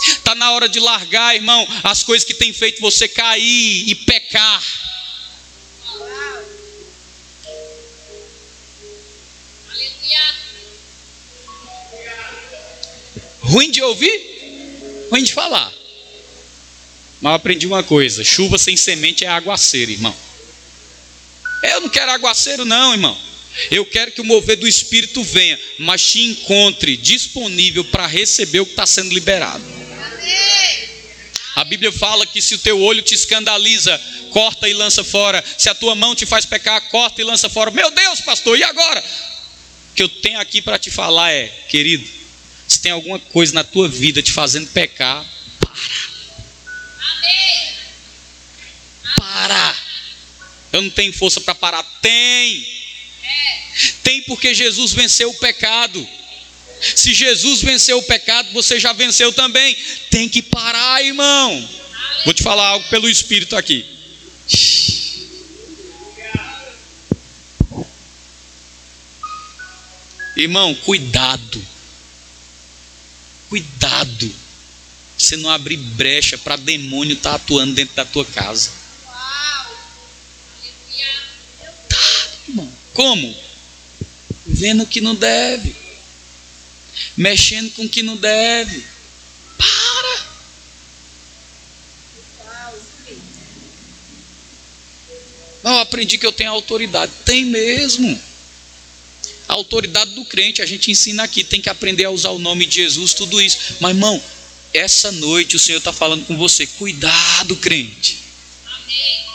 Está 0.02 0.34
na 0.34 0.50
hora 0.52 0.68
de 0.68 0.80
largar, 0.80 1.34
irmão, 1.34 1.66
as 1.82 2.02
coisas 2.02 2.26
que 2.26 2.34
tem 2.34 2.52
feito 2.52 2.80
você 2.80 3.06
cair 3.06 3.88
e 3.88 3.94
pecar. 3.94 4.62
Ruim 13.40 13.70
de 13.70 13.82
ouvir, 13.82 15.08
ruim 15.10 15.22
de 15.22 15.32
falar. 15.32 15.72
Mas 17.20 17.30
eu 17.30 17.36
aprendi 17.36 17.66
uma 17.66 17.82
coisa: 17.82 18.24
chuva 18.24 18.58
sem 18.58 18.76
semente 18.76 19.24
é 19.24 19.28
aguaceiro, 19.28 19.90
irmão. 19.90 20.14
Eu 21.62 21.80
não 21.80 21.88
quero 21.88 22.10
aguaceiro, 22.10 22.64
não, 22.64 22.92
irmão. 22.92 23.18
Eu 23.70 23.86
quero 23.86 24.12
que 24.12 24.20
o 24.20 24.24
mover 24.24 24.56
do 24.56 24.66
Espírito 24.66 25.22
venha, 25.22 25.58
mas 25.78 26.02
te 26.10 26.22
encontre 26.22 26.96
disponível 26.96 27.84
para 27.84 28.06
receber 28.06 28.60
o 28.60 28.66
que 28.66 28.72
está 28.72 28.86
sendo 28.86 29.12
liberado. 29.12 29.64
A 31.54 31.62
Bíblia 31.62 31.92
fala 31.92 32.26
que 32.26 32.42
se 32.42 32.54
o 32.56 32.58
teu 32.58 32.80
olho 32.80 33.00
te 33.00 33.14
escandaliza, 33.14 34.00
corta 34.30 34.68
e 34.68 34.74
lança 34.74 35.04
fora. 35.04 35.42
Se 35.56 35.68
a 35.68 35.74
tua 35.74 35.94
mão 35.94 36.14
te 36.14 36.26
faz 36.26 36.44
pecar, 36.44 36.80
corta 36.88 37.20
e 37.20 37.24
lança 37.24 37.48
fora. 37.48 37.70
Meu 37.70 37.90
Deus, 37.92 38.20
pastor, 38.20 38.58
e 38.58 38.64
agora? 38.64 39.00
O 39.00 39.94
que 39.94 40.02
eu 40.02 40.08
tenho 40.08 40.40
aqui 40.40 40.60
para 40.60 40.78
te 40.78 40.90
falar 40.90 41.30
é, 41.30 41.46
querido, 41.68 42.04
se 42.66 42.80
tem 42.80 42.90
alguma 42.90 43.20
coisa 43.20 43.54
na 43.54 43.62
tua 43.62 43.88
vida 43.88 44.20
te 44.20 44.32
fazendo 44.32 44.68
pecar, 44.70 45.24
para. 45.60 46.14
Para. 49.16 49.76
Eu 50.72 50.82
não 50.82 50.90
tenho 50.90 51.12
força 51.12 51.40
para 51.40 51.54
parar. 51.54 51.84
Tem. 52.02 52.83
Tem 54.02 54.22
porque 54.22 54.54
Jesus 54.54 54.92
venceu 54.92 55.30
o 55.30 55.34
pecado. 55.34 56.06
Se 56.80 57.14
Jesus 57.14 57.62
venceu 57.62 57.98
o 57.98 58.02
pecado, 58.02 58.52
você 58.52 58.78
já 58.78 58.92
venceu 58.92 59.32
também. 59.32 59.76
Tem 60.10 60.28
que 60.28 60.42
parar, 60.42 61.02
irmão. 61.02 61.68
Vou 62.24 62.34
te 62.34 62.42
falar 62.42 62.66
algo 62.68 62.88
pelo 62.88 63.08
Espírito 63.08 63.56
aqui. 63.56 63.84
Irmão, 70.36 70.74
cuidado. 70.74 71.64
Cuidado. 73.48 74.34
Você 75.16 75.36
não 75.36 75.48
abrir 75.48 75.76
brecha 75.76 76.36
para 76.36 76.56
demônio 76.56 77.14
estar 77.14 77.30
tá 77.30 77.36
atuando 77.36 77.74
dentro 77.74 77.94
da 77.94 78.04
tua 78.04 78.24
casa. 78.24 78.70
Tá, 81.88 82.28
irmão. 82.48 82.83
Como? 82.94 83.36
Vendo 84.46 84.86
que 84.86 85.00
não 85.00 85.14
deve 85.14 85.84
mexendo 87.16 87.70
com 87.72 87.84
o 87.84 87.88
que 87.88 88.02
não 88.02 88.16
deve. 88.16 88.84
Para! 89.58 90.34
Eu 95.64 95.78
aprendi 95.78 96.18
que 96.18 96.26
eu 96.26 96.32
tenho 96.32 96.50
autoridade. 96.50 97.10
Tem 97.24 97.44
mesmo. 97.44 98.20
A 99.48 99.54
autoridade 99.54 100.10
do 100.12 100.24
crente, 100.24 100.62
a 100.62 100.66
gente 100.66 100.90
ensina 100.90 101.22
aqui, 101.22 101.44
tem 101.44 101.60
que 101.60 101.70
aprender 101.70 102.04
a 102.04 102.10
usar 102.10 102.30
o 102.30 102.38
nome 102.38 102.66
de 102.66 102.76
Jesus, 102.76 103.14
tudo 103.14 103.40
isso. 103.40 103.76
Mas, 103.80 103.94
irmão, 103.94 104.22
essa 104.72 105.12
noite 105.12 105.56
o 105.56 105.58
Senhor 105.58 105.78
está 105.78 105.92
falando 105.92 106.26
com 106.26 106.36
você. 106.36 106.66
Cuidado, 106.66 107.56
crente. 107.56 108.18
Amém. 108.66 109.26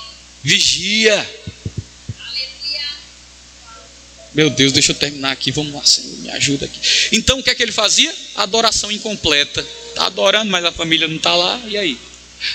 Vigia. 0.43 1.41
Meu 4.33 4.49
Deus, 4.49 4.71
deixa 4.71 4.91
eu 4.91 4.95
terminar 4.95 5.31
aqui. 5.31 5.51
Vamos 5.51 5.73
lá, 5.73 5.83
Senhor, 5.83 6.17
me 6.19 6.29
ajuda 6.31 6.65
aqui. 6.65 6.79
Então 7.11 7.39
o 7.39 7.43
que 7.43 7.49
é 7.49 7.55
que 7.55 7.63
ele 7.63 7.71
fazia? 7.71 8.13
Adoração 8.35 8.91
incompleta. 8.91 9.65
Está 9.89 10.05
adorando, 10.05 10.51
mas 10.51 10.63
a 10.63 10.71
família 10.71 11.07
não 11.07 11.17
está 11.17 11.35
lá. 11.35 11.59
E 11.67 11.77
aí? 11.77 11.97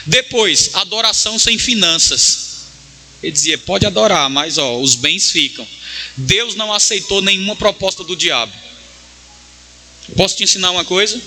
Depois, 0.07 0.71
adoração 0.75 1.39
sem 1.39 1.59
finanças. 1.59 2.55
Ele 3.23 3.33
dizia: 3.33 3.59
pode 3.59 3.87
adorar, 3.87 4.31
mas 4.31 4.59
ó, 4.59 4.79
os 4.79 4.95
bens 4.95 5.31
ficam. 5.31 5.67
Deus 6.17 6.55
não 6.55 6.73
aceitou 6.73 7.21
nenhuma 7.21 7.57
proposta 7.57 8.05
do 8.05 8.17
diabo. 8.17 8.53
Posso 10.17 10.37
te 10.37 10.45
ensinar 10.45 10.71
uma 10.71 10.85
coisa? 10.85 11.21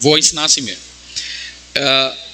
Vou 0.00 0.18
ensinar 0.18 0.44
assim 0.44 0.62
mesmo. 0.62 0.82
Uh, 1.76 2.26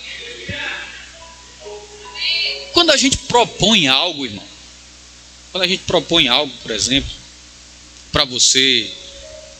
quando 2.72 2.90
a 2.90 2.96
gente 2.96 3.16
propõe 3.18 3.88
algo, 3.88 4.24
irmão, 4.24 4.46
quando 5.52 5.64
a 5.64 5.68
gente 5.68 5.82
propõe 5.84 6.28
algo, 6.28 6.52
por 6.62 6.70
exemplo, 6.70 7.10
para 8.10 8.24
você 8.24 8.90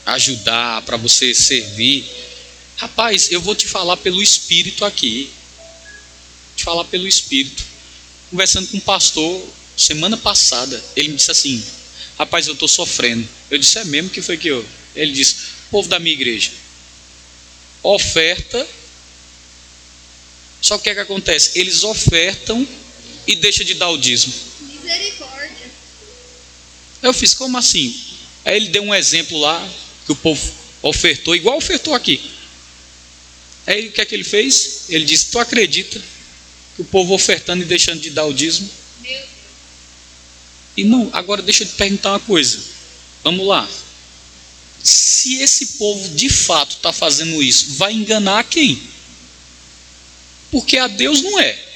ajudar, 0.06 0.82
para 0.82 0.96
você 0.96 1.34
servir, 1.34 2.10
rapaz, 2.78 3.30
eu 3.30 3.40
vou 3.42 3.54
te 3.54 3.68
falar 3.68 3.98
pelo 3.98 4.22
Espírito 4.22 4.86
aqui. 4.86 5.30
Vou 5.54 6.56
te 6.56 6.64
falar 6.64 6.84
pelo 6.84 7.06
Espírito. 7.06 7.62
Conversando 8.30 8.68
com 8.68 8.78
um 8.78 8.80
pastor 8.80 9.46
semana 9.76 10.16
passada, 10.16 10.82
ele 10.96 11.08
me 11.08 11.16
disse 11.16 11.30
assim: 11.30 11.62
Rapaz, 12.18 12.46
eu 12.46 12.54
estou 12.54 12.68
sofrendo. 12.68 13.28
Eu 13.50 13.58
disse: 13.58 13.78
É 13.78 13.84
mesmo 13.84 14.08
que 14.08 14.22
foi 14.22 14.38
que 14.38 14.48
eu? 14.48 14.64
Ele 14.94 15.12
disse: 15.12 15.36
Povo 15.70 15.88
da 15.88 15.98
minha 15.98 16.14
igreja, 16.14 16.50
oferta. 17.82 18.66
Só 20.62 20.76
que 20.78 20.80
o 20.80 20.84
que, 20.84 20.90
é 20.90 20.94
que 20.94 21.00
acontece? 21.00 21.58
Eles 21.58 21.82
ofertam 21.84 22.66
e 23.26 23.34
deixam 23.34 23.66
de 23.66 23.74
dar 23.74 23.90
o 23.90 23.98
dízimo. 23.98 24.32
Misericórdia. 24.60 25.41
Eu 27.02 27.12
fiz, 27.12 27.34
como 27.34 27.58
assim? 27.58 27.94
Aí 28.44 28.56
ele 28.56 28.68
deu 28.68 28.82
um 28.82 28.94
exemplo 28.94 29.38
lá, 29.38 29.68
que 30.06 30.12
o 30.12 30.16
povo 30.16 30.52
ofertou, 30.82 31.34
igual 31.34 31.56
ofertou 31.56 31.94
aqui. 31.94 32.20
Aí 33.66 33.88
o 33.88 33.92
que 33.92 34.00
é 34.00 34.04
que 34.04 34.14
ele 34.14 34.24
fez? 34.24 34.84
Ele 34.88 35.04
disse: 35.04 35.26
Tu 35.26 35.38
acredita 35.38 36.02
que 36.76 36.82
o 36.82 36.84
povo 36.84 37.14
ofertando 37.14 37.62
e 37.62 37.66
deixando 37.66 38.00
de 38.00 38.10
dar 38.10 38.24
o 38.24 38.34
dízimo? 38.34 38.68
Irmão, 40.76 41.10
agora 41.12 41.42
deixa 41.42 41.64
eu 41.64 41.68
te 41.68 41.74
perguntar 41.74 42.10
uma 42.10 42.20
coisa. 42.20 42.58
Vamos 43.22 43.46
lá. 43.46 43.68
Se 44.82 45.36
esse 45.36 45.66
povo 45.78 46.08
de 46.10 46.28
fato 46.28 46.76
está 46.76 46.92
fazendo 46.92 47.42
isso, 47.42 47.74
vai 47.74 47.92
enganar 47.92 48.42
quem? 48.44 48.82
Porque 50.50 50.76
a 50.78 50.88
Deus 50.88 51.22
não 51.22 51.38
é. 51.38 51.71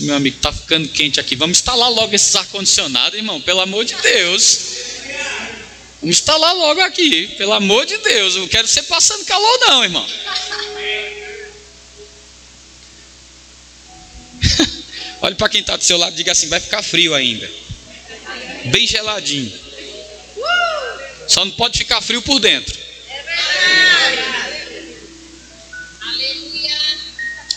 Meu 0.00 0.14
amigo, 0.14 0.36
está 0.36 0.52
ficando 0.52 0.88
quente 0.88 1.18
aqui. 1.18 1.34
Vamos 1.34 1.58
instalar 1.58 1.90
logo 1.90 2.14
esses 2.14 2.36
ar-condicionado, 2.36 3.16
irmão, 3.16 3.40
pelo 3.40 3.60
amor 3.60 3.84
de 3.84 3.96
Deus. 3.96 4.60
Vamos 6.00 6.18
instalar 6.18 6.54
logo 6.54 6.80
aqui, 6.82 7.34
pelo 7.36 7.52
amor 7.52 7.84
de 7.84 7.98
Deus. 7.98 8.34
Eu 8.34 8.42
não 8.42 8.48
quero 8.48 8.68
ser 8.68 8.84
passando 8.84 9.24
calor, 9.24 9.58
não, 9.60 9.82
irmão. 9.82 10.06
Olhe 15.22 15.34
para 15.34 15.48
quem 15.48 15.62
está 15.62 15.76
do 15.76 15.82
seu 15.82 15.98
lado 15.98 16.12
e 16.12 16.16
diga 16.16 16.30
assim: 16.30 16.48
vai 16.48 16.60
ficar 16.60 16.82
frio 16.82 17.14
ainda. 17.14 17.50
Bem 18.66 18.86
geladinho. 18.86 19.52
Só 21.26 21.44
não 21.44 21.50
pode 21.52 21.78
ficar 21.78 22.00
frio 22.00 22.22
por 22.22 22.38
dentro. 22.38 22.85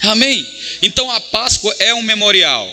Amém. 0.10 0.46
Então 0.82 1.10
a 1.12 1.20
Páscoa 1.20 1.76
é 1.78 1.94
um 1.94 2.02
memorial. 2.02 2.68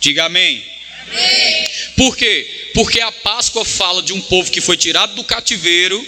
Diga 0.00 0.26
amém. 0.26 0.64
amém. 1.10 1.68
Por 1.96 2.16
quê? 2.16 2.70
Porque 2.74 3.00
a 3.00 3.10
Páscoa 3.10 3.64
fala 3.64 4.02
de 4.02 4.12
um 4.12 4.20
povo 4.20 4.50
que 4.50 4.60
foi 4.60 4.76
tirado 4.76 5.14
do 5.14 5.24
cativeiro 5.24 6.06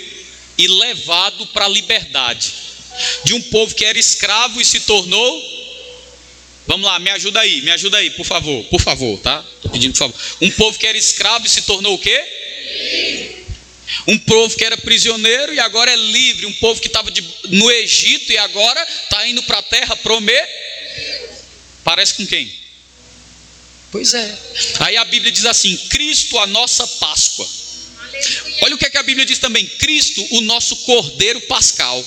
e 0.57 0.68
levado 0.68 1.47
para 1.47 1.64
a 1.64 1.68
liberdade. 1.68 2.53
De 3.24 3.35
um 3.35 3.43
povo 3.43 3.74
que 3.74 3.85
era 3.85 3.99
escravo 3.99 4.61
e 4.61 4.64
se 4.64 4.81
tornou. 4.81 5.61
Vamos 6.66 6.87
lá, 6.87 7.01
me 7.01 7.11
ajuda 7.11 7.41
aí, 7.41 7.62
me 7.62 7.72
ajuda 7.72 7.97
aí, 7.97 8.11
por 8.11 8.24
favor, 8.24 8.62
por 8.66 8.81
favor, 8.81 9.18
tá? 9.18 9.45
Estou 9.57 9.70
pedindo 9.72 9.93
por 9.93 9.99
favor. 9.99 10.14
Um 10.41 10.51
povo 10.53 10.78
que 10.78 10.87
era 10.87 10.97
escravo 10.97 11.45
e 11.45 11.51
se 11.51 11.62
tornou 11.62 11.95
o 11.95 11.99
quê? 11.99 13.39
Um 14.07 14.18
povo 14.18 14.57
que 14.57 14.64
era 14.64 14.76
prisioneiro 14.76 15.55
e 15.55 15.61
agora 15.61 15.91
é 15.91 15.97
livre. 15.97 16.47
Um 16.47 16.53
povo 16.55 16.80
que 16.80 16.86
estava 16.86 17.11
no 17.49 17.70
Egito 17.70 18.32
e 18.32 18.38
agora 18.38 18.86
está 19.05 19.26
indo 19.26 19.43
para 19.45 19.59
a 19.59 19.62
terra 19.62 19.97
prometida 19.97 20.61
Parece 21.84 22.14
com 22.14 22.26
quem? 22.26 22.53
Pois 23.91 24.14
é. 24.14 24.38
Aí 24.80 24.97
a 24.97 25.05
Bíblia 25.05 25.32
diz 25.32 25.45
assim: 25.45 25.76
Cristo, 25.88 26.38
a 26.38 26.47
nossa 26.47 26.86
Páscoa. 26.86 27.49
Olha 28.62 28.74
o 28.74 28.78
que, 28.78 28.84
é 28.84 28.91
que 28.91 28.99
a 28.99 29.03
Bíblia 29.03 29.26
diz 29.26 29.38
também: 29.38 29.66
Cristo, 29.66 30.24
o 30.32 30.41
nosso 30.43 30.76
Cordeiro 30.76 31.41
Pascal. 31.43 32.05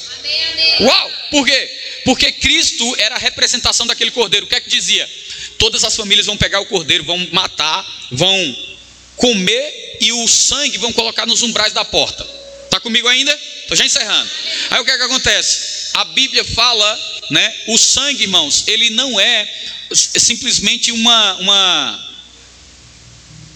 Uau! 0.82 1.12
Por 1.32 1.46
quê? 1.46 1.70
Porque 2.06 2.32
Cristo 2.32 2.96
era 2.98 3.16
a 3.16 3.20
representação 3.20 3.88
daquele 3.88 4.12
cordeiro. 4.12 4.46
O 4.46 4.50
que 4.50 4.56
é 4.56 4.62
que 4.62 4.70
dizia? 4.70 5.10
Todas 5.58 5.84
as 5.84 5.96
famílias 5.96 6.26
vão 6.26 6.38
pegar 6.38 6.60
o 6.60 6.66
cordeiro, 6.66 7.04
vão 7.04 7.18
matar, 7.32 8.08
vão 8.12 8.73
comer 9.16 9.98
e 10.02 10.12
o 10.12 10.28
sangue 10.28 10.78
vão 10.78 10.94
colocar 10.94 11.26
nos 11.26 11.42
umbrais 11.42 11.74
da 11.74 11.86
porta. 11.86 12.28
Está 12.66 12.80
comigo 12.80 13.08
ainda? 13.08 13.32
Estou 13.62 13.78
já 13.78 13.86
encerrando. 13.86 14.30
Aí 14.72 14.82
o 14.82 14.86
que 14.86 14.92
é 14.92 14.98
que 14.98 15.04
acontece? 15.04 15.92
A 15.94 16.06
Bíblia 16.06 16.44
fala, 16.44 17.22
né? 17.30 17.56
O 17.68 17.78
sangue, 17.78 18.24
irmãos, 18.24 18.64
ele 18.68 18.90
não 18.92 19.20
é 19.20 19.48
simplesmente 19.94 20.92
uma. 20.92 21.36
uma 21.36 22.10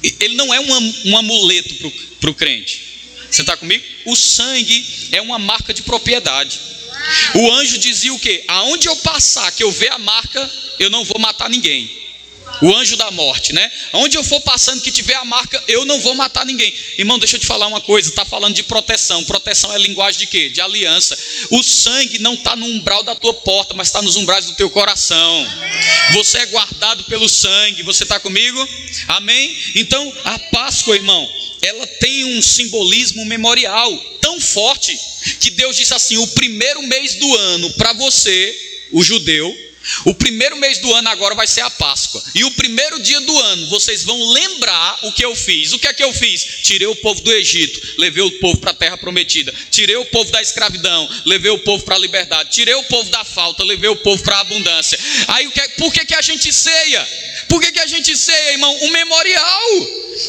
ele 0.04 0.36
não 0.36 0.54
é 0.54 0.60
um, 0.60 0.94
um 1.06 1.18
amuleto 1.18 1.92
para 2.20 2.30
o 2.30 2.36
crente. 2.36 2.88
Você 3.30 3.42
está 3.42 3.58
comigo? 3.58 3.84
O 4.06 4.16
sangue 4.16 5.10
é 5.12 5.22
uma 5.22 5.40
marca 5.40 5.74
de 5.74 5.82
propriedade. 5.82 6.60
O 7.36 7.52
anjo 7.54 7.78
dizia 7.78 8.14
o 8.14 8.20
quê? 8.20 8.44
Aonde 8.48 8.88
eu 8.88 8.96
passar, 8.98 9.52
que 9.52 9.64
eu 9.64 9.72
ver 9.72 9.92
a 9.92 9.98
marca, 9.98 10.52
eu 10.80 10.90
não 10.90 11.04
vou 11.04 11.20
matar 11.20 11.50
ninguém. 11.50 11.90
O 12.62 12.76
anjo 12.76 12.96
da 12.96 13.12
morte, 13.12 13.54
né? 13.54 13.72
Onde 13.94 14.18
eu 14.18 14.24
for 14.24 14.42
passando 14.42 14.82
que 14.82 14.92
tiver 14.92 15.16
a 15.16 15.26
marca, 15.26 15.64
eu 15.68 15.86
não 15.86 16.00
vou 16.02 16.16
matar 16.16 16.46
ninguém. 16.46 16.74
Irmão, 16.98 17.20
deixa 17.20 17.36
eu 17.36 17.40
te 17.40 17.46
falar 17.46 17.68
uma 17.68 17.82
coisa, 17.82 18.10
está 18.10 18.26
falando 18.26 18.56
de 18.56 18.64
proteção. 18.64 19.24
Proteção 19.26 19.72
é 19.74 19.78
linguagem 19.78 20.20
de 20.20 20.28
quê? 20.28 20.50
De 20.50 20.60
aliança. 20.60 21.18
O 21.52 21.62
sangue 21.62 22.20
não 22.20 22.34
está 22.34 22.56
no 22.56 22.66
umbral 22.66 23.04
da 23.04 23.16
tua 23.16 23.34
porta, 23.34 23.74
mas 23.74 23.88
está 23.88 24.02
nos 24.02 24.16
umbrais 24.16 24.46
do 24.46 24.54
teu 24.54 24.70
coração. 24.70 25.48
Você 26.14 26.40
é 26.40 26.46
guardado 26.48 27.04
pelo 27.04 27.30
sangue. 27.30 27.84
Você 27.84 28.04
está 28.04 28.20
comigo? 28.20 28.68
Amém? 29.08 29.56
Então, 29.76 30.12
a 30.24 30.40
Páscoa, 30.40 30.96
irmão, 30.96 31.30
ela 31.62 31.86
tem 31.86 32.26
um 32.38 32.42
simbolismo 32.42 33.26
memorial 33.26 33.96
tão 34.22 34.40
forte 34.40 34.98
que 35.40 35.50
Deus 35.52 35.76
disse 35.76 35.94
assim: 35.94 36.18
o 36.18 36.28
primeiro 36.28 36.82
mês 36.84 37.16
do 37.16 37.36
ano 37.36 37.70
para 37.74 37.94
você, 37.94 38.88
o 38.92 39.04
judeu, 39.04 39.67
o 40.06 40.14
primeiro 40.14 40.58
mês 40.58 40.80
do 40.80 40.94
ano 40.94 41.10
agora 41.10 41.36
vai 41.36 41.48
ser 41.48 41.62
a 41.62 41.70
Páscoa. 41.70 42.24
E 42.36 42.44
o 42.44 42.52
primeiro 42.52 43.00
dia 43.00 43.20
do 43.22 43.38
ano 43.38 43.70
vocês 43.70 44.04
vão 44.04 44.32
lembrar 44.32 45.00
o 45.04 45.12
que 45.12 45.24
eu 45.24 45.36
fiz. 45.36 45.74
O 45.74 45.80
que 45.80 45.88
é 45.88 45.94
que 45.94 46.04
eu 46.04 46.14
fiz? 46.14 46.44
Tirei 46.64 46.88
o 46.88 46.96
povo 46.96 47.22
do 47.22 47.32
Egito, 47.32 47.96
levei 47.98 48.24
o 48.24 48.32
povo 48.40 48.58
para 48.58 48.72
a 48.72 48.74
terra 48.74 48.98
prometida. 48.98 49.54
Tirei 49.72 49.96
o 49.96 50.06
povo 50.06 50.32
da 50.32 50.42
escravidão, 50.42 51.10
levei 51.26 51.52
o 51.52 51.60
povo 51.60 51.84
para 51.84 51.96
a 51.96 52.00
liberdade. 52.00 52.52
Tirei 52.52 52.76
o 52.76 52.84
povo 52.84 53.10
da 53.10 53.24
falta, 53.24 53.64
levei 53.64 53.90
o 53.90 53.96
povo 53.98 54.22
para 54.24 54.38
a 54.38 54.42
abundância. 54.42 54.98
Aí 55.28 55.50
é, 55.56 55.68
por 55.70 55.92
que, 55.94 56.06
que 56.06 56.16
a 56.16 56.22
gente 56.22 56.52
ceia? 56.52 57.08
Por 57.50 57.62
que, 57.62 57.72
que 57.72 57.80
a 57.80 57.88
gente 57.88 58.16
ceia, 58.18 58.52
irmão? 58.52 58.78
Um 58.82 58.90
memorial. 58.90 59.70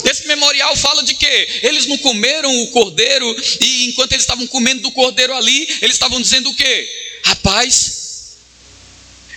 Esse 0.05 0.27
memorial 0.27 0.77
fala 0.77 1.03
de 1.03 1.15
quê? 1.15 1.61
Eles 1.63 1.87
não 1.87 1.99
comeram 1.99 2.63
o 2.63 2.69
cordeiro 2.69 3.37
e 3.61 3.87
enquanto 3.87 4.13
eles 4.13 4.23
estavam 4.23 4.47
comendo 4.47 4.83
do 4.83 4.93
cordeiro 4.93 5.35
ali, 5.35 5.69
eles 5.83 5.95
estavam 5.95 6.21
dizendo 6.21 6.51
o 6.51 6.55
quê? 6.55 6.89
Rapaz, 7.25 7.98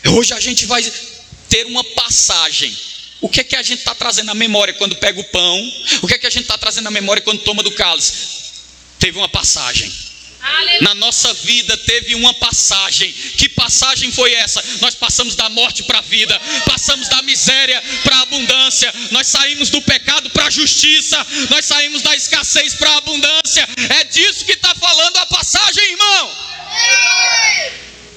Hoje 0.09 0.33
a 0.33 0.39
gente 0.39 0.65
vai 0.65 0.83
ter 1.49 1.65
uma 1.67 1.83
passagem. 1.83 2.75
O 3.19 3.29
que 3.29 3.41
é 3.41 3.43
que 3.43 3.55
a 3.55 3.61
gente 3.61 3.79
está 3.79 3.93
trazendo 3.93 4.31
à 4.31 4.35
memória 4.35 4.73
quando 4.73 4.95
pega 4.95 5.19
o 5.19 5.23
pão? 5.25 5.73
O 6.01 6.07
que 6.07 6.15
é 6.15 6.17
que 6.17 6.27
a 6.27 6.29
gente 6.29 6.43
está 6.43 6.57
trazendo 6.57 6.87
à 6.87 6.91
memória 6.91 7.21
quando 7.21 7.43
toma 7.43 7.61
do 7.61 7.71
cálice? 7.71 8.13
Teve 8.97 9.17
uma 9.17 9.29
passagem. 9.29 9.91
Na 10.81 10.95
nossa 10.95 11.31
vida 11.35 11.77
teve 11.77 12.15
uma 12.15 12.33
passagem. 12.33 13.11
Que 13.37 13.47
passagem 13.49 14.11
foi 14.11 14.33
essa? 14.33 14.63
Nós 14.81 14.95
passamos 14.95 15.35
da 15.35 15.49
morte 15.49 15.83
para 15.83 15.99
a 15.99 16.01
vida, 16.01 16.39
passamos 16.65 17.07
da 17.09 17.21
miséria 17.21 17.81
para 18.03 18.15
a 18.15 18.21
abundância, 18.21 18.91
nós 19.11 19.27
saímos 19.27 19.69
do 19.69 19.81
pecado 19.83 20.29
para 20.31 20.47
a 20.47 20.49
justiça, 20.49 21.25
nós 21.49 21.65
saímos 21.65 22.01
da 22.01 22.15
escassez 22.15 22.73
para 22.73 22.89
a 22.89 22.97
abundância. 22.97 23.69
É 23.99 24.03
disso 24.05 24.45
que 24.45 24.53
está 24.53 24.73
falando 24.75 25.17
a 25.17 25.25
passagem, 25.27 25.83
irmão. 25.91 26.37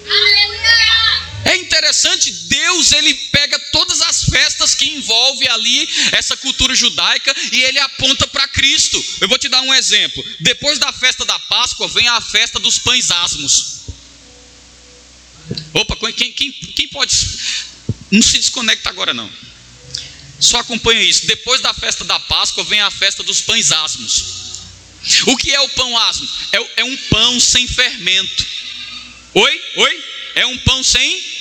Aleluia! 0.07 1.13
É 1.45 1.57
interessante, 1.57 2.30
Deus 2.30 2.92
ele 2.92 3.12
pega 3.14 3.59
todas 3.70 4.01
as 4.01 4.24
festas 4.24 4.74
que 4.74 4.88
envolve 4.88 5.47
ali 5.49 5.88
essa 6.12 6.36
cultura 6.36 6.74
judaica 6.74 7.34
e 7.53 7.62
ele 7.62 7.78
aponta 7.78 8.26
para 8.26 8.49
Cristo. 8.49 9.05
Eu 9.20 9.28
vou 9.28 9.38
te 9.38 9.49
dar 9.49 9.61
um 9.61 9.74
exemplo. 9.74 10.24
Depois 10.40 10.78
da 10.78 10.92
festa 10.92 11.24
da 11.24 11.38
Páscoa 11.40 11.86
vem 11.88 12.09
a 12.09 12.20
festa 12.20 12.59
dos 12.59 12.78
pães 12.78 13.11
asmos. 13.11 13.74
Opa, 15.74 15.97
quem, 16.12 16.32
quem, 16.32 16.51
quem 16.53 16.88
pode. 16.88 17.14
Não 18.11 18.22
se 18.22 18.38
desconecta 18.38 18.88
agora 18.88 19.12
não. 19.12 19.30
Só 20.40 20.59
acompanha 20.59 21.03
isso. 21.03 21.26
Depois 21.26 21.61
da 21.61 21.74
festa 21.74 22.05
da 22.05 22.18
Páscoa 22.20 22.64
vem 22.64 22.80
a 22.80 22.90
festa 22.90 23.22
dos 23.22 23.42
pães 23.42 23.70
asmos. 23.70 24.45
O 25.26 25.36
que 25.36 25.53
é 25.53 25.61
o 25.61 25.68
pão 25.70 25.97
asmo? 25.99 26.28
É, 26.53 26.80
é 26.80 26.84
um 26.84 26.97
pão 26.97 27.38
sem 27.38 27.68
fermento. 27.68 28.47
Oi? 29.34 29.62
Oi? 29.76 30.05
É 30.36 30.47
um 30.47 30.59
pão 30.59 30.82
sem 30.82 31.34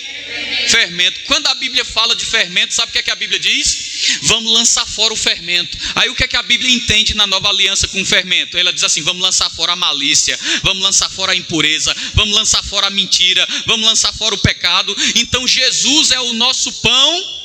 Fermento. 0.68 1.20
Quando 1.26 1.48
a 1.48 1.56
Bíblia 1.56 1.84
fala 1.86 2.16
de 2.16 2.26
fermento, 2.26 2.74
sabe 2.74 2.90
o 2.90 2.94
que, 2.94 3.00
é 3.00 3.04
que 3.04 3.12
a 3.12 3.16
Bíblia 3.16 3.40
diz? 3.40 4.20
Vamos 4.24 4.52
lançar 4.52 4.86
fora 4.86 5.14
o 5.14 5.18
fermento. 5.18 5.78
Aí 5.96 6.10
o 6.10 6.16
que 6.16 6.24
é 6.24 6.28
que 6.28 6.38
a 6.38 6.44
Bíblia 6.44 6.74
entende 6.74 7.14
na 7.14 7.28
nova 7.28 7.50
aliança 7.50 7.88
com 7.88 8.02
o 8.02 8.06
fermento? 8.06 8.58
Ela 8.58 8.74
diz 8.74 8.84
assim: 8.84 9.02
vamos 9.02 9.22
lançar 9.22 9.50
fora 9.50 9.74
a 9.74 9.76
malícia, 9.76 10.40
vamos 10.62 10.84
lançar 10.84 11.10
fora 11.10 11.34
a 11.34 11.36
impureza, 11.36 11.96
vamos 12.14 12.36
lançar 12.36 12.64
fora 12.64 12.88
a 12.88 12.90
mentira, 12.90 13.48
vamos 13.66 13.86
lançar 13.86 14.14
fora 14.14 14.36
o 14.36 14.38
pecado. 14.38 14.96
Então 15.16 15.48
Jesus 15.48 16.12
é 16.12 16.20
o 16.20 16.34
nosso 16.34 16.72
pão 16.74 17.44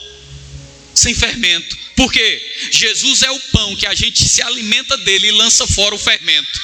sem 0.94 1.14
fermento. 1.14 1.76
Por 1.96 2.12
quê? 2.12 2.40
Jesus 2.70 3.22
é 3.22 3.30
o 3.30 3.40
pão 3.52 3.76
que 3.76 3.86
a 3.86 3.94
gente 3.94 4.28
se 4.28 4.42
alimenta 4.42 4.96
dele 4.98 5.28
e 5.28 5.32
lança 5.32 5.66
fora 5.66 5.94
o 5.94 5.98
fermento. 5.98 6.60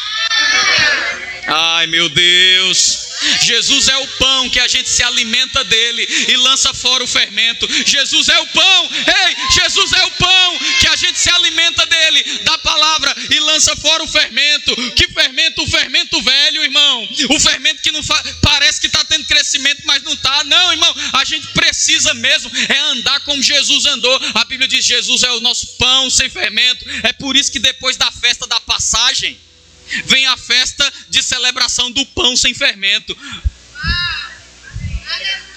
Ai 1.47 1.87
meu 1.87 2.09
Deus. 2.09 3.04
Jesus 3.41 3.89
é 3.89 3.97
o 3.97 4.07
pão 4.19 4.51
que 4.51 4.61
a 4.61 4.69
gente 4.69 4.89
se 4.89 5.03
alimenta 5.03 5.65
dele 5.65 6.07
e 6.29 6.37
lança 6.37 6.73
fora 6.75 7.05
o 7.05 7.07
fermento. 7.07 7.69
Jesus 7.87 8.29
é 8.29 8.39
o 8.41 8.47
pão, 8.49 8.91
ei, 8.93 9.37
Jesus 9.51 9.93
é 9.93 10.05
o 10.05 10.11
pão 10.13 10.59
que 10.81 10.87
a 10.89 10.97
gente 10.97 11.19
se 11.19 11.31
alimenta 11.31 11.87
dele, 11.87 12.39
da 12.45 12.59
palavra 12.59 13.15
e 13.31 13.41
lança 13.41 13.77
fora 13.77 14.03
o 14.03 14.09
fermento. 14.09 14.75
Que 14.93 15.09
fermento? 15.09 15.63
O 15.63 15.71
fermento 15.71 16.21
velho, 16.23 16.63
irmão. 16.63 17.09
O 17.31 17.41
fermento 17.41 17.83
que 17.83 17.93
não 17.93 18.01
parece 18.43 18.81
que 18.81 18.87
está 18.87 19.05
tendo 19.05 19.25
crescimento, 19.25 19.83
mas 19.85 20.03
não 20.03 20.13
está. 20.13 20.45
Não, 20.45 20.73
irmão, 20.73 20.95
a 21.13 21.25
gente 21.25 21.47
precisa 21.49 22.15
mesmo 22.15 22.51
é 22.69 22.79
andar 22.93 23.21
como 23.21 23.43
Jesus 23.43 23.87
andou. 23.87 24.21
A 24.35 24.45
Bíblia 24.45 24.69
diz: 24.69 24.85
Jesus 24.85 25.23
é 25.23 25.31
o 25.33 25.41
nosso 25.41 25.77
pão 25.77 26.11
sem 26.11 26.29
fermento. 26.29 26.85
É 27.03 27.13
por 27.13 27.37
isso 27.37 27.51
que 27.51 27.59
depois 27.59 27.97
da 27.97 28.11
festa 28.11 28.47
da 28.47 28.61
passagem, 28.61 29.39
vem 30.07 30.27
a 30.27 30.37
festa 30.37 30.93
de 31.09 31.23
celebração 31.23 31.91
do 31.91 32.05
pão 32.07 32.37
sem 32.37 32.55
fermento. 32.55 33.17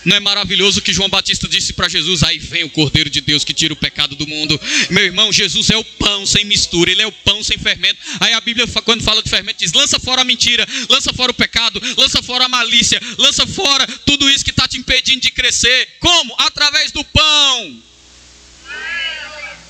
Não 0.07 0.15
é 0.15 0.19
maravilhoso 0.21 0.81
que 0.81 0.93
João 0.93 1.09
Batista 1.09 1.49
disse 1.49 1.73
para 1.73 1.89
Jesus: 1.89 2.23
Aí 2.23 2.39
vem 2.39 2.63
o 2.63 2.69
Cordeiro 2.69 3.09
de 3.09 3.19
Deus 3.19 3.43
que 3.43 3.53
tira 3.53 3.73
o 3.73 3.77
pecado 3.77 4.15
do 4.15 4.25
mundo. 4.25 4.59
Meu 4.89 5.03
irmão, 5.03 5.33
Jesus 5.33 5.69
é 5.69 5.75
o 5.75 5.83
pão 5.83 6.25
sem 6.25 6.45
mistura, 6.45 6.89
ele 6.89 7.01
é 7.01 7.07
o 7.07 7.11
pão 7.11 7.43
sem 7.43 7.57
fermento. 7.57 7.99
Aí 8.21 8.31
a 8.31 8.39
Bíblia, 8.39 8.65
quando 8.85 9.03
fala 9.03 9.21
de 9.21 9.29
fermento, 9.29 9.59
diz: 9.59 9.73
Lança 9.73 9.99
fora 9.99 10.21
a 10.21 10.23
mentira, 10.23 10.65
lança 10.89 11.11
fora 11.11 11.31
o 11.31 11.35
pecado, 11.35 11.81
lança 11.97 12.23
fora 12.23 12.45
a 12.45 12.49
malícia, 12.49 13.01
lança 13.17 13.45
fora 13.45 13.85
tudo 14.05 14.29
isso 14.29 14.45
que 14.45 14.51
está 14.51 14.65
te 14.65 14.77
impedindo 14.77 15.19
de 15.19 15.31
crescer. 15.31 15.97
Como? 15.99 16.33
Através 16.39 16.89
do 16.93 17.03
pão. 17.03 17.83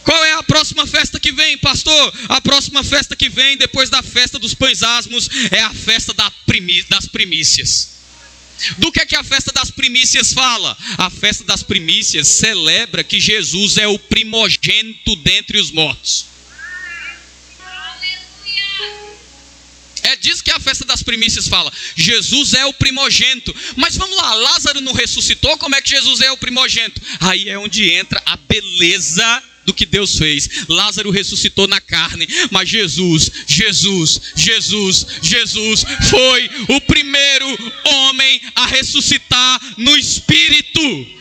Qual 0.08 0.24
é 0.24 0.32
a 0.36 0.44
próxima 0.44 0.88
festa 0.88 1.20
que 1.20 1.34
vem, 1.34 1.58
pastor? 1.58 2.14
A 2.30 2.40
próxima 2.40 2.82
festa 2.82 3.14
que 3.14 3.28
vem, 3.28 3.58
depois 3.58 3.90
da 3.90 4.02
festa 4.02 4.40
dos 4.40 4.54
pães 4.54 4.82
asmos, 4.82 5.28
é 5.52 5.60
a 5.60 5.74
festa 5.74 6.14
das 6.14 6.32
primícias. 7.10 7.90
Do 8.78 8.90
que 8.90 9.02
é 9.02 9.06
que 9.06 9.18
a 9.18 9.24
festa 9.24 9.52
das 9.52 9.70
primícias 9.70 10.32
fala? 10.32 10.78
A 10.98 11.10
festa 11.10 11.44
das 11.44 11.62
primícias 11.62 12.26
celebra 12.30 13.04
que 13.04 13.20
Jesus 13.20 13.76
é 13.76 13.86
o 13.86 14.00
primogênito 14.00 15.14
dentre 15.18 15.60
os 15.60 15.72
mortos. 15.72 16.28
É 20.04 20.16
disso 20.16 20.42
que 20.42 20.52
a 20.52 20.60
festa 20.62 20.86
das 20.86 21.04
primícias 21.04 21.50
fala. 21.50 21.70
Jesus 21.98 22.54
é 22.54 22.66
o 22.66 22.74
primogênito. 22.74 23.54
Mas 23.76 23.98
vamos 23.98 24.16
lá, 24.16 24.34
Lázaro 24.36 24.80
não 24.80 24.94
ressuscitou, 24.94 25.58
como 25.58 25.76
é 25.76 25.82
que 25.82 25.90
Jesus 25.90 26.22
é 26.22 26.32
o 26.32 26.38
primogênito? 26.38 27.02
Aí 27.20 27.50
é 27.50 27.60
onde 27.60 27.92
entra 27.92 28.24
a 28.26 28.38
beleza 28.38 29.44
do 29.68 29.74
que 29.74 29.86
Deus 29.86 30.18
fez. 30.18 30.50
Lázaro 30.70 31.12
ressuscitou 31.12 31.68
na 31.68 31.82
carne, 31.82 32.26
mas 32.50 32.70
Jesus, 32.70 33.30
Jesus, 33.46 34.22
Jesus, 34.34 35.06
Jesus 35.22 35.84
foi 36.10 36.50
o 36.70 36.82
primeiro 36.82 37.46
homem 37.84 38.42
a 38.56 38.66
ressuscitar 38.66 39.62
no 39.78 39.96
espírito. 39.98 41.18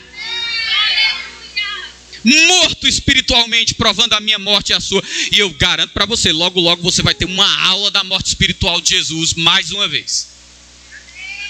Morto 2.25 2.89
espiritualmente, 2.89 3.75
provando 3.75 4.13
a 4.15 4.21
minha 4.21 4.39
morte 4.39 4.71
e 4.71 4.75
a 4.75 4.81
sua. 4.81 5.03
E 5.33 5.39
eu 5.39 5.51
garanto 5.51 5.91
para 5.91 6.07
você, 6.07 6.33
logo, 6.33 6.61
logo 6.61 6.83
você 6.83 7.03
vai 7.03 7.15
ter 7.15 7.25
uma 7.25 7.63
aula 7.67 7.91
da 7.91 8.03
morte 8.05 8.27
espiritual 8.27 8.81
de 8.81 8.91
Jesus 8.91 9.35
mais 9.35 9.71
uma 9.71 9.87
vez. 9.87 10.36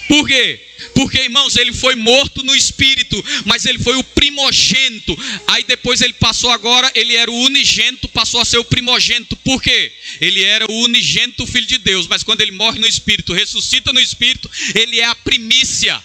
Por 0.08 0.26
quê? 0.26 0.60
Porque, 0.94 1.18
irmãos, 1.18 1.56
ele 1.56 1.72
foi 1.72 1.94
morto 1.94 2.42
no 2.42 2.54
espírito, 2.54 3.22
mas 3.44 3.64
ele 3.64 3.78
foi 3.78 3.96
o 3.96 4.04
primogênito. 4.04 5.16
Aí 5.46 5.64
depois 5.64 6.00
ele 6.00 6.12
passou 6.12 6.50
agora, 6.50 6.90
ele 6.94 7.14
era 7.14 7.30
o 7.30 7.40
unigênito, 7.42 8.08
passou 8.08 8.40
a 8.40 8.44
ser 8.44 8.58
o 8.58 8.64
primogênito. 8.64 9.36
Por 9.36 9.62
quê? 9.62 9.92
Ele 10.20 10.42
era 10.44 10.70
o 10.70 10.84
unigênito 10.84 11.46
filho 11.46 11.66
de 11.66 11.78
Deus, 11.78 12.06
mas 12.06 12.22
quando 12.22 12.40
ele 12.40 12.52
morre 12.52 12.78
no 12.78 12.86
espírito, 12.86 13.32
ressuscita 13.32 13.92
no 13.92 14.00
espírito, 14.00 14.50
ele 14.74 15.00
é 15.00 15.04
a 15.04 15.14
primícia. 15.14 16.02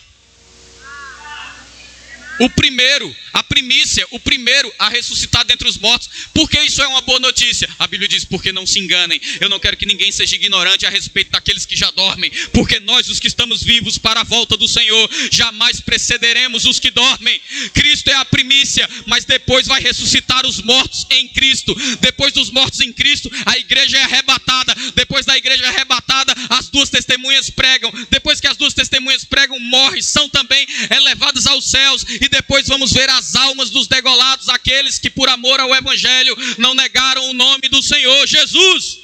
O 2.40 2.50
primeiro, 2.50 3.16
a 3.34 3.44
primícia, 3.44 4.06
o 4.12 4.20
primeiro 4.20 4.74
a 4.80 4.90
ressuscitar 4.90 5.46
dentre 5.46 5.68
os 5.68 5.78
mortos. 5.78 6.10
Por 6.34 6.50
que 6.50 6.60
isso 6.62 6.82
é 6.82 6.88
uma 6.88 7.02
boa 7.02 7.20
notícia? 7.20 7.70
A 7.78 7.88
Bíblia 7.88 8.08
diz: 8.08 8.26
porque 8.26 8.52
não 8.52 8.66
se 8.66 8.80
enganem. 8.80 9.20
Eu 9.40 9.50
não 9.50 9.60
quero 9.60 9.78
que 9.78 9.86
ninguém 9.86 10.12
seja 10.12 10.36
ignorante 10.36 10.86
a 10.86 10.90
respeito 10.90 11.32
daqueles 11.32 11.66
que 11.66 11.76
já 11.76 11.92
dormem, 11.92 12.32
porque 12.52 12.80
nós, 12.80 13.10
os 13.10 13.20
que 13.20 13.28
estamos 13.28 13.64
vivos 13.64 13.98
para 13.98 14.22
a 14.22 14.24
volta 14.24 14.58
do 14.58 14.68
Senhor, 14.68 15.10
jamais 15.32 15.80
precederemos 15.80 16.66
os 16.66 16.80
que 16.80 16.90
dormem. 16.92 17.40
Cristo 17.74 18.10
é 18.10 18.16
a 18.16 18.26
primícia, 18.26 18.90
mas 19.06 19.26
depois 19.26 19.68
vai 19.68 19.82
ressuscitar 19.82 20.46
os 20.46 20.62
mortos 20.62 21.06
em 21.10 21.28
Cristo. 21.28 21.76
Depois 22.00 22.34
dos 22.34 22.50
mortos 22.50 22.80
em 22.80 22.92
Cristo, 22.92 23.32
a 23.46 23.58
igreja 23.58 23.98
é 23.98 24.04
arrebatada. 24.04 24.76
Depois 24.96 25.26
da 25.26 25.38
igreja 25.38 25.68
arrebatada, 25.68 26.34
as 26.50 26.70
duas 26.70 26.90
testemunhas 26.90 27.50
pregam. 27.50 27.92
Depois 28.10 28.40
que 28.40 28.48
as 28.48 28.58
duas 28.58 28.74
testemunhas 28.74 29.24
pregam, 29.24 29.60
morrem, 29.60 30.02
são 30.02 30.30
também 30.30 30.68
ao 30.90 31.01
aos 31.62 31.70
céus 31.70 32.06
e 32.10 32.28
depois 32.28 32.68
vamos 32.68 32.92
ver 32.92 33.10
as 33.12 33.36
almas 33.36 33.70
dos 33.70 33.88
degolados, 33.88 34.50
aqueles 34.50 34.98
que 34.98 35.10
por 35.10 35.30
amor 35.30 35.60
ao 35.60 35.74
evangelho 35.76 36.36
não 36.58 36.74
negaram 36.74 37.30
o 37.30 37.34
nome 37.34 37.70
do 37.70 37.82
Senhor 37.84 38.28
Jesus. 38.28 39.01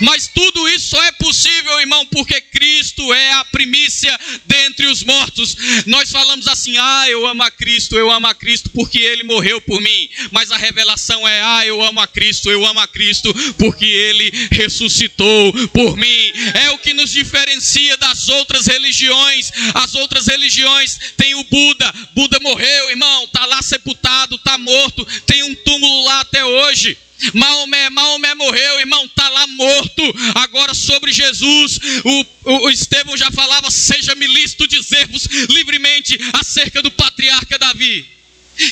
Mas 0.00 0.28
tudo 0.28 0.68
isso 0.68 0.90
só 0.90 1.02
é 1.04 1.12
possível, 1.12 1.80
irmão, 1.80 2.04
porque 2.06 2.40
Cristo 2.40 3.12
é 3.12 3.32
a 3.32 3.44
primícia 3.46 4.18
dentre 4.46 4.86
os 4.86 5.02
mortos. 5.02 5.56
Nós 5.86 6.10
falamos 6.10 6.46
assim: 6.46 6.76
ah, 6.78 7.08
eu 7.08 7.26
amo 7.26 7.42
a 7.42 7.50
Cristo, 7.50 7.96
eu 7.96 8.10
amo 8.10 8.26
a 8.26 8.34
Cristo 8.34 8.70
porque 8.70 8.98
Ele 8.98 9.22
morreu 9.22 9.60
por 9.60 9.80
mim. 9.80 10.08
Mas 10.30 10.50
a 10.50 10.56
revelação 10.56 11.26
é: 11.26 11.40
ah, 11.42 11.66
eu 11.66 11.82
amo 11.82 12.00
a 12.00 12.06
Cristo, 12.06 12.50
eu 12.50 12.64
amo 12.66 12.80
a 12.80 12.88
Cristo 12.88 13.32
porque 13.58 13.86
Ele 13.86 14.30
ressuscitou 14.50 15.52
por 15.68 15.96
mim. 15.96 16.32
É 16.54 16.70
o 16.70 16.78
que 16.78 16.94
nos 16.94 17.10
diferencia 17.10 17.96
das 17.96 18.28
outras 18.28 18.66
religiões. 18.66 19.50
As 19.74 19.94
outras 19.94 20.26
religiões 20.26 20.98
têm 21.16 21.34
o 21.34 21.44
Buda. 21.44 21.94
Buda 22.14 22.38
morreu, 22.40 22.90
irmão, 22.90 23.24
está 23.24 23.46
lá 23.46 23.62
sepultado, 23.62 24.36
está 24.36 24.58
morto, 24.58 25.04
tem 25.26 25.42
um 25.44 25.54
túmulo 25.54 26.04
lá 26.04 26.20
até 26.20 26.44
hoje. 26.44 26.96
Maomé, 27.34 27.90
Maomé 27.90 28.34
morreu, 28.34 28.80
irmão, 28.80 29.04
está 29.04 29.28
lá 29.28 29.46
morto. 29.46 30.02
Agora 30.34 30.74
sobre 30.74 31.12
Jesus, 31.12 31.78
o, 32.04 32.26
o, 32.44 32.66
o 32.66 32.70
Estevão 32.70 33.16
já 33.16 33.30
falava: 33.30 33.70
seja-me 33.70 34.26
lícito 34.26 34.66
dizer-vos 34.66 35.26
livremente 35.48 36.18
acerca 36.32 36.82
do 36.82 36.90
patriarca 36.90 37.58
Davi 37.58 38.19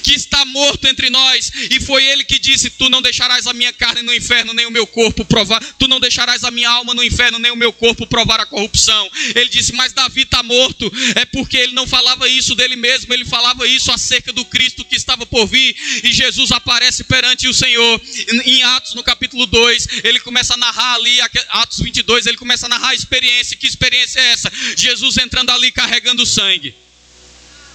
que 0.02 0.14
está 0.14 0.44
morto 0.44 0.86
entre 0.86 1.10
nós, 1.10 1.50
e 1.70 1.80
foi 1.80 2.04
ele 2.04 2.24
que 2.24 2.38
disse: 2.38 2.70
Tu 2.70 2.88
não 2.88 3.02
deixarás 3.02 3.46
a 3.46 3.52
minha 3.52 3.72
carne 3.72 4.02
no 4.02 4.14
inferno, 4.14 4.52
nem 4.54 4.66
o 4.66 4.70
meu 4.70 4.86
corpo 4.86 5.24
provar, 5.24 5.62
tu 5.78 5.88
não 5.88 6.00
deixarás 6.00 6.44
a 6.44 6.50
minha 6.50 6.70
alma 6.70 6.94
no 6.94 7.02
inferno, 7.02 7.38
nem 7.38 7.50
o 7.50 7.56
meu 7.56 7.72
corpo 7.72 8.06
provar 8.06 8.40
a 8.40 8.46
corrupção. 8.46 9.10
Ele 9.34 9.48
disse: 9.48 9.72
Mas 9.72 9.92
Davi 9.92 10.22
está 10.22 10.42
morto, 10.42 10.90
é 11.16 11.24
porque 11.24 11.56
ele 11.56 11.72
não 11.72 11.86
falava 11.86 12.28
isso 12.28 12.54
dele 12.54 12.76
mesmo, 12.76 13.12
ele 13.12 13.24
falava 13.24 13.66
isso 13.66 13.90
acerca 13.90 14.32
do 14.32 14.44
Cristo 14.44 14.84
que 14.84 14.96
estava 14.96 15.26
por 15.26 15.46
vir, 15.46 15.74
e 16.04 16.12
Jesus 16.12 16.52
aparece 16.52 17.04
perante 17.04 17.48
o 17.48 17.54
Senhor. 17.54 18.00
Em 18.44 18.62
Atos, 18.62 18.94
no 18.94 19.02
capítulo 19.02 19.46
2, 19.46 19.88
ele 20.04 20.20
começa 20.20 20.54
a 20.54 20.56
narrar 20.56 20.94
ali, 20.94 21.20
Atos 21.48 21.80
22, 21.80 22.26
ele 22.26 22.36
começa 22.36 22.66
a 22.66 22.68
narrar 22.68 22.90
a 22.90 22.94
experiência. 22.94 23.56
Que 23.56 23.66
experiência 23.66 24.20
é 24.20 24.32
essa? 24.32 24.52
Jesus 24.76 25.16
entrando 25.18 25.50
ali 25.50 25.70
carregando 25.70 26.26
sangue. 26.26 26.74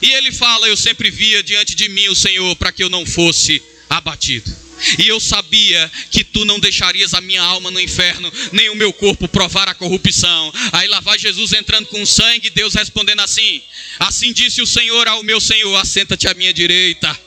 E 0.04 0.12
ele 0.12 0.34
fala: 0.34 0.68
Eu 0.68 0.76
sempre 0.76 1.10
via 1.10 1.42
diante 1.42 1.74
de 1.74 1.88
mim 1.88 2.10
o 2.10 2.16
Senhor 2.16 2.54
para 2.58 2.74
que 2.74 2.84
eu 2.84 2.90
não 2.90 3.06
fosse 3.06 3.64
abatido. 3.90 4.54
E 5.00 5.08
eu 5.08 5.18
sabia 5.18 5.90
que 6.12 6.26
tu 6.26 6.44
não 6.44 6.60
deixarias 6.60 7.14
a 7.14 7.22
minha 7.22 7.42
alma 7.42 7.72
no 7.72 7.80
inferno, 7.80 8.30
nem 8.52 8.70
o 8.70 8.76
meu 8.76 8.92
corpo 8.92 9.30
provar 9.30 9.70
a 9.70 9.74
corrupção. 9.74 10.54
Aí 10.74 10.90
lá 10.90 11.00
vai 11.00 11.18
Jesus 11.18 11.54
entrando 11.54 11.86
com 11.86 12.06
sangue, 12.06 12.50
Deus 12.50 12.74
respondendo 12.74 13.22
assim: 13.22 13.62
Assim 13.98 14.34
disse 14.34 14.62
o 14.62 14.68
Senhor 14.68 15.08
ao 15.08 15.24
meu 15.24 15.40
Senhor: 15.40 15.74
Assenta-te 15.78 16.28
à 16.28 16.34
minha 16.34 16.54
direita 16.54 17.18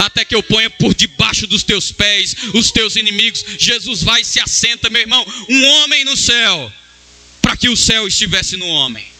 até 0.00 0.24
que 0.24 0.34
eu 0.34 0.42
ponha 0.42 0.68
por 0.70 0.92
debaixo 0.94 1.46
dos 1.46 1.62
teus 1.62 1.90
pés 1.90 2.36
os 2.54 2.70
teus 2.70 2.94
inimigos. 2.94 3.44
Jesus 3.58 4.04
vai 4.04 4.20
e 4.20 4.24
se 4.24 4.38
assenta, 4.40 4.88
meu 4.88 5.00
irmão, 5.00 5.24
um 5.48 5.64
homem 5.66 6.04
no 6.04 6.16
céu, 6.16 6.72
para 7.42 7.56
que 7.56 7.68
o 7.68 7.76
céu 7.76 8.06
estivesse 8.06 8.56
no 8.56 8.66
homem. 8.66 9.17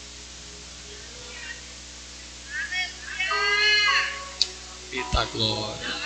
Eita 4.91 5.25
glória. 5.25 5.99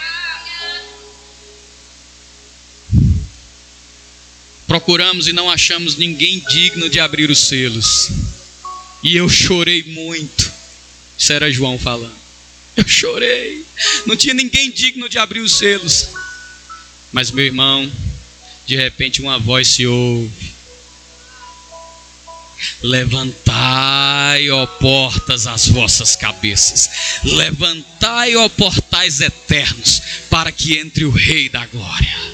Procuramos 4.68 5.28
e 5.28 5.34
não 5.34 5.50
achamos 5.50 5.96
ninguém 5.98 6.44
digno 6.50 6.90
de 6.90 7.00
abrir 7.00 7.30
os 7.30 7.40
selos. 7.40 8.10
E 9.04 9.16
eu 9.16 9.30
chorei 9.30 9.84
muito. 9.84 10.52
Isso 11.18 11.32
era 11.32 11.52
João 11.52 11.78
falando. 11.78 12.16
Eu 12.76 12.88
chorei. 12.88 13.64
Não 14.06 14.16
tinha 14.16 14.34
ninguém 14.34 14.72
digno 14.72 15.08
de 15.08 15.18
abrir 15.18 15.42
os 15.42 15.54
selos. 15.58 16.10
Mas 17.12 17.30
meu 17.30 17.46
irmão, 17.46 17.92
de 18.66 18.76
repente 18.76 19.22
uma 19.22 19.38
voz 19.38 19.68
se 19.68 19.86
ouve. 19.86 20.53
Levantai, 22.82 24.50
ó 24.50 24.66
portas, 24.66 25.48
as 25.48 25.68
vossas 25.68 26.16
cabeças. 26.16 26.90
Levantai, 27.24 28.36
ó 28.36 28.50
portais 28.50 29.22
eternos, 29.22 30.02
para 30.30 30.52
que 30.52 30.78
entre 30.78 31.06
o 31.06 31.12
Rei 31.12 31.50
da 31.50 31.66
Glória. 31.66 32.34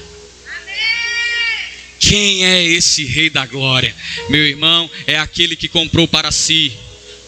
Quem 1.98 2.44
é 2.44 2.64
esse 2.64 3.04
Rei 3.04 3.28
da 3.28 3.46
Glória? 3.46 3.94
Meu 4.28 4.44
irmão, 4.46 4.90
é 5.06 5.18
aquele 5.18 5.54
que 5.54 5.68
comprou 5.68 6.08
para 6.08 6.32
si 6.32 6.72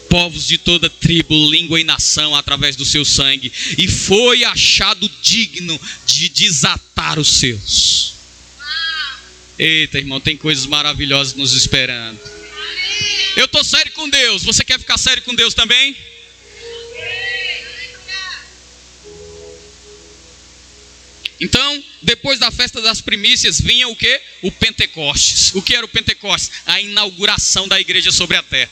povos 0.09 0.47
de 0.47 0.59
toda 0.59 0.89
tribo, 0.89 1.33
língua 1.49 1.79
e 1.79 1.83
nação 1.83 2.35
através 2.35 2.75
do 2.75 2.85
seu 2.85 3.03
sangue 3.03 3.51
e 3.79 3.87
foi 3.87 4.43
achado 4.43 5.09
digno 5.23 5.79
de 6.05 6.29
desatar 6.29 7.17
os 7.17 7.29
seus. 7.29 8.13
Eita, 9.57 9.97
irmão, 9.97 10.19
tem 10.19 10.35
coisas 10.35 10.65
maravilhosas 10.65 11.33
nos 11.33 11.53
esperando. 11.53 12.19
Eu 13.35 13.45
estou 13.45 13.63
sério 13.63 13.91
com 13.93 14.07
Deus. 14.09 14.43
Você 14.43 14.63
quer 14.63 14.79
ficar 14.79 14.97
sério 14.97 15.23
com 15.23 15.33
Deus 15.33 15.53
também? 15.53 15.95
Então, 21.43 21.83
depois 22.01 22.39
da 22.39 22.49
festa 22.51 22.79
das 22.79 23.01
primícias, 23.01 23.59
vinha 23.59 23.87
o 23.89 23.95
que? 23.95 24.21
O 24.41 24.51
Pentecostes. 24.51 25.53
O 25.53 25.61
que 25.61 25.75
era 25.75 25.85
o 25.85 25.89
Pentecostes? 25.89 26.51
A 26.65 26.79
inauguração 26.79 27.67
da 27.67 27.81
igreja 27.81 28.13
sobre 28.13 28.37
a 28.37 28.43
terra. 28.43 28.71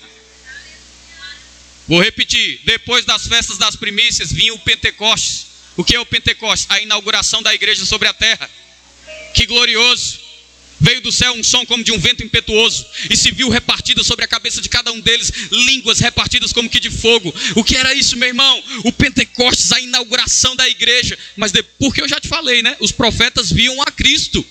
Vou 1.86 2.01
repetir: 2.01 2.62
depois 2.64 3.03
das 3.03 3.28
festas 3.28 3.57
das 3.57 3.76
primícias, 3.76 4.32
vinha 4.32 4.53
o 4.53 4.59
Pentecostes. 4.59 5.47
O 5.76 5.84
que 5.84 5.95
é 5.95 5.99
o 5.99 6.05
Pentecostes? 6.05 6.68
A 6.70 6.80
inauguração 6.80 7.43
da 7.43 7.53
igreja 7.53 7.86
sobre 7.86 8.07
a 8.07 8.14
terra. 8.14 8.49
Que 9.34 9.45
glorioso! 9.45 10.20
Veio 10.82 10.99
do 10.99 11.11
céu 11.11 11.32
um 11.34 11.43
som 11.43 11.63
como 11.63 11.84
de 11.84 11.91
um 11.91 11.99
vento 11.99 12.23
impetuoso, 12.23 12.88
e 13.07 13.15
se 13.15 13.32
viu 13.32 13.49
repartida 13.49 14.03
sobre 14.03 14.25
a 14.25 14.27
cabeça 14.27 14.59
de 14.59 14.67
cada 14.67 14.91
um 14.91 14.99
deles 14.99 15.32
línguas 15.51 15.99
repartidas 15.99 16.51
como 16.51 16.67
que 16.67 16.79
de 16.79 16.89
fogo. 16.89 17.32
O 17.55 17.63
que 17.63 17.77
era 17.77 17.93
isso, 17.93 18.17
meu 18.17 18.27
irmão? 18.27 18.63
O 18.84 18.91
Pentecostes, 18.91 19.71
a 19.71 19.79
inauguração 19.79 20.55
da 20.55 20.67
igreja. 20.67 21.15
Mas 21.38 21.51
de, 21.51 21.61
porque 21.61 22.01
eu 22.01 22.09
já 22.09 22.19
te 22.19 22.27
falei, 22.27 22.63
né? 22.63 22.75
Os 22.79 22.91
profetas 22.91 23.51
viam 23.51 23.79
a 23.84 23.91
Cristo. 23.91 24.43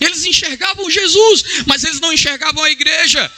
Eles 0.00 0.24
enxergavam 0.24 0.88
Jesus, 0.88 1.44
mas 1.66 1.82
eles 1.82 1.98
não 1.98 2.12
enxergavam 2.12 2.62
a 2.62 2.70
igreja. 2.70 3.28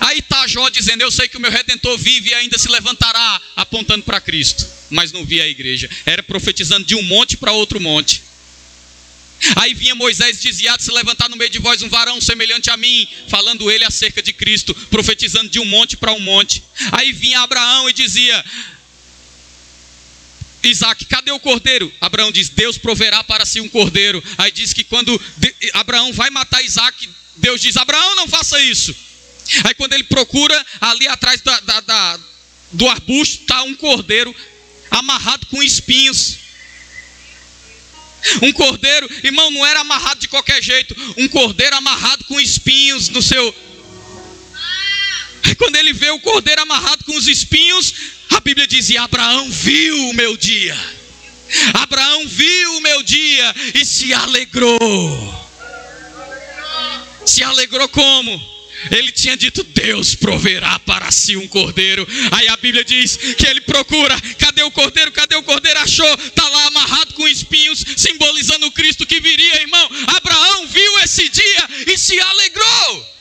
Aí 0.00 0.18
está 0.18 0.48
Jó 0.48 0.68
dizendo: 0.68 1.02
Eu 1.02 1.12
sei 1.12 1.28
que 1.28 1.36
o 1.36 1.40
meu 1.40 1.50
redentor 1.50 1.96
vive 1.96 2.30
e 2.30 2.34
ainda 2.34 2.58
se 2.58 2.68
levantará, 2.68 3.40
apontando 3.54 4.02
para 4.02 4.20
Cristo, 4.20 4.66
mas 4.90 5.12
não 5.12 5.24
via 5.24 5.44
a 5.44 5.48
igreja. 5.48 5.88
Era 6.04 6.24
profetizando 6.24 6.84
de 6.84 6.96
um 6.96 7.02
monte 7.02 7.36
para 7.36 7.52
outro 7.52 7.80
monte. 7.80 8.22
Aí 9.56 9.74
vinha 9.74 9.94
Moisés 9.94 10.40
desviado 10.40 10.82
se 10.82 10.90
levantar 10.90 11.28
no 11.28 11.36
meio 11.36 11.50
de 11.50 11.58
vós 11.58 11.82
um 11.82 11.88
varão 11.88 12.20
semelhante 12.20 12.70
a 12.70 12.76
mim, 12.76 13.06
falando 13.28 13.70
ele 13.70 13.84
acerca 13.84 14.22
de 14.22 14.32
Cristo, 14.32 14.74
profetizando 14.90 15.48
de 15.48 15.60
um 15.60 15.64
monte 15.64 15.96
para 15.96 16.12
um 16.12 16.20
monte. 16.20 16.62
Aí 16.92 17.12
vinha 17.12 17.40
Abraão 17.40 17.88
e 17.88 17.92
dizia: 17.92 18.44
Isaac, 20.64 21.04
cadê 21.04 21.30
o 21.30 21.40
cordeiro? 21.40 21.92
Abraão 22.00 22.32
diz: 22.32 22.48
Deus 22.48 22.78
proverá 22.78 23.22
para 23.22 23.44
si 23.44 23.60
um 23.60 23.68
cordeiro. 23.68 24.22
Aí 24.38 24.50
diz 24.50 24.72
que 24.72 24.82
quando 24.84 25.20
Abraão 25.74 26.12
vai 26.12 26.30
matar 26.30 26.62
Isaac, 26.62 27.08
Deus 27.36 27.60
diz: 27.60 27.76
Abraão, 27.76 28.16
não 28.16 28.28
faça 28.28 28.60
isso. 28.60 28.94
Aí 29.64 29.74
quando 29.74 29.92
ele 29.92 30.04
procura, 30.04 30.66
ali 30.80 31.06
atrás 31.06 31.40
da, 31.40 31.60
da, 31.60 31.80
da, 31.80 32.20
do 32.72 32.88
arbusto 32.88 33.42
está 33.42 33.62
um 33.62 33.74
cordeiro 33.74 34.34
amarrado 34.90 35.46
com 35.46 35.62
espinhos. 35.62 36.45
Um 38.42 38.52
cordeiro, 38.52 39.08
irmão, 39.22 39.50
não 39.50 39.64
era 39.64 39.80
amarrado 39.80 40.20
de 40.20 40.28
qualquer 40.28 40.62
jeito. 40.62 40.96
Um 41.16 41.28
cordeiro 41.28 41.76
amarrado 41.76 42.24
com 42.24 42.40
espinhos 42.40 43.08
no 43.08 43.22
seu. 43.22 43.54
Aí 45.44 45.54
quando 45.54 45.76
ele 45.76 45.92
vê 45.92 46.10
o 46.10 46.20
cordeiro 46.20 46.62
amarrado 46.62 47.04
com 47.04 47.16
os 47.16 47.28
espinhos, 47.28 47.94
a 48.30 48.40
Bíblia 48.40 48.66
dizia: 48.66 49.02
Abraão 49.02 49.50
viu 49.50 50.08
o 50.08 50.14
meu 50.14 50.36
dia. 50.36 50.76
Abraão 51.74 52.26
viu 52.26 52.76
o 52.76 52.80
meu 52.80 53.02
dia 53.02 53.54
e 53.74 53.84
se 53.84 54.12
alegrou. 54.12 55.46
Se 57.24 57.42
alegrou 57.42 57.88
como? 57.88 58.55
Ele 58.90 59.12
tinha 59.12 59.36
dito: 59.36 59.62
Deus 59.62 60.14
proverá 60.14 60.78
para 60.80 61.10
si 61.10 61.36
um 61.36 61.48
cordeiro. 61.48 62.06
Aí 62.32 62.48
a 62.48 62.56
Bíblia 62.56 62.84
diz 62.84 63.16
que 63.16 63.46
ele 63.46 63.60
procura: 63.60 64.20
cadê 64.38 64.62
o 64.62 64.70
cordeiro? 64.70 65.12
Cadê 65.12 65.36
o 65.36 65.42
cordeiro? 65.42 65.80
Achou, 65.80 66.14
está 66.14 66.48
lá 66.48 66.66
amarrado 66.66 67.14
com 67.14 67.26
espinhos, 67.28 67.84
simbolizando 67.96 68.66
o 68.66 68.72
Cristo 68.72 69.06
que 69.06 69.20
viria, 69.20 69.62
irmão. 69.62 69.90
Abraão 70.08 70.66
viu 70.68 70.98
esse 71.00 71.28
dia 71.28 71.68
e 71.86 71.98
se 71.98 72.18
alegrou. 72.20 73.16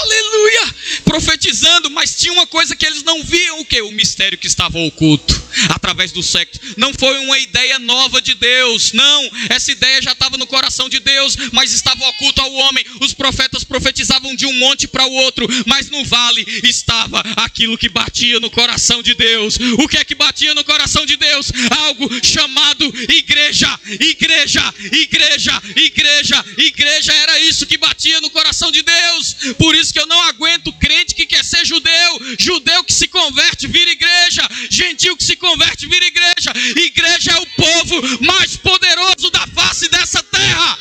aleluia, 0.00 0.74
profetizando, 1.04 1.90
mas 1.90 2.14
tinha 2.14 2.32
uma 2.32 2.46
coisa 2.46 2.74
que 2.74 2.86
eles 2.86 3.02
não 3.02 3.22
viam, 3.22 3.60
o 3.60 3.64
que? 3.64 3.80
O 3.82 3.92
mistério 3.92 4.38
que 4.38 4.46
estava 4.46 4.78
oculto. 4.78 5.47
Através 5.68 6.12
do 6.12 6.22
sexo. 6.22 6.60
Não 6.76 6.92
foi 6.94 7.18
uma 7.18 7.38
ideia 7.38 7.78
nova 7.78 8.20
de 8.20 8.34
Deus, 8.34 8.92
não. 8.92 9.30
Essa 9.48 9.72
ideia 9.72 10.02
já 10.02 10.12
estava 10.12 10.36
no 10.36 10.46
coração 10.46 10.88
de 10.88 11.00
Deus, 11.00 11.36
mas 11.52 11.72
estava 11.72 12.06
oculto 12.08 12.40
ao 12.40 12.52
homem. 12.52 12.84
Os 13.00 13.12
profetas 13.14 13.64
profetizavam 13.64 14.34
de 14.34 14.46
um 14.46 14.52
monte 14.54 14.86
para 14.86 15.06
o 15.06 15.12
outro, 15.12 15.46
mas 15.66 15.90
no 15.90 16.04
vale 16.04 16.44
estava 16.64 17.20
aquilo 17.36 17.78
que 17.78 17.88
batia 17.88 18.40
no 18.40 18.50
coração 18.50 19.02
de 19.02 19.14
Deus. 19.14 19.56
O 19.78 19.88
que 19.88 19.98
é 19.98 20.04
que 20.04 20.14
batia 20.14 20.54
no 20.54 20.64
coração 20.64 21.04
de 21.04 21.16
Deus? 21.16 21.52
Algo 21.70 22.08
chamado 22.24 22.84
igreja, 23.08 23.78
igreja, 24.00 24.74
igreja, 24.92 25.62
igreja, 25.76 26.44
igreja. 26.56 27.12
Era 27.12 27.38
isso 27.40 27.66
que 27.66 27.76
batia 27.76 28.20
no 28.20 28.30
coração 28.30 28.70
de 28.70 28.82
Deus. 28.82 29.36
Por 29.58 29.74
isso 29.74 29.92
que 29.92 30.00
eu 30.00 30.06
não 30.06 30.20
aguento 30.24 30.72
crente 30.74 31.14
que 31.14 31.26
quer 31.26 31.44
ser 31.44 31.64
judeu, 31.64 32.36
judeu 32.38 32.84
que 32.84 32.92
se 32.92 33.08
converte, 33.08 33.66
vira 33.66 33.90
igreja, 33.90 34.48
gentil 34.70 35.16
que 35.16 35.24
se 35.24 35.36
converte, 35.36 35.47
vira 35.88 36.06
igreja. 36.06 36.52
Igreja 36.76 37.32
é 37.32 37.40
o 37.40 37.46
povo 37.46 38.24
mais 38.24 38.56
poderoso 38.56 39.30
da 39.30 39.46
face 39.48 39.88
dessa 39.88 40.22
terra. 40.22 40.78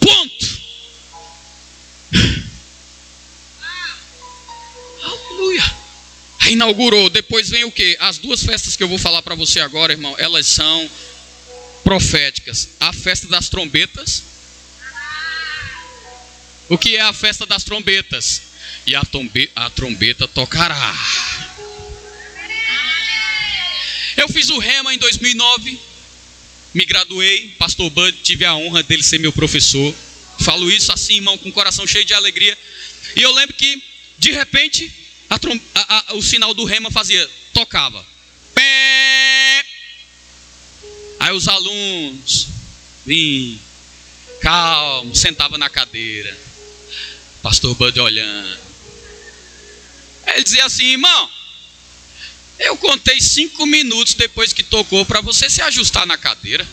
Ponto. 0.00 0.60
Aleluia. 5.02 5.76
Inaugurou. 6.48 7.10
Depois 7.10 7.48
vem 7.50 7.64
o 7.64 7.72
que? 7.72 7.96
As 8.00 8.18
duas 8.18 8.44
festas 8.44 8.76
que 8.76 8.82
eu 8.82 8.88
vou 8.88 8.98
falar 8.98 9.22
para 9.22 9.34
você 9.34 9.60
agora, 9.60 9.92
irmão, 9.92 10.14
elas 10.18 10.46
são 10.46 10.88
proféticas. 11.82 12.68
A 12.78 12.92
festa 12.92 13.26
das 13.28 13.48
trombetas. 13.48 14.35
O 16.68 16.76
que 16.76 16.96
é 16.96 17.00
a 17.00 17.12
festa 17.12 17.46
das 17.46 17.62
trombetas? 17.62 18.42
E 18.86 18.94
a, 18.94 19.04
tombe, 19.04 19.50
a 19.54 19.70
trombeta 19.70 20.26
tocará. 20.26 20.94
Eu 24.16 24.28
fiz 24.28 24.48
o 24.50 24.58
Rema 24.58 24.92
em 24.92 24.98
2009. 24.98 25.78
Me 26.74 26.84
graduei. 26.84 27.54
Pastor 27.58 27.88
Bud, 27.90 28.18
tive 28.22 28.44
a 28.44 28.54
honra 28.56 28.82
dele 28.82 29.02
ser 29.02 29.18
meu 29.18 29.32
professor. 29.32 29.94
Falo 30.40 30.70
isso 30.70 30.92
assim, 30.92 31.16
irmão, 31.16 31.38
com 31.38 31.48
o 31.48 31.52
coração 31.52 31.86
cheio 31.86 32.04
de 32.04 32.14
alegria. 32.14 32.56
E 33.14 33.22
eu 33.22 33.32
lembro 33.32 33.54
que, 33.54 33.82
de 34.18 34.32
repente, 34.32 34.92
a, 35.30 35.36
a, 35.36 36.12
a, 36.12 36.14
o 36.14 36.22
sinal 36.22 36.52
do 36.52 36.64
rema 36.64 36.90
fazia, 36.90 37.30
tocava. 37.52 38.04
Pé. 38.54 39.64
Aí 41.20 41.32
os 41.32 41.46
alunos 41.46 42.48
vinham, 43.04 43.58
calmo, 44.40 45.14
sentava 45.14 45.56
na 45.56 45.70
cadeira. 45.70 46.45
Pastor 47.46 47.76
Bud 47.76 48.00
olhando. 48.00 48.58
Ele 50.26 50.42
dizia 50.42 50.66
assim, 50.66 50.86
irmão, 50.86 51.30
eu 52.58 52.76
contei 52.76 53.20
cinco 53.20 53.64
minutos 53.66 54.14
depois 54.14 54.52
que 54.52 54.64
tocou 54.64 55.06
para 55.06 55.20
você 55.20 55.48
se 55.48 55.62
ajustar 55.62 56.04
na 56.06 56.18
cadeira. 56.18 56.66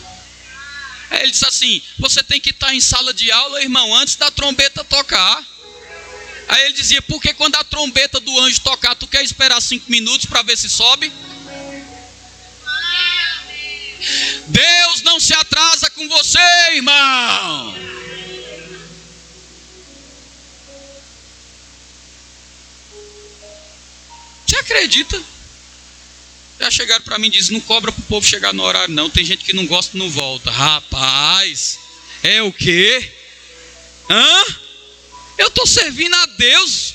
Aí 1.10 1.20
ele 1.22 1.30
disse 1.30 1.46
assim: 1.46 1.80
Você 2.00 2.24
tem 2.24 2.40
que 2.40 2.50
estar 2.50 2.74
em 2.74 2.80
sala 2.80 3.14
de 3.14 3.30
aula, 3.30 3.62
irmão, 3.62 3.94
antes 3.94 4.16
da 4.16 4.32
trombeta 4.32 4.82
tocar. 4.82 5.46
Aí 6.48 6.64
ele 6.64 6.72
dizia: 6.72 7.00
Porque 7.02 7.32
quando 7.34 7.54
a 7.54 7.62
trombeta 7.62 8.18
do 8.18 8.40
anjo 8.40 8.60
tocar, 8.60 8.96
tu 8.96 9.06
quer 9.06 9.22
esperar 9.22 9.62
cinco 9.62 9.88
minutos 9.88 10.26
para 10.26 10.42
ver 10.42 10.58
se 10.58 10.68
sobe? 10.68 11.12
Deus 14.48 15.02
não 15.02 15.20
se 15.20 15.34
atrasa 15.34 15.88
com 15.90 16.08
você, 16.08 16.40
irmão. 16.72 18.03
Você 24.54 24.60
acredita? 24.60 25.20
Já 26.60 26.70
chegaram 26.70 27.02
para 27.02 27.18
mim 27.18 27.26
e 27.26 27.30
dizem: 27.30 27.54
Não 27.54 27.60
cobra 27.60 27.90
para 27.90 28.00
o 28.00 28.04
povo 28.04 28.24
chegar 28.24 28.54
no 28.54 28.62
horário, 28.62 28.94
não. 28.94 29.10
Tem 29.10 29.24
gente 29.24 29.44
que 29.44 29.52
não 29.52 29.66
gosta 29.66 29.96
e 29.96 29.98
não 29.98 30.08
volta. 30.08 30.48
Rapaz, 30.48 31.80
é 32.22 32.40
o 32.40 32.52
quê? 32.52 33.12
Hã? 34.08 34.44
Eu 35.38 35.48
estou 35.48 35.66
servindo 35.66 36.14
a 36.14 36.26
Deus. 36.26 36.94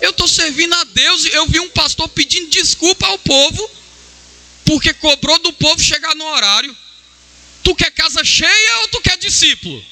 Eu 0.00 0.10
estou 0.10 0.28
servindo 0.28 0.72
a 0.72 0.84
Deus. 0.84 1.24
Eu 1.24 1.48
vi 1.48 1.58
um 1.58 1.70
pastor 1.70 2.08
pedindo 2.08 2.48
desculpa 2.48 3.08
ao 3.08 3.18
povo, 3.18 3.70
porque 4.64 4.94
cobrou 4.94 5.40
do 5.40 5.52
povo 5.52 5.82
chegar 5.82 6.14
no 6.14 6.26
horário. 6.26 6.76
Tu 7.64 7.74
quer 7.74 7.90
casa 7.90 8.22
cheia 8.22 8.78
ou 8.82 8.88
tu 8.88 9.00
quer 9.00 9.18
discípulo? 9.18 9.84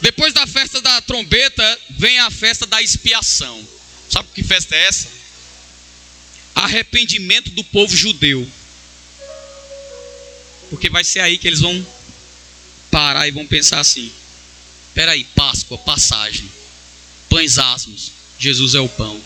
Depois 0.00 0.32
da 0.32 0.46
festa 0.46 0.80
da 0.80 1.00
trombeta, 1.02 1.80
vem 1.90 2.18
a 2.20 2.30
festa 2.30 2.66
da 2.66 2.80
expiação. 2.80 3.66
Sabe 4.08 4.28
que 4.34 4.42
festa 4.42 4.74
é 4.74 4.86
essa? 4.86 5.08
Arrependimento 6.54 7.50
do 7.50 7.62
povo 7.64 7.94
judeu. 7.94 8.46
Porque 10.70 10.88
vai 10.88 11.04
ser 11.04 11.20
aí 11.20 11.36
que 11.36 11.48
eles 11.48 11.60
vão 11.60 11.86
parar 12.90 13.28
e 13.28 13.30
vão 13.30 13.46
pensar 13.46 13.80
assim: 13.80 14.10
peraí, 14.94 15.24
Páscoa, 15.34 15.76
passagem, 15.78 16.50
pães 17.28 17.58
asmos, 17.58 18.12
Jesus 18.38 18.74
é 18.74 18.80
o 18.80 18.88
pão. 18.88 19.20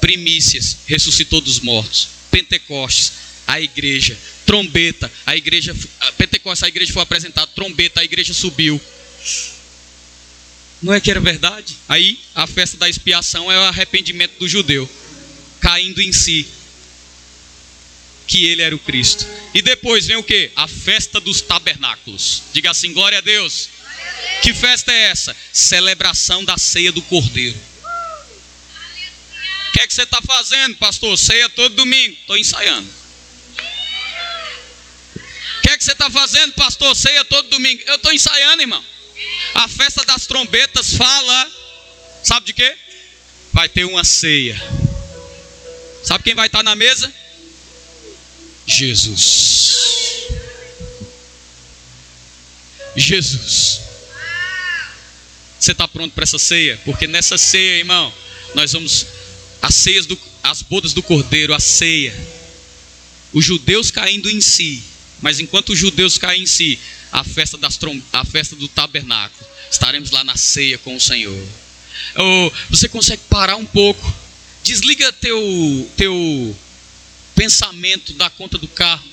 Primícias, 0.00 0.78
ressuscitou 0.86 1.40
dos 1.40 1.60
mortos. 1.60 2.08
Pentecostes, 2.30 3.12
a 3.46 3.60
igreja. 3.60 4.18
Trombeta, 4.52 5.10
a 5.24 5.34
igreja. 5.34 5.74
A 6.00 6.12
Pentecostes, 6.12 6.62
a 6.62 6.68
igreja 6.68 6.92
foi 6.92 7.02
apresentada. 7.02 7.46
Trombeta, 7.54 8.02
a 8.02 8.04
igreja 8.04 8.34
subiu. 8.34 8.78
Não 10.82 10.92
é 10.92 11.00
que 11.00 11.10
era 11.10 11.20
verdade? 11.20 11.74
Aí 11.88 12.20
a 12.34 12.46
festa 12.46 12.76
da 12.76 12.86
expiação 12.86 13.50
é 13.50 13.56
o 13.56 13.62
arrependimento 13.62 14.38
do 14.38 14.46
judeu, 14.46 14.86
caindo 15.58 16.02
em 16.02 16.12
si, 16.12 16.46
que 18.26 18.44
ele 18.44 18.60
era 18.60 18.76
o 18.76 18.78
Cristo. 18.78 19.26
E 19.54 19.62
depois 19.62 20.06
vem 20.06 20.16
o 20.16 20.22
que? 20.22 20.50
A 20.54 20.68
festa 20.68 21.18
dos 21.18 21.40
tabernáculos. 21.40 22.42
Diga 22.52 22.72
assim: 22.72 22.92
glória 22.92 23.16
a 23.16 23.22
Deus. 23.22 23.70
Que 24.42 24.52
festa 24.52 24.92
é 24.92 25.04
essa? 25.04 25.34
Celebração 25.50 26.44
da 26.44 26.58
ceia 26.58 26.92
do 26.92 27.00
Cordeiro. 27.00 27.58
O 29.68 29.72
que 29.72 29.80
é 29.80 29.86
que 29.86 29.94
você 29.94 30.02
está 30.02 30.20
fazendo, 30.20 30.76
pastor? 30.76 31.16
Ceia 31.16 31.48
todo 31.48 31.74
domingo. 31.74 32.12
Estou 32.20 32.36
ensaiando. 32.36 33.01
Que 35.72 35.76
é 35.76 35.78
que 35.78 35.84
você 35.84 35.92
está 35.92 36.10
fazendo, 36.10 36.52
pastor? 36.52 36.94
Ceia 36.94 37.24
todo 37.24 37.48
domingo. 37.48 37.82
Eu 37.86 37.94
estou 37.94 38.12
ensaiando, 38.12 38.60
irmão. 38.60 38.84
A 39.54 39.66
festa 39.66 40.04
das 40.04 40.26
trombetas 40.26 40.92
fala. 40.96 41.50
Sabe 42.22 42.44
de 42.44 42.52
quê? 42.52 42.76
Vai 43.54 43.70
ter 43.70 43.86
uma 43.86 44.04
ceia. 44.04 44.60
Sabe 46.04 46.24
quem 46.24 46.34
vai 46.34 46.48
estar 46.48 46.62
na 46.62 46.76
mesa? 46.76 47.10
Jesus. 48.66 50.26
Jesus. 52.94 53.80
Você 55.58 55.72
está 55.72 55.88
pronto 55.88 56.12
para 56.12 56.24
essa 56.24 56.38
ceia? 56.38 56.78
Porque 56.84 57.06
nessa 57.06 57.38
ceia, 57.38 57.78
irmão, 57.78 58.12
nós 58.54 58.72
vamos 58.72 59.06
as 59.62 59.74
ceias 59.74 60.04
do, 60.04 60.18
as 60.42 60.60
bodas 60.60 60.92
do 60.92 61.02
cordeiro, 61.02 61.54
a 61.54 61.60
ceia. 61.60 62.14
Os 63.32 63.42
judeus 63.42 63.90
caindo 63.90 64.28
em 64.28 64.42
si, 64.42 64.91
mas 65.22 65.38
enquanto 65.40 65.70
os 65.70 65.78
judeus 65.78 66.18
caem 66.18 66.42
em 66.42 66.46
si, 66.46 66.78
a 67.12 67.22
festa 67.22 67.56
das 67.56 67.78
a 68.12 68.24
festa 68.24 68.56
do 68.56 68.68
tabernáculo, 68.68 69.48
estaremos 69.70 70.10
lá 70.10 70.24
na 70.24 70.36
ceia 70.36 70.76
com 70.78 70.96
o 70.96 71.00
Senhor. 71.00 71.46
Você 72.68 72.88
consegue 72.88 73.22
parar 73.30 73.56
um 73.56 73.64
pouco? 73.64 74.14
Desliga 74.64 75.12
teu 75.12 75.90
teu 75.96 76.56
pensamento 77.34 78.12
da 78.14 78.28
conta 78.28 78.58
do 78.58 78.68
carro. 78.68 79.08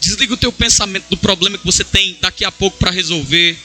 Desliga 0.00 0.34
o 0.34 0.36
teu 0.36 0.52
pensamento 0.52 1.06
do 1.08 1.16
problema 1.16 1.56
que 1.56 1.64
você 1.64 1.84
tem 1.84 2.18
daqui 2.20 2.44
a 2.44 2.52
pouco 2.52 2.76
para 2.76 2.90
resolver. 2.90 3.56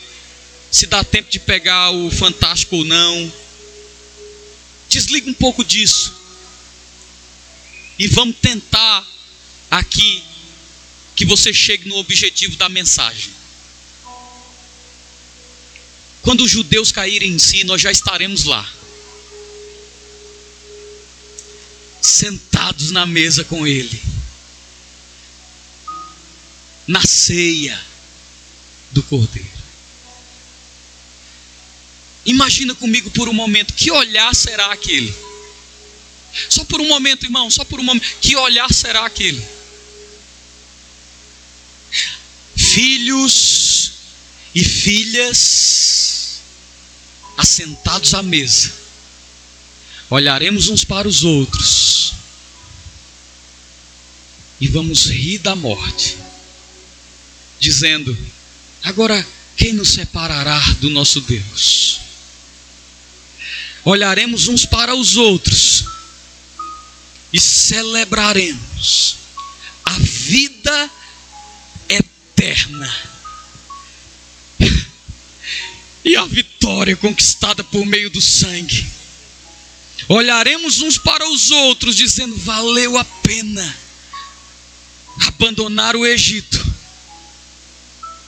Se 0.72 0.86
dá 0.86 1.03
tempo 1.03 1.30
de 1.30 1.39
pegar 1.39 1.89
o 1.91 2.12
fantástico 2.12 2.78
ou 2.78 2.86
não. 2.86 3.34
Desliga 4.88 5.30
um 5.30 5.34
pouco 5.34 5.64
disso. 5.66 6.14
E 7.97 8.07
vamos 8.07 8.38
tentar 8.41 9.05
aqui 9.70 10.24
que 11.20 11.26
você 11.26 11.53
chegue 11.53 11.89
no 11.89 11.97
objetivo 11.97 12.55
da 12.55 12.70
mensagem. 12.70 13.30
Quando 16.22 16.45
os 16.45 16.49
judeus 16.49 16.93
caírem 16.93 17.34
em 17.34 17.38
si, 17.38 17.65
nós 17.65 17.82
já 17.82 17.91
estaremos 17.91 18.45
lá. 18.45 18.67
sentados 22.01 22.91
na 22.91 23.05
mesa 23.05 23.43
com 23.43 23.67
Ele, 23.67 24.01
na 26.88 27.01
ceia 27.05 27.80
do 28.91 29.03
Cordeiro. 29.03 29.49
Imagina 32.26 32.74
comigo 32.74 33.11
por 33.11 33.28
um 33.28 33.34
momento, 33.34 33.74
que 33.74 33.91
olhar 33.91 34.34
será 34.34 34.72
aquele? 34.72 35.13
Só 36.47 36.63
por 36.63 36.80
um 36.80 36.88
momento, 36.88 37.26
irmão, 37.26 37.51
só 37.51 37.65
por 37.65 37.82
um 37.82 37.84
momento, 37.84 38.07
que 38.22 38.38
olhar 38.38 38.74
será 38.74 39.05
aquele? 39.05 39.59
Filhos 42.74 43.91
e 44.53 44.63
filhas 44.63 46.39
assentados 47.38 48.13
à 48.13 48.22
mesa, 48.22 48.72
olharemos 50.09 50.70
uns 50.70 50.84
para 50.84 51.07
os 51.07 51.24
outros 51.24 52.13
e 54.61 54.67
vamos 54.67 55.05
rir 55.05 55.39
da 55.39 55.55
morte, 55.55 56.17
dizendo: 57.59 58.15
agora 58.84 59.26
quem 59.57 59.74
nos 59.74 59.89
separará 59.89 60.59
do 60.80 60.89
nosso 60.89 61.22
Deus? 61.22 61.99
Olharemos 63.84 64.47
uns 64.47 64.65
para 64.65 64.93
os 64.93 65.15
outros 65.17 65.86
e 67.32 67.39
celebraremos 67.39 69.15
a 69.86 69.93
vida 69.99 70.91
eterna 72.39 72.93
e 76.05 76.15
a 76.15 76.25
vitória 76.25 76.95
conquistada 76.95 77.63
por 77.63 77.85
meio 77.85 78.09
do 78.09 78.21
sangue. 78.21 78.87
Olharemos 80.07 80.79
uns 80.79 80.97
para 80.97 81.29
os 81.29 81.51
outros, 81.51 81.95
dizendo: 81.95 82.35
valeu 82.37 82.97
a 82.97 83.03
pena 83.03 83.77
abandonar 85.27 85.95
o 85.97 86.05
Egito, 86.05 86.65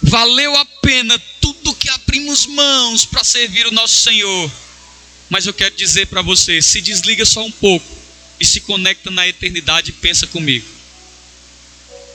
valeu 0.02 0.56
a 0.58 0.66
pena 0.66 1.18
tudo 1.40 1.74
que 1.74 1.90
abrimos 1.90 2.46
mãos 2.46 3.06
para 3.06 3.24
servir 3.24 3.66
o 3.66 3.72
nosso 3.72 4.02
Senhor. 4.02 4.52
Mas 5.30 5.48
eu 5.48 5.54
quero 5.54 5.76
dizer 5.76 6.08
para 6.08 6.22
você: 6.22 6.62
se 6.62 6.82
desliga 6.82 7.26
só 7.26 7.46
um 7.46 7.52
pouco 7.52 7.88
e 8.40 8.46
se 8.46 8.60
conecta 8.60 9.10
na 9.10 9.28
eternidade 9.28 9.94
pensa 9.94 10.28
comigo. 10.28 10.68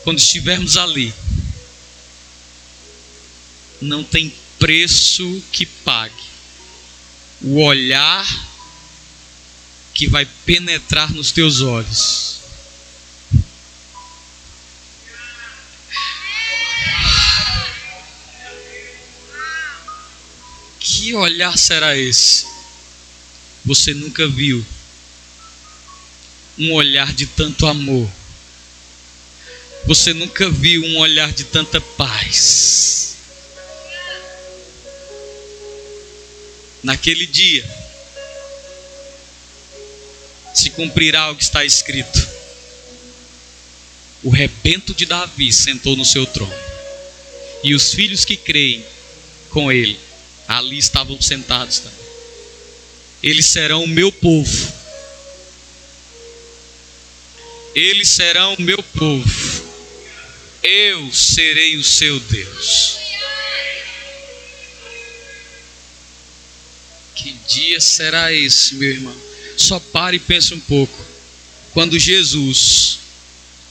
Quando 0.05 0.19
estivermos 0.19 0.77
ali, 0.77 1.13
não 3.81 4.03
tem 4.03 4.33
preço 4.59 5.43
que 5.53 5.67
pague. 5.67 6.15
O 7.43 7.61
olhar 7.63 8.27
que 9.95 10.07
vai 10.07 10.27
penetrar 10.45 11.13
nos 11.13 11.33
teus 11.33 11.61
olhos. 11.61 12.41
Que 20.79 21.15
olhar 21.15 21.57
será 21.57 21.97
esse? 21.97 22.47
Você 23.65 23.95
nunca 23.95 24.29
viu 24.29 24.65
um 26.59 26.73
olhar 26.73 27.13
de 27.13 27.27
tanto 27.27 27.67
amor. 27.67 28.11
Você 29.87 30.13
nunca 30.13 30.51
viu 30.51 30.83
um 30.83 30.99
olhar 30.99 31.33
de 31.33 31.45
tanta 31.45 31.81
paz. 31.81 33.16
Naquele 36.83 37.27
dia 37.27 37.65
se 40.55 40.71
cumprirá 40.71 41.31
o 41.31 41.37
que 41.37 41.43
está 41.43 41.65
escrito. 41.65 42.27
O 44.23 44.31
rebento 44.31 44.95
de 44.95 45.05
Davi 45.05 45.53
sentou 45.53 45.95
no 45.95 46.05
seu 46.05 46.27
trono, 46.27 46.55
e 47.63 47.75
os 47.75 47.93
filhos 47.93 48.25
que 48.25 48.37
creem 48.37 48.85
com 49.51 49.71
ele 49.71 49.99
ali 50.49 50.79
estavam 50.79 51.21
sentados 51.21 51.81
também. 51.81 52.07
Eles 53.23 53.47
serão 53.47 53.85
o 53.85 53.89
meu 53.89 54.13
povo. 54.13 54.73
Eles 57.75 58.09
serão 58.09 58.55
o 58.55 58.63
meu 58.63 58.83
povo. 58.83 59.67
Eu 60.63 61.13
serei 61.13 61.77
o 61.77 61.85
seu 61.85 62.19
Deus. 62.21 62.99
Que 67.17 67.33
dia 67.49 67.81
será 67.81 68.31
esse, 68.31 68.75
meu 68.75 68.91
irmão? 68.91 69.17
Só 69.57 69.81
pare 69.81 70.19
e 70.19 70.21
pense 70.21 70.53
um 70.53 70.61
pouco. 70.61 71.03
Quando 71.73 71.99
Jesus, 71.99 72.99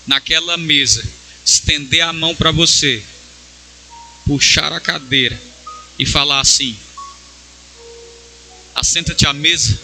naquela 0.07 0.57
mesa, 0.57 1.05
estender 1.45 2.01
a 2.01 2.11
mão 2.11 2.35
para 2.35 2.51
você, 2.51 3.03
puxar 4.25 4.73
a 4.73 4.79
cadeira 4.79 5.39
e 5.99 6.07
falar 6.07 6.39
assim: 6.39 6.75
Assenta-te 8.73 9.27
à 9.27 9.33
mesa, 9.33 9.79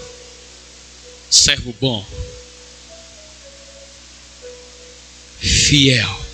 servo 1.30 1.76
bom, 1.80 2.04
fiel, 5.40 6.26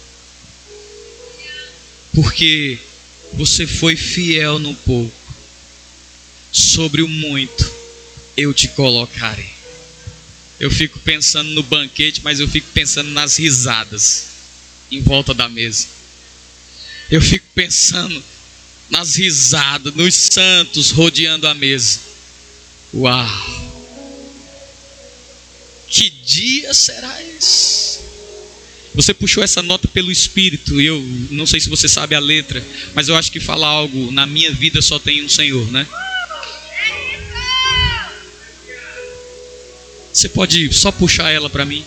porque 2.16 2.80
você 3.34 3.68
foi 3.68 3.98
fiel 3.98 4.60
no 4.60 4.74
pouco 4.74 5.17
sobre 6.58 7.02
o 7.02 7.08
muito 7.08 7.78
eu 8.36 8.54
te 8.54 8.68
colocarei. 8.70 9.50
Eu 10.60 10.72
fico 10.72 11.00
pensando 11.00 11.50
no 11.52 11.64
banquete, 11.64 12.22
mas 12.24 12.40
eu 12.40 12.48
fico 12.48 12.68
pensando 12.74 13.10
nas 13.12 13.38
risadas 13.38 14.28
em 14.92 15.02
volta 15.02 15.34
da 15.34 15.50
mesa. 15.50 15.88
Eu 17.10 17.22
fico 17.22 17.46
pensando 17.54 18.24
nas 18.90 19.16
risadas, 19.16 19.94
nos 19.94 20.14
santos 20.14 20.92
rodeando 20.92 21.48
a 21.48 21.54
mesa. 21.54 22.00
Uau! 22.94 23.68
Que 25.88 26.10
dia 26.10 26.74
será 26.74 27.22
esse? 27.24 28.00
Você 28.94 29.14
puxou 29.14 29.44
essa 29.44 29.62
nota 29.62 29.88
pelo 29.88 30.12
Espírito, 30.12 30.82
eu 30.82 31.00
não 31.30 31.46
sei 31.46 31.60
se 31.60 31.70
você 31.70 31.88
sabe 31.88 32.16
a 32.16 32.20
letra, 32.20 32.66
mas 32.96 33.08
eu 33.08 33.16
acho 33.16 33.32
que 33.32 33.40
fala 33.40 33.68
algo, 33.68 34.12
na 34.12 34.26
minha 34.26 34.52
vida 34.52 34.82
só 34.82 34.98
tem 34.98 35.24
um 35.24 35.30
Senhor, 35.30 35.72
né? 35.72 35.88
Você 40.18 40.30
pode 40.30 40.74
só 40.74 40.92
puxar 40.92 41.30
ela 41.30 41.48
para 41.48 41.64
mim? 41.64 41.86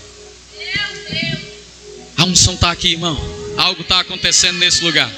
A 2.16 2.24
unção 2.24 2.54
está 2.54 2.70
aqui, 2.70 2.92
irmão. 2.92 3.18
Algo 3.56 3.82
está 3.82 3.98
acontecendo 3.98 4.56
nesse 4.56 4.84
lugar. 4.84 5.12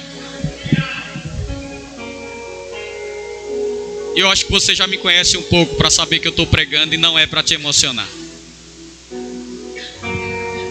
Eu 4.15 4.27
acho 4.31 4.45
que 4.45 4.51
você 4.51 4.73
já 4.73 4.87
me 4.87 4.97
conhece 4.97 5.37
um 5.37 5.43
pouco 5.43 5.75
para 5.75 5.91
saber 5.91 6.17
que 6.17 6.27
eu 6.27 6.31
estou 6.31 6.47
pregando 6.47 6.95
e 6.95 6.97
não 6.97 7.17
é 7.17 7.27
para 7.27 7.43
te 7.43 7.53
emocionar. 7.53 8.09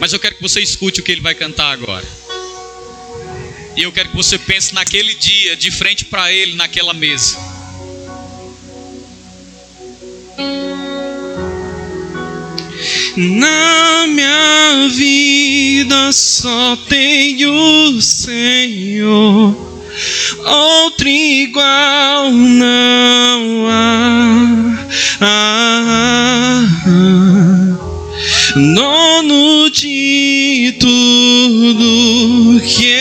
Mas 0.01 0.13
eu 0.13 0.19
quero 0.19 0.35
que 0.35 0.43
você 0.43 0.61
escute 0.61 0.99
o 0.99 1.05
que 1.05 1.13
ele 1.13 1.21
vai 1.21 1.37
cantar 1.37 1.71
agora. 1.71 2.05
E 3.77 3.85
eu 3.85 3.93
quero 3.93 4.09
que 4.09 4.17
você 4.17 4.37
pense 4.37 4.75
naquele 4.75 5.15
dia, 5.15 5.55
de 5.55 5.71
frente 5.71 6.07
para 6.07 6.33
ele, 6.33 6.57
naquela 6.57 6.93
mesa. 6.93 7.52
Na 13.15 14.07
minha 14.07 14.89
vida 14.89 16.11
só 16.13 16.77
tenho 16.89 17.53
o 17.53 18.01
Senhor, 18.01 19.55
outro 20.47 21.09
igual 21.09 22.31
não 22.33 23.67
há. 23.69 24.89
Ah, 25.21 26.65
dono 28.75 29.69
de 29.71 30.75
tudo 30.81 32.63
que 32.63 32.95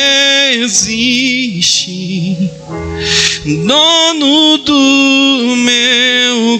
existe, 0.61 2.37
dono 3.65 4.57
do 4.57 5.55
meu 5.55 6.59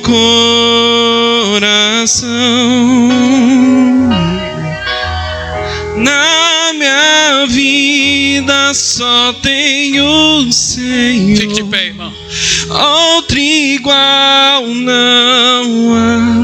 coração. 1.52 3.12
só 8.74 9.34
tenho 9.41 10.52
Senhor. 10.52 11.38
Fique 11.38 11.56
de 11.56 11.64
pé, 11.66 11.88
irmão. 11.88 12.14
Outro 12.70 13.38
igual 13.38 14.68
não 14.68 15.95
há. 15.95 16.41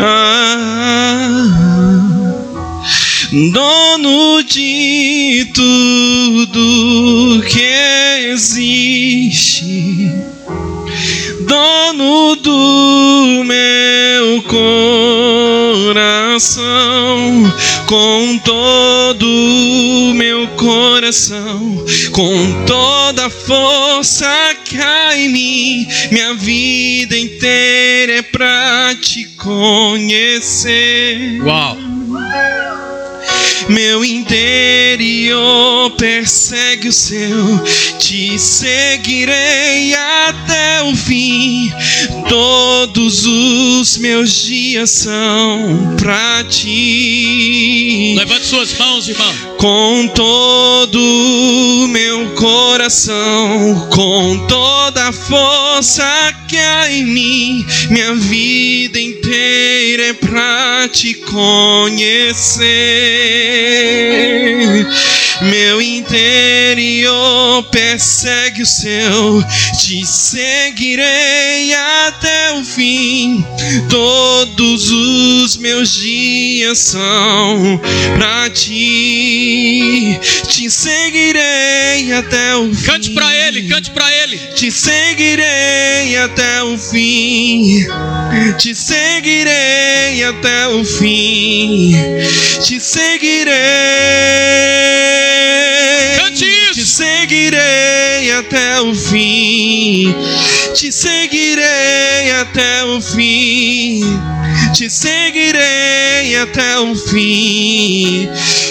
Ah, 0.00 0.42
dono 3.52 4.42
de 4.44 5.50
tudo 5.54 7.42
que 7.48 8.30
existe, 8.32 10.10
dono 11.46 12.36
do 12.36 13.44
meu 13.44 14.01
coração, 14.40 15.92
com 17.86 18.38
todo 18.38 19.26
o 19.26 20.14
meu 20.14 20.48
coração, 20.56 21.84
com 22.12 22.64
toda 22.64 23.26
a 23.26 23.30
força 23.30 24.56
que 24.64 24.78
há 24.78 25.18
em 25.18 25.28
mim, 25.28 25.86
minha 26.10 26.34
vida 26.34 27.18
inteira 27.18 28.14
é 28.14 28.22
pra 28.22 28.94
te 29.00 29.24
conhecer. 29.36 30.72
Uau! 31.42 31.76
Meu 33.68 34.04
interior 34.04 35.90
persegue 35.92 36.88
o 36.88 36.92
seu, 36.92 37.62
te 37.98 38.38
seguirei 38.38 39.94
até 39.94 40.82
o 40.82 40.96
fim. 40.96 41.72
Todos 42.28 43.24
os 43.26 43.96
meus 43.98 44.42
dias 44.42 44.90
são 44.90 45.96
pra 45.98 46.44
ti. 46.44 48.14
Levante 48.16 48.46
suas 48.46 48.76
mãos, 48.76 49.08
irmão. 49.08 49.32
Com 49.58 50.08
todo 50.08 50.98
o 50.98 51.88
meu 51.88 52.30
coração, 52.34 53.88
com 53.90 54.46
toda 54.48 55.08
a 55.08 55.12
força 55.12 56.04
que 56.48 56.56
há 56.56 56.90
em 56.90 57.04
mim, 57.04 57.66
minha 57.90 58.14
vida 58.16 59.00
inteira 59.00 60.08
é 60.08 60.12
pra 60.12 60.61
te 60.92 61.14
conhecer. 61.14 62.68
Meu 65.40 65.80
interior 65.80 67.64
persegue 67.70 68.51
o 68.62 68.66
seu, 68.66 69.44
te 69.80 70.06
seguirei 70.06 71.74
até 72.06 72.52
o 72.54 72.64
fim. 72.64 73.44
Todos 73.88 74.90
os 74.90 75.56
meus 75.56 75.92
dias 75.92 76.78
são 76.78 77.80
pra 78.16 78.48
ti, 78.50 80.18
te 80.48 80.70
seguirei 80.70 82.12
até 82.12 82.56
o 82.56 82.72
fim. 82.72 82.84
Cante 82.84 83.10
para 83.10 83.34
ele, 83.34 83.68
cante 83.68 83.90
para 83.90 84.10
ele. 84.22 84.38
Te 84.54 84.70
seguirei 84.70 86.16
até 86.16 86.62
o 86.62 86.78
fim, 86.78 87.84
te 88.58 88.74
seguirei 88.74 90.22
até 90.24 90.68
o 90.68 90.84
fim, 90.84 91.96
te 92.62 92.78
seguirei. 92.78 93.52
Cante. 96.16 96.31
Te 96.72 96.86
seguirei 96.86 98.32
até 98.32 98.80
o 98.80 98.94
fim, 98.94 100.14
te 100.74 100.90
seguirei 100.90 102.32
até 102.40 102.82
o 102.84 102.98
fim, 102.98 104.00
te 104.72 104.88
seguirei 104.88 106.34
até 106.34 106.78
o 106.78 106.94
fim, 106.96 108.26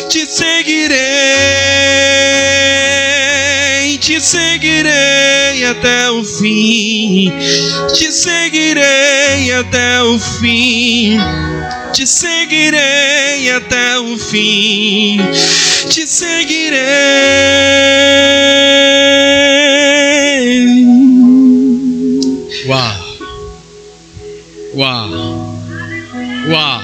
te 0.10 0.26
seguirei, 0.26 0.97
te 4.12 4.20
seguirei 4.20 5.64
até 5.64 6.12
o 6.12 6.22
fim, 6.26 7.32
te 7.93 8.12
seguirei 8.12 9.53
até 9.53 10.03
o 10.03 10.20
fim 10.20 11.18
te 11.93 12.05
seguirei 12.05 13.51
até 13.51 13.99
o 13.99 14.18
fim, 14.18 15.18
te 15.89 16.05
seguirei. 16.05 16.82
Uau. 22.68 23.18
Uau. 24.74 25.09
Uau. 26.49 26.82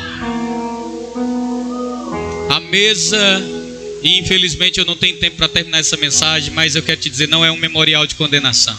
A 2.49 2.59
mesa, 2.71 3.57
e 4.03 4.19
infelizmente 4.19 4.79
eu 4.79 4.85
não 4.85 4.95
tenho 4.95 5.17
tempo 5.17 5.37
para 5.37 5.47
terminar 5.47 5.79
essa 5.79 5.97
mensagem, 5.97 6.53
mas 6.53 6.75
eu 6.75 6.83
quero 6.83 6.99
te 6.99 7.09
dizer, 7.09 7.27
não 7.27 7.43
é 7.43 7.51
um 7.51 7.57
memorial 7.57 8.05
de 8.05 8.15
condenação. 8.15 8.77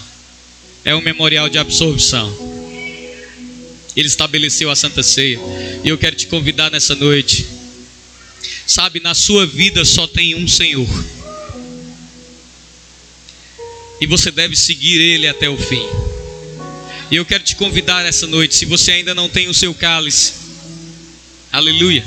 É 0.85 0.95
um 0.95 1.01
memorial 1.01 1.49
de 1.49 1.59
absorção. 1.59 2.33
Ele 3.97 4.07
estabeleceu 4.07 4.71
a 4.71 4.77
Santa 4.77 5.03
Ceia. 5.03 5.39
E 5.85 5.89
eu 5.89 5.99
quero 5.99 6.15
te 6.15 6.29
convidar 6.29 6.71
nessa 6.71 6.95
noite. 6.95 7.47
Sabe, 8.67 9.01
na 9.01 9.15
sua 9.15 9.45
vida 9.45 9.85
só 9.85 10.07
tem 10.07 10.35
um 10.37 10.47
Senhor. 10.47 10.89
E 14.01 14.07
você 14.07 14.31
deve 14.31 14.55
seguir 14.55 15.01
Ele 15.01 15.27
até 15.27 15.49
o 15.51 15.57
fim. 15.57 15.85
E 17.11 17.17
eu 17.17 17.25
quero 17.25 17.43
te 17.43 17.57
convidar 17.57 18.05
nessa 18.05 18.27
noite, 18.27 18.55
se 18.55 18.67
você 18.67 18.93
ainda 18.93 19.15
não 19.15 19.29
tem 19.29 19.49
o 19.49 19.55
seu 19.55 19.75
cálice, 19.75 20.35
aleluia. 21.51 22.05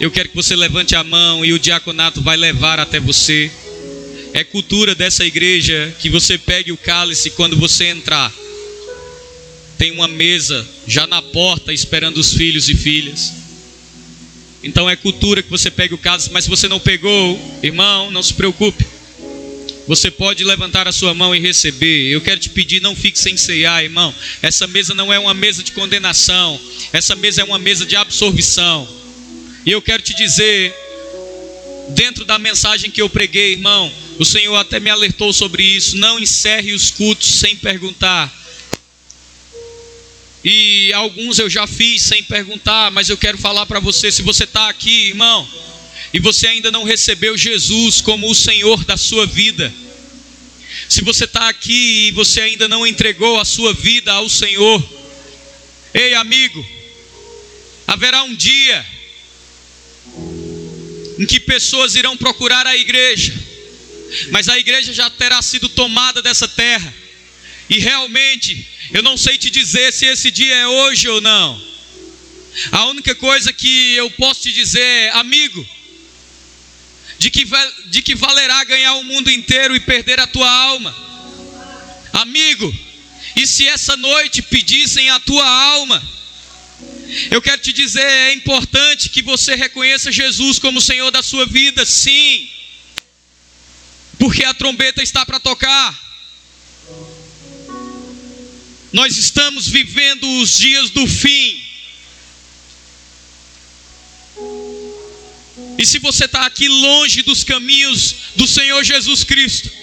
Eu 0.00 0.10
quero 0.10 0.30
que 0.30 0.34
você 0.34 0.56
levante 0.56 0.96
a 0.96 1.04
mão 1.04 1.44
e 1.44 1.52
o 1.52 1.58
diaconato 1.58 2.22
vai 2.22 2.34
levar 2.34 2.80
até 2.80 2.98
você. 2.98 3.50
É 4.32 4.42
cultura 4.42 4.94
dessa 4.94 5.26
igreja 5.26 5.94
que 5.98 6.08
você 6.08 6.38
pegue 6.38 6.72
o 6.72 6.76
cálice 6.78 7.28
quando 7.28 7.54
você 7.54 7.84
entrar. 7.84 8.32
Tem 9.76 9.92
uma 9.92 10.08
mesa 10.08 10.66
já 10.86 11.06
na 11.06 11.20
porta 11.20 11.70
esperando 11.70 12.16
os 12.16 12.32
filhos 12.32 12.70
e 12.70 12.74
filhas. 12.74 13.34
Então 14.62 14.88
é 14.88 14.96
cultura 14.96 15.42
que 15.42 15.50
você 15.50 15.70
pegue 15.70 15.92
o 15.92 15.98
cálice, 15.98 16.30
mas 16.32 16.44
se 16.44 16.50
você 16.50 16.66
não 16.66 16.80
pegou, 16.80 17.38
irmão, 17.62 18.10
não 18.10 18.22
se 18.22 18.32
preocupe. 18.32 18.86
Você 19.86 20.10
pode 20.10 20.42
levantar 20.44 20.88
a 20.88 20.92
sua 20.92 21.12
mão 21.12 21.34
e 21.34 21.40
receber. 21.40 22.08
Eu 22.08 22.22
quero 22.22 22.40
te 22.40 22.48
pedir, 22.48 22.80
não 22.80 22.96
fique 22.96 23.18
sem 23.18 23.36
ceiar, 23.36 23.82
irmão. 23.82 24.14
Essa 24.40 24.66
mesa 24.66 24.94
não 24.94 25.12
é 25.12 25.18
uma 25.18 25.34
mesa 25.34 25.62
de 25.62 25.72
condenação. 25.72 26.58
Essa 26.90 27.14
mesa 27.14 27.42
é 27.42 27.44
uma 27.44 27.58
mesa 27.58 27.84
de 27.84 27.96
absorção. 27.96 28.99
E 29.64 29.72
eu 29.72 29.82
quero 29.82 30.02
te 30.02 30.14
dizer, 30.14 30.74
dentro 31.90 32.24
da 32.24 32.38
mensagem 32.38 32.90
que 32.90 33.02
eu 33.02 33.10
preguei, 33.10 33.52
irmão, 33.52 33.92
o 34.18 34.24
Senhor 34.24 34.56
até 34.56 34.80
me 34.80 34.88
alertou 34.88 35.32
sobre 35.32 35.62
isso. 35.62 35.96
Não 35.96 36.18
encerre 36.18 36.72
os 36.72 36.90
cultos 36.90 37.28
sem 37.28 37.56
perguntar. 37.56 38.32
E 40.42 40.90
alguns 40.94 41.38
eu 41.38 41.50
já 41.50 41.66
fiz 41.66 42.02
sem 42.02 42.22
perguntar, 42.22 42.90
mas 42.90 43.10
eu 43.10 43.18
quero 43.18 43.36
falar 43.36 43.66
para 43.66 43.80
você: 43.80 44.10
se 44.10 44.22
você 44.22 44.44
está 44.44 44.70
aqui, 44.70 45.08
irmão, 45.08 45.46
e 46.14 46.18
você 46.18 46.46
ainda 46.46 46.70
não 46.70 46.82
recebeu 46.82 47.36
Jesus 47.36 48.00
como 48.00 48.30
o 48.30 48.34
Senhor 48.34 48.82
da 48.84 48.96
sua 48.96 49.26
vida, 49.26 49.72
se 50.88 51.02
você 51.04 51.24
está 51.24 51.50
aqui 51.50 52.08
e 52.08 52.10
você 52.12 52.40
ainda 52.40 52.66
não 52.66 52.86
entregou 52.86 53.38
a 53.38 53.44
sua 53.44 53.74
vida 53.74 54.10
ao 54.12 54.30
Senhor, 54.30 54.82
ei 55.92 56.14
amigo, 56.14 56.66
haverá 57.86 58.22
um 58.22 58.34
dia 58.34 58.86
em 61.20 61.26
que 61.26 61.38
pessoas 61.38 61.94
irão 61.96 62.16
procurar 62.16 62.66
a 62.66 62.74
igreja, 62.74 63.34
mas 64.30 64.48
a 64.48 64.58
igreja 64.58 64.90
já 64.90 65.10
terá 65.10 65.42
sido 65.42 65.68
tomada 65.68 66.22
dessa 66.22 66.48
terra, 66.48 66.94
e 67.68 67.78
realmente, 67.78 68.66
eu 68.90 69.02
não 69.02 69.18
sei 69.18 69.36
te 69.36 69.50
dizer 69.50 69.92
se 69.92 70.06
esse 70.06 70.30
dia 70.30 70.54
é 70.54 70.66
hoje 70.66 71.06
ou 71.08 71.20
não. 71.20 71.62
A 72.72 72.86
única 72.86 73.14
coisa 73.14 73.52
que 73.52 73.94
eu 73.94 74.10
posso 74.12 74.40
te 74.40 74.52
dizer, 74.52 75.12
amigo, 75.12 75.64
de 77.18 77.30
que, 77.30 77.46
de 77.88 78.00
que 78.00 78.14
valerá 78.14 78.64
ganhar 78.64 78.94
o 78.94 79.04
mundo 79.04 79.30
inteiro 79.30 79.76
e 79.76 79.80
perder 79.80 80.18
a 80.18 80.26
tua 80.26 80.50
alma. 80.50 80.96
Amigo, 82.14 82.74
e 83.36 83.46
se 83.46 83.68
essa 83.68 83.94
noite 83.94 84.40
pedissem 84.40 85.10
a 85.10 85.20
tua 85.20 85.46
alma, 85.46 86.02
eu 87.30 87.40
quero 87.42 87.60
te 87.60 87.72
dizer, 87.72 88.02
é 88.02 88.34
importante 88.34 89.08
que 89.08 89.22
você 89.22 89.54
reconheça 89.54 90.12
Jesus 90.12 90.58
como 90.58 90.80
Senhor 90.80 91.10
da 91.10 91.22
sua 91.22 91.46
vida, 91.46 91.84
sim, 91.84 92.48
porque 94.18 94.44
a 94.44 94.54
trombeta 94.54 95.02
está 95.02 95.24
para 95.24 95.40
tocar. 95.40 96.10
Nós 98.92 99.16
estamos 99.16 99.68
vivendo 99.68 100.24
os 100.40 100.58
dias 100.58 100.90
do 100.90 101.06
fim. 101.06 101.62
E 105.78 105.86
se 105.86 105.98
você 105.98 106.26
está 106.26 106.44
aqui 106.44 106.68
longe 106.68 107.22
dos 107.22 107.42
caminhos 107.44 108.14
do 108.36 108.46
Senhor 108.46 108.84
Jesus 108.84 109.24
Cristo, 109.24 109.79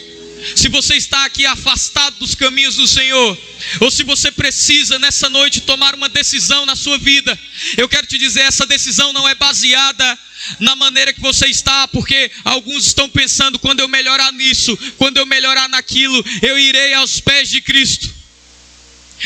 se 0.56 0.70
você 0.70 0.96
está 0.96 1.26
aqui 1.26 1.46
afastado 1.46 2.18
dos 2.20 2.36
caminhos 2.36 2.76
do 2.76 2.88
Senhor, 2.88 3.38
ou 3.80 3.90
se 3.90 4.04
você 4.04 4.32
precisa 4.32 5.00
nessa 5.00 5.30
noite 5.30 5.62
tomar 5.62 5.96
uma 5.96 6.10
decisão 6.10 6.66
na 6.66 6.76
sua 6.76 6.98
vida, 6.98 7.38
eu 7.78 7.90
quero 7.90 8.08
te 8.08 8.18
dizer: 8.18 8.42
essa 8.42 8.66
decisão 8.66 9.12
não 9.14 9.28
é 9.28 9.36
baseada 9.36 10.20
na 10.60 10.76
maneira 10.76 11.14
que 11.14 11.20
você 11.20 11.48
está, 11.48 11.88
porque 11.88 12.32
alguns 12.44 12.86
estão 12.88 13.10
pensando: 13.10 13.60
quando 13.60 13.80
eu 13.80 13.88
melhorar 13.88 14.32
nisso, 14.34 14.78
quando 14.98 15.18
eu 15.18 15.26
melhorar 15.26 15.68
naquilo, 15.70 16.24
eu 16.42 16.58
irei 16.58 16.94
aos 16.94 17.20
pés 17.20 17.50
de 17.50 17.62
Cristo. 17.62 18.18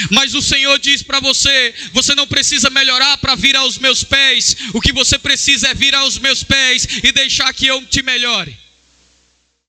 Mas 0.09 0.33
o 0.33 0.41
Senhor 0.41 0.79
diz 0.79 1.03
para 1.03 1.19
você: 1.19 1.73
você 1.91 2.15
não 2.15 2.27
precisa 2.27 2.69
melhorar 2.69 3.17
para 3.17 3.35
vir 3.35 3.55
aos 3.55 3.77
meus 3.77 4.03
pés, 4.03 4.55
o 4.73 4.81
que 4.81 4.93
você 4.93 5.19
precisa 5.19 5.67
é 5.67 5.73
vir 5.73 5.93
aos 5.93 6.17
meus 6.17 6.43
pés 6.43 6.87
e 7.03 7.11
deixar 7.11 7.53
que 7.53 7.67
eu 7.67 7.85
te 7.85 8.01
melhore. 8.01 8.57